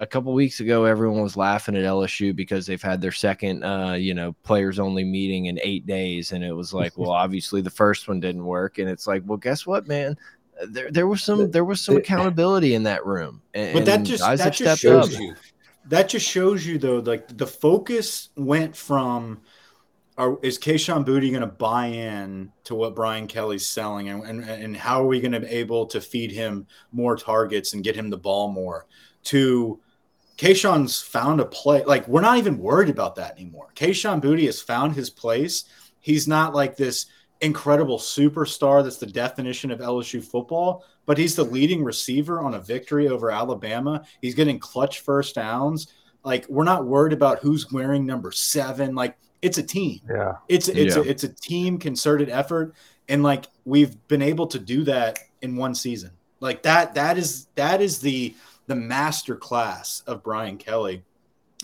[0.00, 3.92] a couple weeks ago, everyone was laughing at LSU because they've had their second, uh,
[3.92, 7.70] you know, players only meeting in eight days, and it was like, well, obviously the
[7.70, 10.16] first one didn't work, and it's like, well, guess what, man?
[10.68, 14.22] There, there was some, there was some accountability in that room, and, but that just
[14.22, 15.20] that just shows up.
[15.20, 15.34] you.
[15.86, 19.40] That just shows you though, like the focus went from.
[20.16, 24.44] Are, is Kayshon Boutte going to buy in to what Brian Kelly's selling, and, and
[24.44, 27.96] and how are we going to be able to feed him more targets and get
[27.96, 28.86] him the ball more?
[29.24, 29.80] To
[30.36, 31.84] Kayshon's found a play.
[31.84, 33.68] Like we're not even worried about that anymore.
[33.74, 35.64] Kayshon Boutte has found his place.
[36.00, 37.06] He's not like this
[37.40, 42.60] incredible superstar that's the definition of LSU football, but he's the leading receiver on a
[42.60, 44.04] victory over Alabama.
[44.20, 45.88] He's getting clutch first downs.
[46.24, 48.94] Like we're not worried about who's wearing number seven.
[48.94, 50.00] Like it's a team.
[50.08, 50.32] Yeah.
[50.48, 51.02] It's it's yeah.
[51.02, 52.74] A, it's a team concerted effort.
[53.08, 56.10] And like we've been able to do that in one season.
[56.40, 58.34] Like that that is that is the
[58.66, 61.02] the master class of Brian Kelly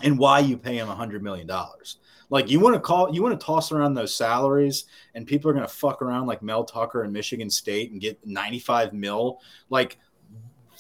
[0.02, 1.97] and why you pay him a hundred million dollars.
[2.31, 5.55] Like you want to call, you want to toss around those salaries, and people are
[5.55, 9.40] going to fuck around like Mel Tucker in Michigan State and get 95 mil.
[9.68, 9.98] Like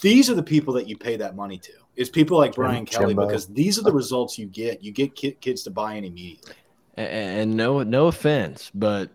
[0.00, 1.72] these are the people that you pay that money to.
[1.96, 4.82] Is people like Brian Kelly because these are the results you get.
[4.82, 6.54] You get kids to buy in immediately.
[6.96, 9.10] and no no offense, but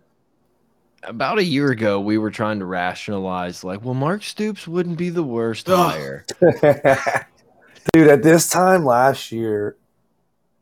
[1.08, 5.10] about a year ago we were trying to rationalize like, well, Mark Stoops wouldn't be
[5.10, 6.26] the worst hire.
[7.94, 9.78] Dude, at this time last year,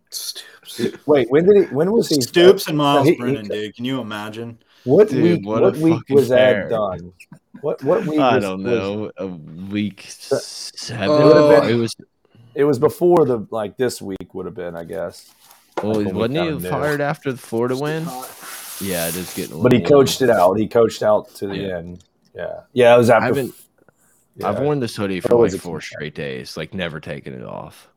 [0.10, 1.74] Stoops, wait, when did he?
[1.74, 2.22] When was he?
[2.22, 3.76] Stoops and Miles he- he- Brennan, dude.
[3.76, 4.60] Can you imagine?
[4.84, 5.48] What Dude, week?
[5.48, 6.64] what What, a week fucking was fair.
[6.64, 7.14] that done?
[7.62, 8.20] What what week?
[8.20, 9.12] I was- don't was- know.
[9.18, 11.10] A week seven.
[11.10, 11.64] Oh.
[11.68, 11.96] it was.
[12.56, 15.34] it was before the like this week would have been, I guess.
[15.82, 18.06] Well, when we wasn't he fired after the Florida win?
[18.84, 19.60] Yeah, it is getting.
[19.60, 20.54] A But he little coached it out.
[20.56, 21.78] He coached out to the Yeah.
[21.78, 22.04] end.
[22.36, 22.96] Yeah, yeah.
[22.96, 23.26] It was after.
[23.26, 23.56] haven't-
[24.36, 24.50] yeah.
[24.50, 27.88] I've worn this hoodie for like four straight days, like never taking it off.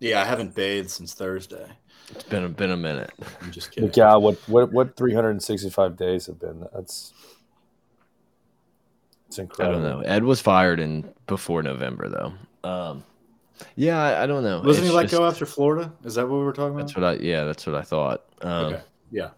[0.00, 1.66] Yeah, I haven't bathed since Thursday.
[2.10, 3.10] It's been a been a minute.
[3.42, 3.90] I'm just kidding.
[3.94, 6.66] Yeah, what what what 365 days have been?
[6.74, 7.12] That's
[9.28, 9.78] it's incredible.
[9.84, 10.06] I don't know.
[10.06, 12.68] Ed was fired in before November though.
[12.68, 13.04] Um,
[13.76, 14.62] yeah, I, I don't know.
[14.62, 15.92] Wasn't he It's let just- go after Florida?
[16.04, 16.86] Is that what we were talking about?
[16.88, 17.12] That's what I.
[17.14, 18.24] Yeah, that's what I thought.
[18.40, 18.82] Um, okay.
[19.10, 19.30] Yeah.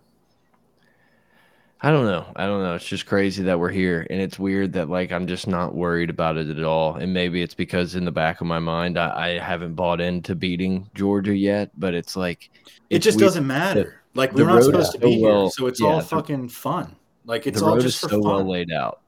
[1.82, 2.26] I don't know.
[2.36, 2.74] I don't know.
[2.74, 6.10] It's just crazy that we're here, and it's weird that like I'm just not worried
[6.10, 6.96] about it at all.
[6.96, 10.34] And maybe it's because in the back of my mind I, I haven't bought into
[10.34, 11.70] beating Georgia yet.
[11.78, 12.50] But it's like
[12.90, 14.00] It it's just weird- doesn't matter.
[14.14, 16.04] like the we're not supposed to be so well- here, so it's yeah, all the-
[16.06, 16.96] fucking fun.
[17.24, 18.34] Like it's the all just is for so fun.
[18.34, 19.00] well laid out.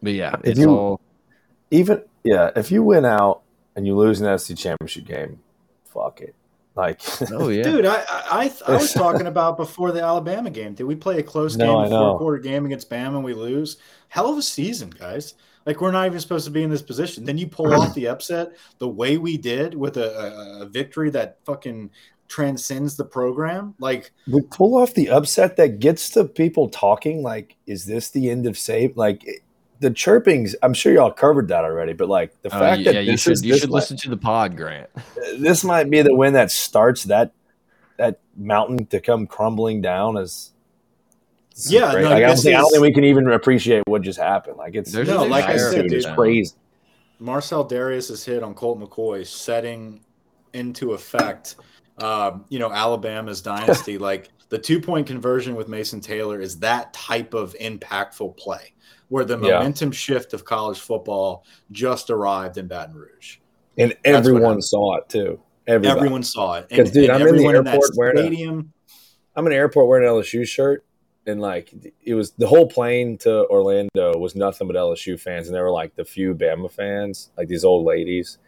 [0.00, 1.00] But yeah, If it's you- all
[1.72, 3.42] Even yeah, if you win out
[3.74, 5.40] and you lose an SC championship game,
[5.84, 6.34] fuck it.
[6.78, 7.00] Like
[7.32, 7.64] oh yeah.
[7.64, 10.74] Dude, I, I I I was talking about before the Alabama game.
[10.74, 13.24] Did we play a close No, game, I a four quarter game against Bama and
[13.24, 13.78] we lose?
[14.08, 15.34] Hell of a season, guys.
[15.66, 17.24] Like we're not even supposed to be in this position.
[17.24, 21.10] Then you pull off the upset the way we did with a, a, a victory
[21.10, 21.90] that fucking
[22.28, 23.74] transcends the program.
[23.80, 27.22] Like we pull off the upset that gets the people talking.
[27.22, 28.96] Like, is this the end of save?
[28.96, 29.42] Like it-
[29.80, 30.54] the chirpings.
[30.62, 33.22] I'm sure y'all covered that already, but like the Oh, fact yeah, that you this
[33.22, 34.90] should is you this should might, listen to the pod, Grant.
[35.38, 37.32] this might be the win that starts that
[37.96, 40.16] that mountain to come crumbling down.
[40.16, 40.52] As
[41.54, 43.82] is Yeah, no, like, I, don't this think, I don't think we can even appreciate
[43.86, 44.56] what just happened.
[44.56, 46.54] Like it's There's No, like I said, dude, it's crazy.
[47.20, 50.00] Marcell Dareus' hit on Colt McCoy setting
[50.52, 51.56] into effect,
[51.98, 53.98] um, you know, Alabama's dynasty.
[53.98, 58.72] like the two point conversion with Mason Taylor is that type of impactful play
[59.08, 59.58] where the Yeah.
[59.58, 63.38] momentum shift of college football just arrived in Baton Rouge.
[63.80, 65.40] and everyone saw it too.
[65.66, 65.96] Everybody.
[66.00, 66.68] Everyone saw it.
[66.68, 68.72] 'Cause, dude, I'm in the everyone in airport wearing stadium.
[69.36, 70.84] I'm in the airport wearing an LSU shirt,
[71.26, 71.72] and like
[72.04, 75.70] it was the whole plane to Orlando was nothing but LSU fans, and there were
[75.70, 78.38] like the few Bama fans, like these old ladies,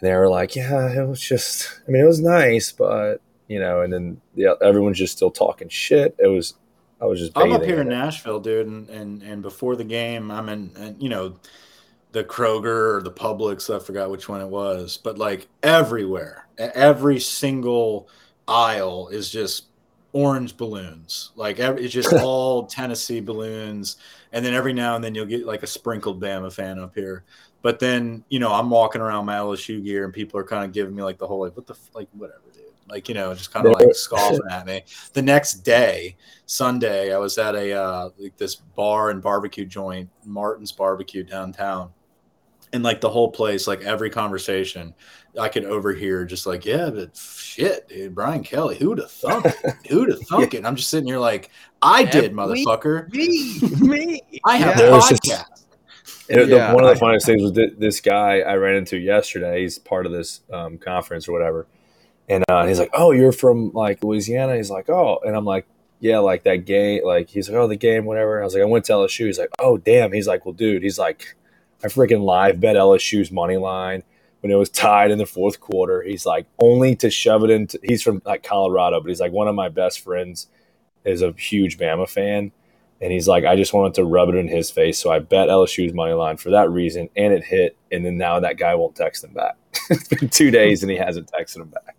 [0.00, 3.60] and they were like, "Yeah, it was just, I mean, it was nice, but you
[3.60, 6.16] know," and then yeah, everyone's just still talking shit.
[6.18, 6.54] It was,
[7.00, 7.32] I was just.
[7.36, 7.88] I'm up here in.
[7.88, 11.36] Nashville, dude, and, and and before the game, I'm in, and you know,
[12.12, 13.74] the Kroger or the Publix.
[13.74, 18.08] I forgot which one it was, but like everywhere, every single
[18.48, 19.66] aisle is just
[20.12, 21.32] orange balloons.
[21.36, 23.96] Like every, it's just all Tennessee balloons,
[24.32, 27.24] and then every now and then you'll get like a sprinkled Bama fan up here.
[27.60, 30.72] But then you know, I'm walking around my LSU gear, and people are kind of
[30.72, 32.40] giving me like the whole like, what the like, whatever.
[32.88, 34.82] Like you know, just kind of like scoffing at me.
[35.12, 40.08] The next day, Sunday, I was at a uh, like this bar and barbecue joint,
[40.24, 41.90] Martin's Barbecue downtown,
[42.72, 44.94] and like the whole place, like every conversation,
[45.38, 49.56] I could overhear just like, yeah, but shit, dude, Brian Kelly, who'd have thunk it?
[49.90, 50.58] Who'd have thunk it?
[50.58, 51.50] And I'm just sitting here like,
[51.82, 53.12] I did, motherfucker.
[53.12, 54.22] Me, me.
[54.46, 55.62] I have There a was just- podcast.
[56.28, 59.62] And the- one of the funniest things was thi- this guy I ran into yesterday.
[59.62, 61.66] He's part of this um, conference or whatever,
[62.28, 65.66] and uh, he's like, "Oh, you're from like Louisiana." He's like, "Oh," and I'm like,
[66.00, 68.66] "Yeah, like that game." Like he's like, "Oh, the game, whatever." I was like, "I
[68.66, 71.36] went to LSU." He's like, "Oh, damn." He's like, "Well, dude," he's like,
[71.84, 74.02] "I freaking live bet LSU's money line
[74.40, 77.78] when it was tied in the fourth quarter." He's like, only to shove it into.
[77.82, 80.48] He's from like Colorado, but he's like one of my best friends
[81.04, 82.52] is a huge Bama fan.
[83.00, 84.98] And he's like, I just wanted to rub it in his face.
[84.98, 87.08] So I bet LSU's money line for that reason.
[87.14, 87.76] And it hit.
[87.92, 89.56] And then now that guy won't text him back.
[89.90, 91.95] it's been two days and he hasn't texted him back.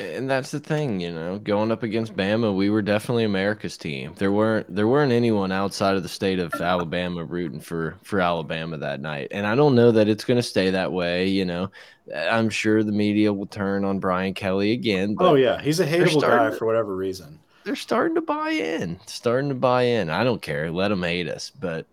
[0.00, 4.14] And that's the thing, you know, going up against Bama, we were definitely America's team.
[4.16, 8.78] There weren't there weren't anyone outside of the state of Alabama rooting for for Alabama
[8.78, 9.28] that night.
[9.32, 11.70] And I don't know that it's going to stay that way, you know.
[12.16, 15.86] I'm sure the media will turn on Brian Kelly again, but Oh yeah, he's a
[15.86, 17.38] hateable guy to- for whatever reason.
[17.64, 18.98] they're starting to buy in.
[19.06, 20.10] Starting to buy in.
[20.10, 20.70] I don't care.
[20.70, 21.86] Let them hate us, but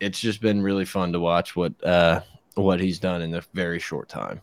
[0.00, 2.20] it's just been really fun to watch what uh
[2.54, 4.40] what he's done in a very short time.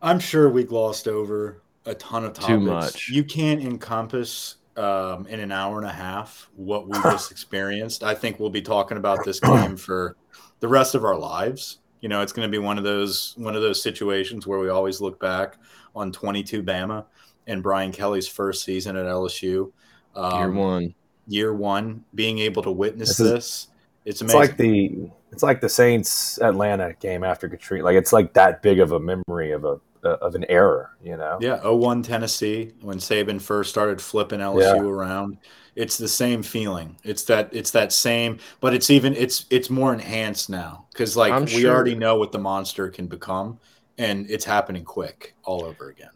[0.00, 2.48] I'm sure we glossed over a ton of topics.
[2.48, 3.08] Too much.
[3.08, 8.02] You can't encompass um, in an hour and a half what we just experienced.
[8.04, 10.16] I think we'll be talking about this game for
[10.60, 11.78] the rest of our lives.
[12.00, 14.68] You know, it's going to be one of those one of those situations where we
[14.68, 15.56] always look back
[15.96, 17.04] on 22 Bama
[17.48, 19.72] and Brian Kelly's first season at LSU.
[20.14, 20.94] Um, Year one.
[21.26, 23.68] year one, being able to witness This is- this,
[24.04, 27.84] it's It's like the it's like the Saints Atlanta game after Katrina.
[27.84, 31.38] Like it's like that big of a memory of a of an error, you know.
[31.40, 35.38] yeah, 01 Tennessee when Saban first started flipping LSU around.
[35.76, 36.96] It's the same feeling.
[37.04, 41.32] It's that it's that same, but it's even it's it's more enhanced now because like
[41.32, 43.58] I'm we sure- already know what the monster can become,
[43.96, 46.10] and it's happening quick all over again.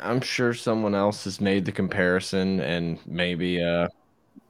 [0.00, 3.88] I'm sure someone else has made the comparison and maybe uh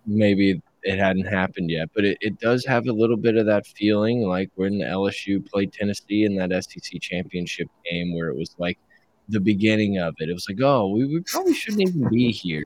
[0.06, 3.66] maybe it hadn't happened yet, but it, it does have a little bit of that
[3.66, 8.78] feeling like when LSU played Tennessee in that SEC championship game where it was like
[9.28, 10.31] the beginning of it.
[10.31, 12.65] It was like, oh, we, we probably shouldn't even be here.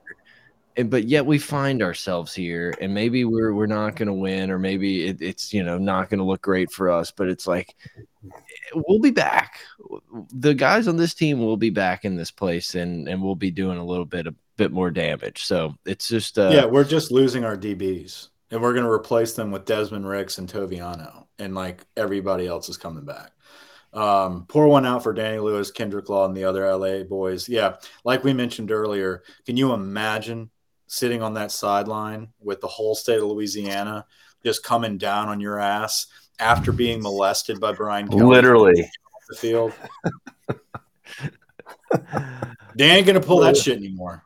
[0.77, 4.49] And, but yet we find ourselves here and maybe we're we're not going to win
[4.49, 7.45] or maybe it, it's you know not going to look great for us but it's
[7.45, 9.59] like eh, we'll be back
[10.31, 13.51] the guys on this team will be back in this place and and we'll be
[13.51, 17.11] doing a little bit a bit more damage so it's just uh yeah, we're just
[17.11, 21.55] losing our DBs, and we're going to replace them with Desmond Ricks and Toviano, and
[21.55, 23.31] like everybody else is coming back.
[23.93, 27.47] Um, pour one out for Danny Lewis, Kendrick Law, and the other LA boys.
[27.47, 30.49] Yeah, like we mentioned earlier, can you imagine
[30.87, 34.05] sitting on that sideline with the whole state of Louisiana
[34.43, 36.07] just coming down on your ass
[36.39, 38.23] after being molested by Brian Kelly?
[38.23, 38.89] Literally.
[39.29, 39.73] the field.
[42.75, 44.25] They ain't gonna pull that shit anymore.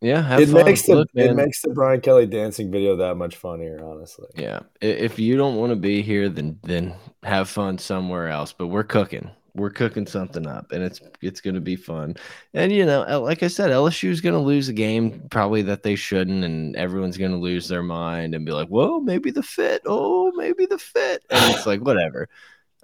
[0.00, 0.64] Yeah have It fun.
[0.64, 4.26] makes the Look, it makes the Brian Kelly dancing video that much funnier, honestly.
[4.36, 8.68] yeah if you don't want to be here then then have fun somewhere else but
[8.68, 9.30] we're cooking.
[9.54, 12.14] We're cooking something up and it's it's going to be fun.
[12.54, 15.82] And you know like i said lsu is going to lose a game probably that
[15.82, 19.42] they shouldn't and everyone's going to lose their mind and be like whoa maybe the
[19.42, 19.82] fit.
[19.84, 21.24] Oh maybe the fit.
[21.30, 22.28] And it's like whatever.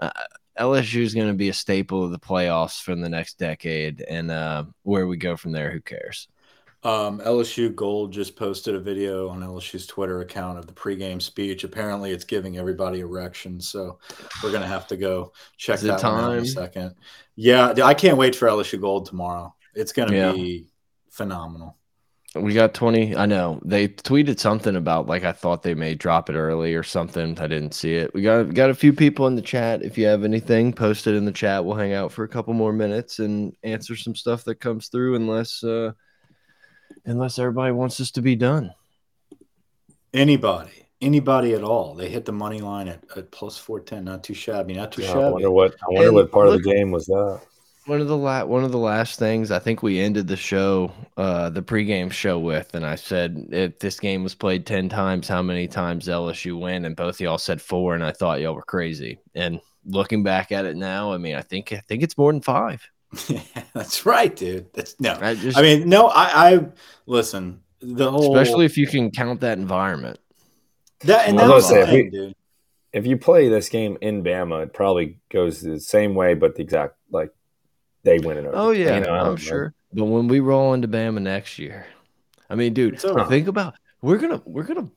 [0.00, 0.10] Uh,
[0.58, 4.30] lsu is going to be a staple of the playoffs for the next decade and
[4.32, 6.26] uh, where we go from there who cares
[6.84, 11.64] Um, LSU Gold just posted a video on LSU's Twitter account of the pregame speech.
[11.64, 13.98] Apparently, it's giving everybody erections, so
[14.42, 16.94] we're gonna have to go check Is that one out in a second.
[17.36, 19.54] Yeah, I can't wait for LSU Gold tomorrow.
[19.74, 20.32] It's gonna Yeah.
[20.32, 20.66] be
[21.10, 21.78] phenomenal.
[22.34, 23.16] We got 20.
[23.16, 26.82] I know they tweeted something about like I thought they may drop it early or
[26.82, 27.38] something.
[27.38, 28.12] I didn't see it.
[28.12, 29.82] We got got a few people in the chat.
[29.82, 31.64] If you have anything, post it in the chat.
[31.64, 35.14] We'll hang out for a couple more minutes and answer some stuff that comes through
[35.14, 35.92] unless uh
[37.04, 38.72] unless everybody wants this to be done.
[40.12, 44.04] Anybody, anybody at all, they hit the money line at, at plus four ten.
[44.04, 44.74] Not too shabby.
[44.74, 45.32] Not too Yeah, I shabby.
[45.32, 47.40] wonder what I wonder And what part of the game was that.
[47.86, 50.90] One of the la- one of the last things I think we ended the show,
[51.18, 55.28] uh, the pregame show with, and I said if this game was played ten times,
[55.28, 56.86] how many times LSU win?
[56.86, 59.18] And both of y'all said four, and I thought y'all were crazy.
[59.34, 62.40] And looking back at it now, I mean, I think I think it's more than
[62.40, 62.88] five.
[63.74, 64.72] That's right, dude.
[64.72, 65.18] That's no.
[65.20, 66.08] I just, I mean, no.
[66.08, 66.66] I, I
[67.06, 67.60] listen.
[67.80, 70.18] The whole especially if you can count that environment.
[71.00, 72.34] that and I that was was gonna the say, if thing, dude.
[72.92, 76.62] If you play this game in Bama, it probably goes the same way, but the
[76.62, 77.30] exact like
[78.04, 78.46] they win it.
[78.52, 79.36] Oh yeah, you know, I don't I'm know.
[79.36, 79.74] sure.
[79.92, 81.86] But when we roll into Bama next year,
[82.48, 84.90] I mean, dude, It's think about we're gonna we're gonna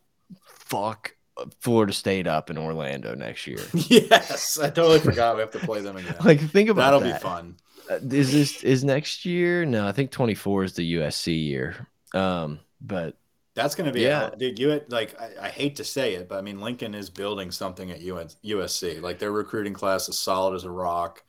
[0.44, 1.16] fuck
[1.60, 3.60] Florida State up in Orlando next year.
[3.74, 6.16] Yes, I totally forgot we have to play them again.
[6.24, 7.22] Like think about That'll that.
[7.22, 7.56] be fun.
[7.90, 9.66] Uh, Is this is next year?
[9.66, 11.88] No, I think 24 is the USC year.
[12.14, 13.18] Um, but
[13.56, 14.30] That's going to be, Yeah.
[14.30, 14.60] yeah, dude.
[14.60, 17.90] You like, I, I hate to say it, but I mean, Lincoln is building something
[17.92, 19.02] at UN, USC.
[19.02, 21.24] Like their recruiting class is solid as a rock.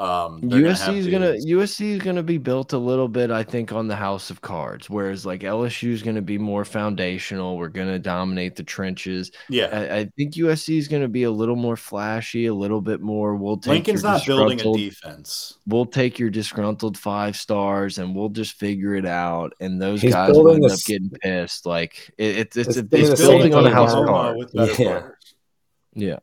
[0.00, 1.32] Um, they're gonna USC is gonna.
[1.32, 4.88] USC is gonna be built a little bit, I think, on the house of cards.
[4.88, 7.58] Whereas like LSU is gonna be more foundational.
[7.58, 9.30] We're gonna dominate the trenches.
[9.50, 9.66] yeah.
[9.70, 13.36] I, I think USC is gonna be a little more flashy, a little bit more.
[13.36, 15.58] We'll take Lincoln's not building a defense.
[15.66, 19.52] We'll take your disgruntled five stars and we'll just figure it out.
[19.60, 21.66] And those He's guys will end this- up getting pissed.
[21.66, 24.54] Like it, it's it's It's building it's the building on a house of Oklahoma cards.
[24.54, 25.18] with better
[25.94, 26.08] Yeah.
[26.08, 26.18] Yeah,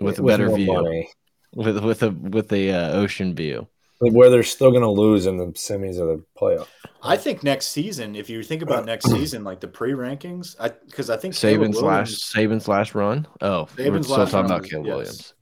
[0.00, 1.08] with a With better more view, money.
[1.56, 3.66] With with a with a uh, ocean view.
[3.98, 6.66] where they're still going to lose in the semis of the playoff.
[7.02, 11.08] I think next season, if you think about next season, like the pre-rankings, I because
[11.08, 13.26] I think Caleb Saban's Williams, last Saban's last run.
[13.40, 14.94] Oh, we're still talking run about was- Caleb yes.
[14.96, 15.32] Williams.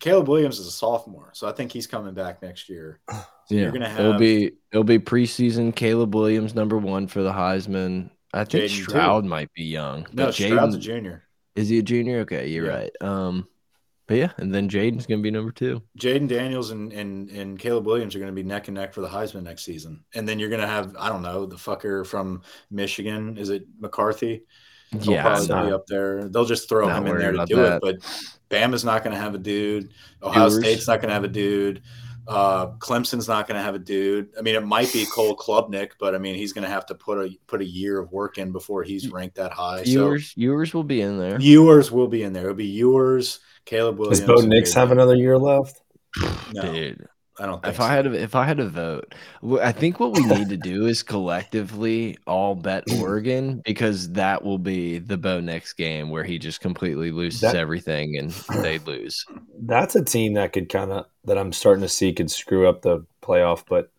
[0.00, 3.00] Caleb Williams is a sophomore, so I think he's coming back next year.
[3.10, 3.16] So
[3.50, 5.74] Yeah, you're gonna have it'll be it'll be preseason.
[5.74, 8.10] Caleb Williams number one for the Heisman.
[8.32, 8.82] I think Jayden, too.
[8.84, 10.06] Stroud might be young.
[10.12, 11.24] no but Stroud's a junior.
[11.56, 12.20] Is he a junior?
[12.20, 12.76] Okay, you're Yeah.
[12.76, 12.92] right.
[13.00, 13.48] Um,
[14.06, 15.82] but yeah, and then Jayden's gonna be number two.
[15.98, 19.00] Jayden Daniels and, and and Caleb Williams are going to be neck and neck for
[19.00, 22.06] the Heisman next season, and then you're going to have I don't know the fucker
[22.06, 23.38] from Michigan.
[23.38, 24.44] Is it McCarthy?
[24.90, 26.28] He'll Yeah, probably be not- up there.
[26.28, 27.76] They'll just throw him in there to do that.
[27.76, 27.82] it.
[27.82, 27.96] But
[28.50, 29.90] Bama's not going to have a dude.
[30.22, 30.58] Ohio Ewers.
[30.58, 31.82] State's not going to have a dude.
[32.26, 34.30] Uh, Clemson's not going to have a dude.
[34.38, 36.94] I mean, it might be Cole Klubnik, but I mean, he's going to have to
[36.94, 39.82] put a put a year of work in before he's ranked that high.
[39.82, 41.40] Ewers, so Ewers will be in there.
[41.40, 42.44] Ewers will be in there.
[42.44, 44.20] It'll be Ewers, Caleb Williams.
[44.20, 45.80] Does Bo Nix have another year left?
[46.52, 47.08] No, Dude,
[47.38, 47.66] I don't.
[47.66, 47.82] if so.
[47.82, 49.12] I had to, if I had to vote,
[49.60, 54.58] I think what we need to do is collectively all bet Oregon because that will
[54.58, 58.30] be the Bo Nix game where he just completely loses That- everything and
[58.62, 59.24] they lose.
[59.60, 62.82] That's a team that could kind of that I'm starting to see could screw up
[62.82, 63.90] the playoff, but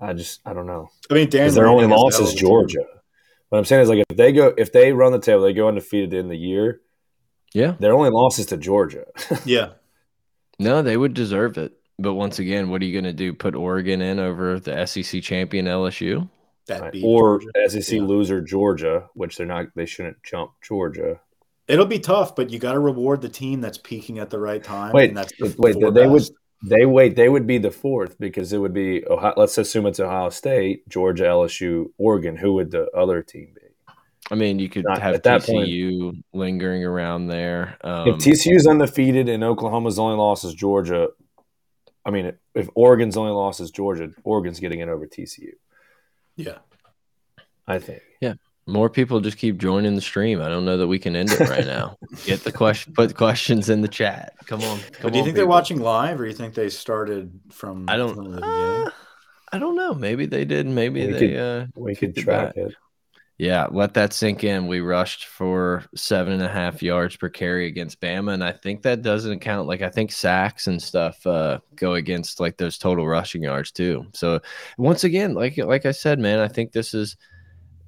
[0.00, 1.42] I just I don't know I mean, Dan.
[1.44, 2.38] because their only has loss is Bell, too.
[2.38, 2.84] Georgia.
[3.48, 5.68] What I'm saying is like if they go if they run the table, they go
[5.68, 6.80] undefeated in the year.
[7.54, 9.04] Yeah, Their only loss is to Georgia.
[9.46, 9.70] Yeah,
[10.58, 11.72] no, they would deserve it.
[11.98, 13.32] But once again, what are you going to do?
[13.32, 16.28] Put Oregon in over the SEC champion LSU?
[16.68, 17.70] that beat or Georgia.
[17.70, 18.02] SEC Yeah.
[18.02, 19.66] loser Georgia, which they're not.
[19.76, 21.20] They shouldn't jump Georgia.
[21.68, 24.62] It'll be tough, but you got to reward the team that's peaking at the right
[24.62, 24.92] time.
[24.92, 26.24] Wait, and that's the wait, four they would
[26.64, 30.00] they wait they would be the fourth because it would be Ohio, let's assume it's
[30.00, 32.34] Ohio State, Georgia, LSU, Oregon.
[32.36, 33.94] Who would the other team be?
[34.32, 37.76] I mean, you could Not- have at that point- TCU lingering around there.
[37.82, 41.10] Um, if TCU's undefeated and Oklahoma's only loss is Georgia,
[42.06, 45.50] I mean, if Oregon's only loss is Georgia, Oregon's getting it over TCU.
[46.36, 46.58] Yeah,
[47.66, 48.00] I think.
[48.20, 48.34] Yeah,
[48.66, 50.40] more people just keep joining the stream.
[50.40, 51.98] I don't know that we can end it right now.
[52.24, 54.34] Get the question, put questions in the chat.
[54.46, 57.38] Come on, come do you on, think they're watching live, or you think they started
[57.50, 57.86] from?
[57.88, 58.14] I don't.
[58.16, 58.90] the Uh.
[59.52, 59.94] I don't know.
[59.94, 60.66] Maybe they did.
[60.66, 61.18] Maybe We they.
[61.28, 62.74] could- uh, We could kicked it track it.
[63.38, 64.66] Yeah, let that sink in.
[64.66, 68.82] We rushed for seven and a half yards per carry against Bama, and I think
[68.82, 69.68] that doesn't count.
[69.68, 74.06] Like I think sacks and stuff uh, go against like those total rushing yards too.
[74.14, 74.40] So
[74.78, 77.16] once again, like like I said, man, I think this is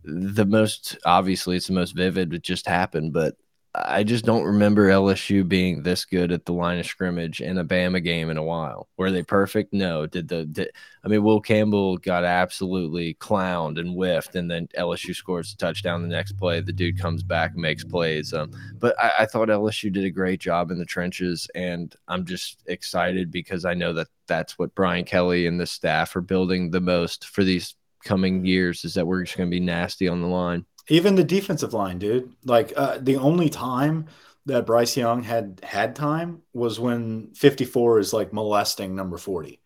[0.05, 2.35] the most obviously it's the most vivid.
[2.35, 3.35] It just happened, but
[3.75, 7.65] I just don't remember LSU being this good at the line of scrimmage in a
[7.65, 8.89] Bama game in a while.
[8.97, 9.75] Were they perfect?
[9.75, 10.07] No.
[10.07, 10.71] Did the did,
[11.05, 16.03] I mean Will Campbell got absolutely clowned and whiffed, and then LSU scores a touchdown
[16.03, 16.61] the next play.
[16.61, 18.33] The dude comes back and makes plays.
[18.33, 22.25] Um, but I, I thought LSU did a great job in the trenches, and I'm
[22.25, 26.71] just excited because I know that that's what Brian Kelly and the staff are building
[26.71, 28.85] the most for these coming years.
[28.85, 30.65] Is that we're just going to be nasty on the line.
[30.89, 32.33] Even the defensive line, dude.
[32.45, 34.07] Like uh, the only time
[34.47, 39.61] that Bryce Young had had time was when 54 is like molesting number 40.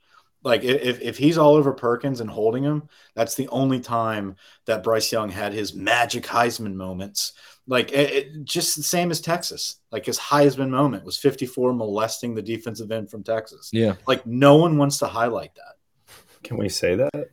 [0.44, 4.34] Like if if he's all over Perkins and holding him, that's the only time
[4.66, 7.34] that Bryce Young had his magic Heisman moments.
[7.68, 9.76] Like it, it- just the same as Texas.
[9.92, 13.70] Like his Heisman moment was 54 molesting the defensive end from Texas.
[13.72, 16.14] Yeah, Like no one wants to highlight that.
[16.42, 17.28] Can we say that?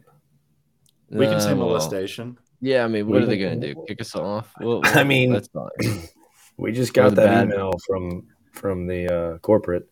[1.09, 2.37] We can say Uh, well, molestation.
[2.61, 3.85] Yeah, I mean, what We are they going to do?
[3.87, 4.51] Kick us off?
[4.59, 5.69] Well, I mean- that's fine.
[6.57, 9.89] We just got that bad- email from from the uh, corporate.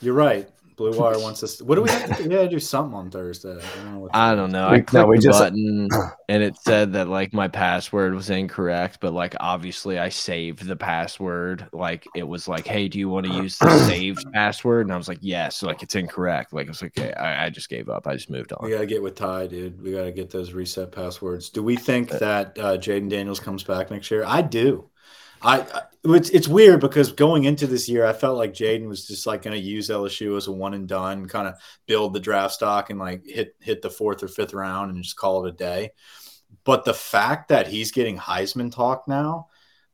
[0.00, 0.48] You're right.
[0.80, 1.60] Blue Wire wants us.
[1.60, 2.28] what do we have to do?
[2.30, 3.50] We got to do something on Thursday.
[3.52, 4.08] I don't know.
[4.14, 4.70] I don't know.
[4.70, 5.88] We- I no, clicked we the just- button
[6.30, 10.76] and it said that like my password was incorrect, but like obviously I saved the
[10.76, 11.68] password.
[11.74, 14.86] Like it was like, hey, do you want to use the saved password?
[14.86, 15.56] And I was like, yes.
[15.58, 16.54] So like it's incorrect.
[16.54, 18.06] Like it's like, okay, I, I just gave up.
[18.06, 18.64] I just moved on.
[18.64, 19.82] We got to get with Ty, dude.
[19.82, 21.50] We got to get those reset passwords.
[21.50, 24.24] Do we think that uh, Jayden Daniels comes back next year?
[24.26, 24.88] I do.
[25.42, 29.06] I, I it's, it's weird because going into this year, I felt like Jayden was
[29.06, 31.54] just like going to use LSU as a one and done, kind of
[31.86, 35.16] build the draft stock and like hit hit the fourth or fifth round and just
[35.16, 35.90] call it a day.
[36.64, 39.48] But the fact that he's getting Heisman talk now,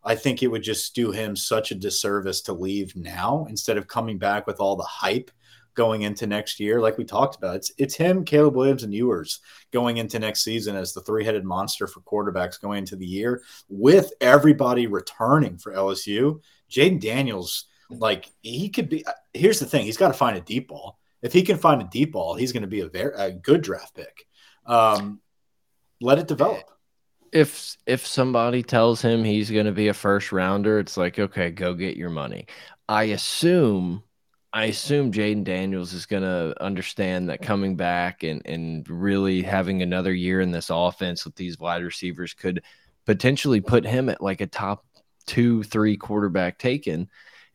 [0.05, 3.89] I think it would just do him such a disservice to leave now instead of
[3.89, 5.31] coming back with all the hype
[5.77, 6.81] going into next year.
[6.81, 9.41] Like we talked about, it's it's him, Caleb Williams, and Ewers
[9.73, 13.43] going into next season as the three headed monster for quarterbacks going into the year
[13.69, 16.41] with everybody returning for LSU.
[16.71, 19.05] Jayden Daniels, like he could be.
[19.33, 20.99] Here's the thing: he's got to find a deep ball.
[21.23, 23.63] If he can find a deep ball, he's going to be a very a good
[23.63, 24.27] draft pick.
[24.65, 25.21] Um,
[26.01, 26.65] let it develop.
[27.33, 31.51] If if somebody tells him he's going to be a first rounder, it's like, okay,
[31.51, 32.47] go get your money.
[32.89, 34.03] I assume
[34.57, 39.83] I assume Jayden Daniels is going to understand that coming back and and really having
[39.83, 42.63] another year in this offense with these wide receivers could
[43.05, 44.85] potentially put him at like a top
[45.27, 47.09] two, three quarterback taken.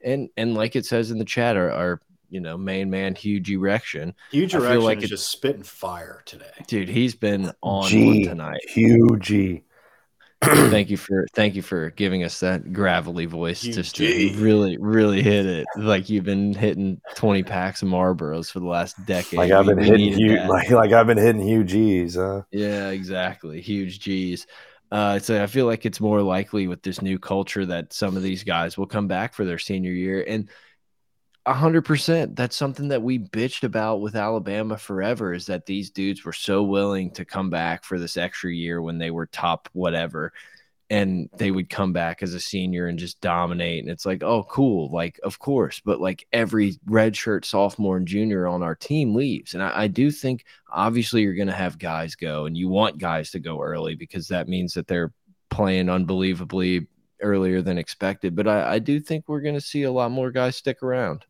[0.04, 3.50] And and like it says in the chat, our, our you know main man huge
[3.52, 6.52] erection, Huge erection like is it- just spitting fire today.
[6.68, 6.88] dude.
[6.88, 8.62] He's been on G one tonight.
[8.70, 9.34] huge.
[10.44, 14.76] Thank you for thank you for giving us that gravelly voice You just to really
[14.78, 15.68] really hit it.
[15.78, 19.38] Like you've been hitting 20 packs of marlboros for the last decade.
[19.38, 22.16] Like I've been we hitting huge, like, like I've been hitting huge G's.
[22.16, 22.42] Huh?
[22.52, 23.62] yeah exactly.
[23.62, 24.48] Huge g's.
[24.92, 28.24] Uh, so I feel like it's more likely with this new culture that some of
[28.24, 30.50] these guys will come back for their senior year, and
[31.48, 32.36] A hundred percent.
[32.36, 36.62] That's something that we bitched about with Alabama forever is that these dudes were so
[36.62, 40.34] willing to come back for this extra year when they were top whatever.
[40.92, 43.82] And they would come back as a senior and just dominate.
[43.82, 44.92] And it's like, oh, cool.
[44.92, 45.82] Like, of course.
[45.84, 49.54] But like every redshirt sophomore and junior on our team leaves.
[49.54, 52.98] And I, I do think obviously you're going to have guys go and you want
[52.98, 55.14] guys to go early because that means that they're
[55.50, 56.88] playing unbelievably
[57.22, 58.36] earlier than expected.
[58.36, 61.26] But I, I do think we're going to see a lot more guys stick around.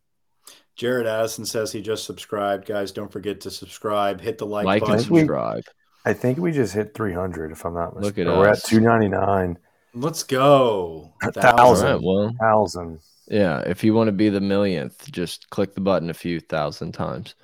[0.82, 2.66] Jared Addison says he just subscribed.
[2.66, 4.20] Guys, don't forget to subscribe.
[4.20, 4.96] Hit the like, Like button.
[4.96, 5.64] and subscribe.
[6.06, 8.30] I think we just hit 300, if I'm not Look mistaken.
[8.30, 8.64] at We're us.
[8.66, 9.60] at 299.
[9.94, 11.14] Let's go.
[11.22, 11.86] A All thousand.
[11.88, 12.02] right.
[12.02, 13.00] Well, Thousand.
[13.28, 13.60] yeah.
[13.60, 17.36] If you want to be the millionth, just click the button a few thousand times.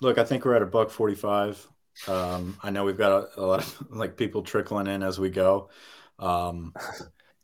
[0.00, 1.64] Look, I think we're at a buck forty-five.
[2.08, 5.30] Um, I know we've got a, a lot of like people trickling in as we
[5.30, 5.68] go.
[6.18, 6.72] Um,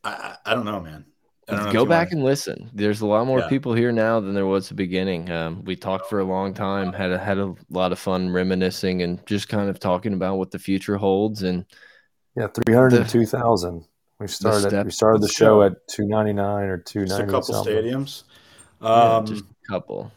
[0.02, 1.04] I, I I don't know, man.
[1.48, 2.70] I don't know if Go back wanna- and listen.
[2.72, 3.48] There's a lot more Yeah.
[3.48, 5.30] people here now than there was at the beginning.
[5.30, 9.02] Um, we talked for a long time, had a, had a lot of fun reminiscing
[9.02, 11.42] and just kind of talking about what the future holds.
[11.42, 11.66] And
[12.36, 13.84] Yeah, 302,000.
[14.20, 17.74] We started step- we started the show at 299 or just 290 a couple something.
[17.74, 18.22] stadiums.
[18.80, 20.12] yeah, Um, just a couple.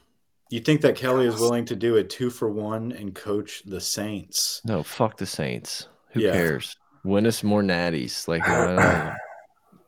[0.49, 3.81] you think that Kelly is willing to do a two for one and coach the
[3.81, 4.61] Saints?
[4.65, 5.87] No, fuck the Saints.
[6.13, 6.31] Who Yeah.
[6.31, 6.75] cares?
[7.03, 8.27] Win us more natties.
[8.27, 9.13] Like, I don't know.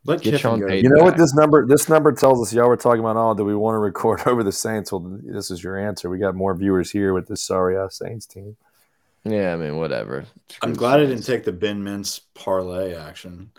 [0.09, 0.67] Let Get Kiffin Sean go.
[0.67, 0.83] Payton.
[0.91, 2.53] You know what this number this number tells us?
[2.53, 4.91] Y'all were talking about, oh, do we want to record over the Saints?
[4.91, 6.09] Well, this is your answer.
[6.09, 8.57] We got more viewers here with this sorry ass Saints team.
[9.23, 10.25] yeah, I mean, whatever.
[10.61, 13.51] I'm Screw glad I didn't take the Ben Mintz parlay action.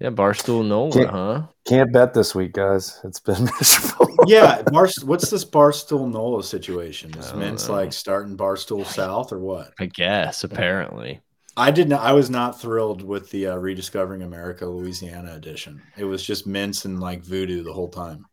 [0.00, 1.42] Yeah, Barstool Nola, Can't- huh?
[1.66, 3.00] Can't bet this week, guys.
[3.02, 4.14] It's been miserable.
[4.26, 7.12] Yeah, Bar- what's this Barstool Nola situation?
[7.18, 7.74] Is I Mintz know.
[7.74, 9.72] like starting Barstool South or what?
[9.80, 11.20] I guess, apparently.
[11.58, 11.94] I didn't.
[11.94, 15.82] I was not thrilled with the uh, rediscovering America Louisiana edition.
[15.96, 18.26] It was just Mintz and like voodoo the whole time.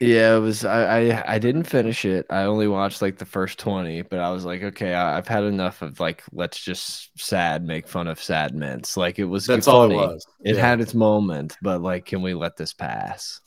[0.00, 0.64] Yeah, it was.
[0.64, 2.24] I, I I didn't finish it.
[2.30, 5.44] I only watched like the first twenty, but I was like, okay, I, I've had
[5.44, 8.96] enough of like, let's just sad make fun of sad Mintz.
[8.96, 9.44] Like it was.
[9.44, 9.94] That's funny.
[9.94, 10.26] all it was.
[10.42, 13.40] It yeah, had its moment, but like, can we let this pass?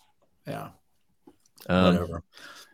[0.47, 0.69] yeah.
[1.67, 2.23] Um, Whatever.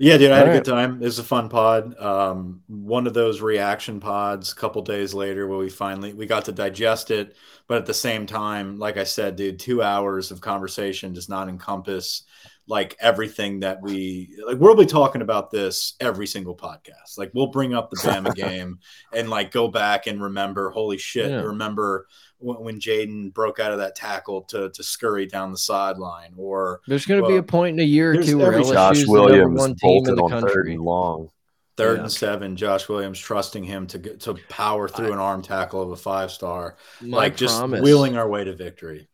[0.01, 1.01] Yeah, dude, I had a good time.
[1.01, 1.99] It was a fun pod.
[1.99, 4.53] Um, one of those reaction pods.
[4.53, 7.35] A couple days later, where we finally we got to digest it,
[7.67, 11.49] but at the same time, like I said, dude, two hours of conversation does not
[11.49, 12.23] encompass
[12.69, 14.57] like everything that we like.
[14.59, 17.17] We'll be talking about this every single podcast.
[17.17, 18.79] Like we'll bring up the Bama game
[19.11, 20.69] and like go back and remember.
[20.69, 21.29] Holy shit!
[21.31, 21.41] Yeah.
[21.41, 22.05] Remember
[22.37, 26.79] when, when Jayden broke out of that tackle to to scurry down the sideline, or
[26.87, 29.07] There's going to be a point in a year or two where every- LSU's Josh
[29.07, 30.73] Williams one team in bolted the on third country.
[30.75, 31.29] and long.
[31.75, 32.03] Third Yeah.
[32.03, 35.91] and seven, Josh Williams trusting him to get, to power through an arm tackle of
[35.91, 39.07] a five star, My like just wheeling our way to victory.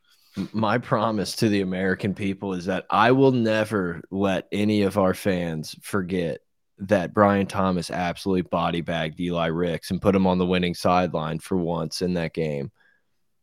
[0.53, 5.13] My promise to the American people is that I will never let any of our
[5.13, 6.41] fans forget
[6.77, 11.39] that Brian Thomas absolutely body bagged Eli Ricks and put him on the winning sideline
[11.39, 12.71] for once in that game.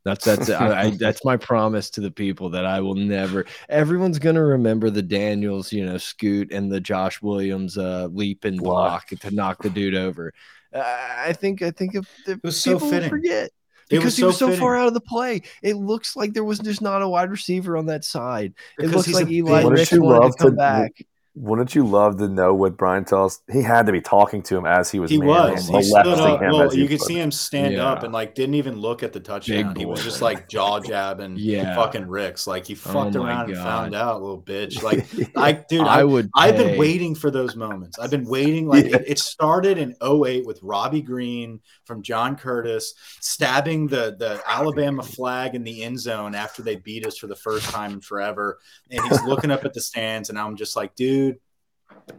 [0.04, 3.46] That's that's I, I, that's my promise to the people that I will never.
[3.68, 8.58] Everyone's gonna remember the Daniels, you know, scoot and the Josh Williams uh, leap and
[8.58, 10.34] block to knock the dude over.
[10.74, 10.82] Uh,
[11.18, 13.08] I think I think if, if was so fitting.
[13.08, 13.52] forget It
[14.00, 14.60] because was he was so fitting.
[14.60, 15.42] far out of the play.
[15.62, 18.54] It looks like there was just not a wide receiver on that side.
[18.78, 20.92] It Because looks like Eli big- Wouldn't Ricks wanted to come to- back.
[21.34, 23.40] Wouldn't you love to know what Brian tells?
[23.50, 25.10] He had to be talking to him as he was.
[25.10, 25.66] He was.
[25.66, 26.40] He stood up.
[26.42, 27.86] Well, you could was- see him stand Yeah.
[27.88, 29.74] up and like didn't even look at the touchdown.
[29.74, 31.74] He was just like jaw jabbing, Yeah.
[31.74, 32.46] fucking Ricks.
[32.46, 34.82] Like he oh fucked Oh my around and found out, little bitch.
[34.82, 35.06] Like
[35.36, 36.28] I, dude, I, I would.
[36.36, 37.98] I've been waiting for those moments.
[37.98, 38.66] I've been waiting.
[38.68, 38.96] Like Yeah.
[38.96, 45.02] it, it started in 08 with Robbie Green from John Curtis stabbing the the Alabama
[45.02, 48.58] flag in the end zone after they beat us for the first time in forever.
[48.90, 51.21] And he's looking up at the stands, and I'm just like, dude,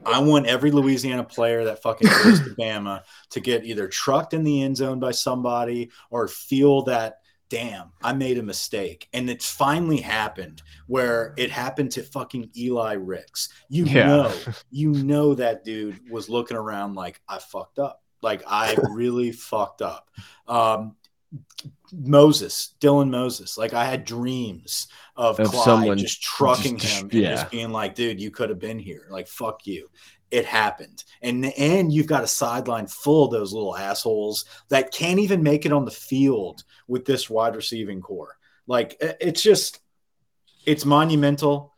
[0.06, 4.44] I want every Louisiana player that fucking goes to Bama to get either trucked in
[4.44, 7.18] the end zone by somebody or feel that
[7.50, 9.08] damn, I made a mistake.
[9.14, 13.50] And it's finally happened where it happened to fucking Eli Ricks.
[13.70, 14.08] You Yeah.
[14.08, 14.36] know,
[14.72, 18.02] you know that dude was looking around like I fucked up.
[18.24, 20.10] Like I really fucked up.
[20.48, 20.96] Um
[21.92, 23.58] Moses, Dylan Moses.
[23.58, 27.36] Like I had dreams of, Of Clyde someone just trucking just- him and yeah.
[27.36, 29.08] just being like, dude, you could have been here.
[29.10, 29.90] Like, fuck you.
[30.32, 31.04] It happened.
[31.22, 35.68] And and you've got a sideline full of those little assholes that can't even make
[35.68, 38.36] it on the field with this wide receiving core.
[38.66, 39.80] Like it's just
[40.66, 41.76] it's monumental.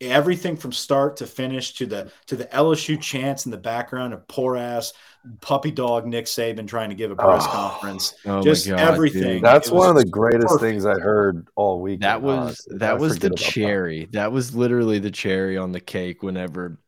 [0.00, 4.28] Everything from start to finish to the to the LSU chants in the background of
[4.28, 4.92] poor ass
[5.40, 7.50] puppy dog Nick Saban trying to give a press Oh.
[7.50, 8.14] conference.
[8.26, 9.22] Oh just God, everything.
[9.22, 9.42] dude.
[9.42, 10.60] That's one of the greatest perfect.
[10.62, 12.00] things I heard all week.
[12.00, 12.74] That was honestly.
[12.76, 13.50] I that was the forget about that.
[13.52, 14.08] cherry.
[14.12, 16.22] That was literally the cherry on the cake.
[16.22, 16.78] Whenever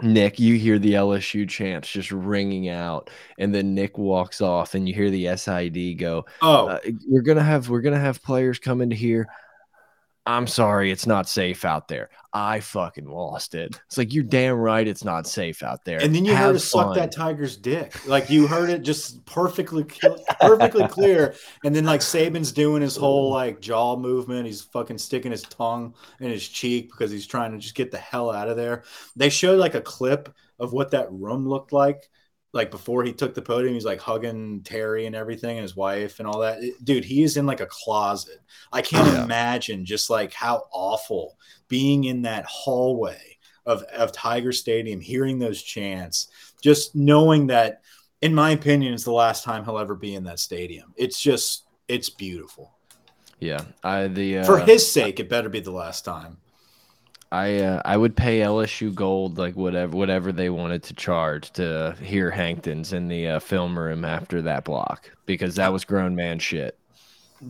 [0.00, 4.88] Nick, you hear the LSU chants just ringing out, and then Nick walks off, and
[4.88, 6.24] you hear the SID go.
[6.40, 6.78] Oh, Uh,
[7.08, 9.26] we're gonna have we're gonna have players come into here.
[10.28, 12.10] I'm sorry, it's not safe out there.
[12.34, 13.80] I fucking lost it.
[13.86, 16.02] It's like you're damn right, it's not safe out there.
[16.02, 18.06] and then you Have heard us suck that tiger's dick.
[18.06, 19.86] Like you heard it just perfectly,
[20.38, 21.34] perfectly clear.
[21.64, 24.44] And then like Saban's doing his whole like jaw movement.
[24.44, 27.96] He's fucking sticking his tongue in his cheek because he's trying to just get the
[27.96, 28.84] hell out of there.
[29.16, 30.28] They showed like a clip
[30.58, 32.10] of what that room looked like.
[32.52, 36.18] Like before he took the podium, he's like hugging Terry and everything and his wife
[36.18, 36.60] and all that.
[36.82, 38.40] Dude, he is in like a closet.
[38.72, 39.24] I can't Yeah.
[39.24, 41.36] imagine just like how awful
[41.68, 46.28] being in that hallway of, of Tiger Stadium, hearing those chants,
[46.62, 47.82] just knowing that,
[48.22, 50.94] in my opinion, is the last time he'll ever be in that stadium.
[50.96, 52.72] It's just, it's beautiful.
[53.40, 56.38] Yeah, I the uh, For his sake, it better be the last time.
[57.30, 61.94] I uh, I would pay LSU Gold like whatever whatever they wanted to charge to
[62.02, 66.38] hear Hankton's in the uh, film room after that block because that was grown man
[66.38, 66.78] shit.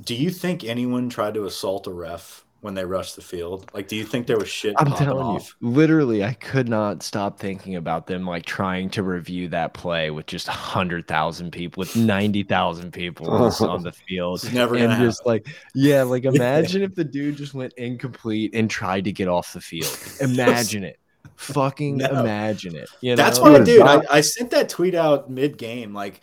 [0.05, 3.71] Do you think anyone tried to assault a ref when they rushed the field?
[3.73, 5.55] Like, do you think there was shit I'm telling off?
[5.61, 10.11] you, literally, I could not stop thinking about them like trying to review that play
[10.11, 13.29] with just hundred thousand people, with ninety thousand people
[13.61, 17.37] on, the- field, It's never and gonna just like, yeah, like imagine if the dude
[17.37, 19.97] just went incomplete and tried to get off the field.
[20.21, 20.99] Imagine it,
[21.37, 22.07] fucking No.
[22.07, 22.89] imagine it.
[23.01, 23.17] You know?
[23.23, 23.83] That's what I Dude, did.
[23.83, 25.95] I, I sent that tweet out mid game.
[25.95, 26.21] Like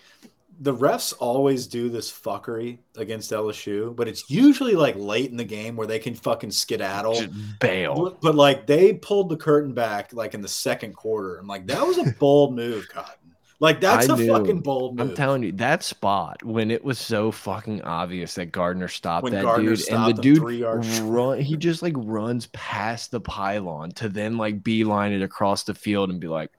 [0.60, 5.44] the refs always do this fuckery against LSU, but it's usually like late in the
[5.44, 7.16] game where they can fucking skedaddle.
[7.16, 7.96] Just bail.
[7.96, 11.38] But, but, like they pulled the curtain back like in the second quarter.
[11.38, 13.26] I'm like, that was a bold move, Cotton.
[13.60, 14.28] Like that's I a knew.
[14.28, 15.10] fucking bold move.
[15.10, 19.34] I'm telling you, that spot when it was so fucking obvious that Garner stopped When
[19.34, 23.22] that Garner dude, stopped and the dude three run, he just like runs past the
[23.22, 26.52] pylon to then like beeline it across the field and be like,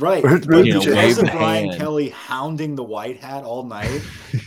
[0.00, 0.22] Right.
[0.24, 1.78] You know, because wave of Brian hand.
[1.78, 4.00] Kelly hounding the white hat all night,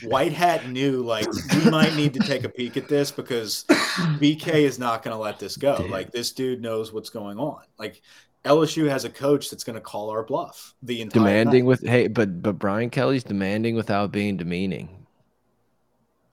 [0.03, 1.27] white hat knew like
[1.63, 3.63] we might need to take a peek at this because
[4.19, 5.77] BK is not going to let this go.
[5.77, 5.91] Dude.
[5.91, 7.61] Like this dude knows what's going on.
[7.77, 8.01] Like
[8.45, 11.67] LSU has a coach that's going to call our bluff the entire demanding night.
[11.69, 15.05] with hey, but but Brian Kelly's demanding without being demeaning.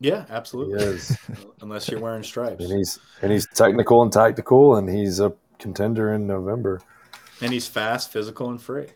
[0.02, 0.82] Yeah, He absolutely.
[0.82, 1.16] is,
[1.60, 2.64] Unless you're wearing stripes.
[2.64, 6.80] and he's and he's technical and tactical, and he's a contender in November.
[7.42, 8.86] And he's fast, physical, and free.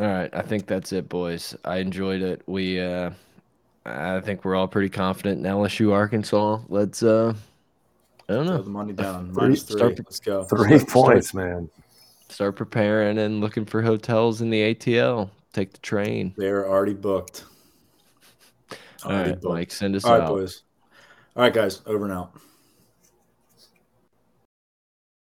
[0.00, 1.54] All right, I think that's it, boys.
[1.64, 2.42] I enjoyed it.
[2.46, 3.10] We, uh
[3.84, 6.60] I think we're all pretty confident in LSU, Arkansas.
[6.68, 7.34] Let's, uh
[8.28, 9.32] I don't Throw know, the money down.
[9.32, 9.76] Three- Minus three.
[9.78, 10.44] start Let's go.
[10.44, 11.68] Three Start- points, man.
[12.28, 15.28] start preparing and looking for hotels in the ATL.
[15.52, 16.32] Take the train.
[16.36, 17.44] They're already booked.
[19.04, 19.54] All Already right, booked.
[19.54, 20.28] Mike, send us All right, out.
[20.28, 20.62] boys.
[21.36, 21.82] All right, guys.
[21.86, 22.32] Over and out.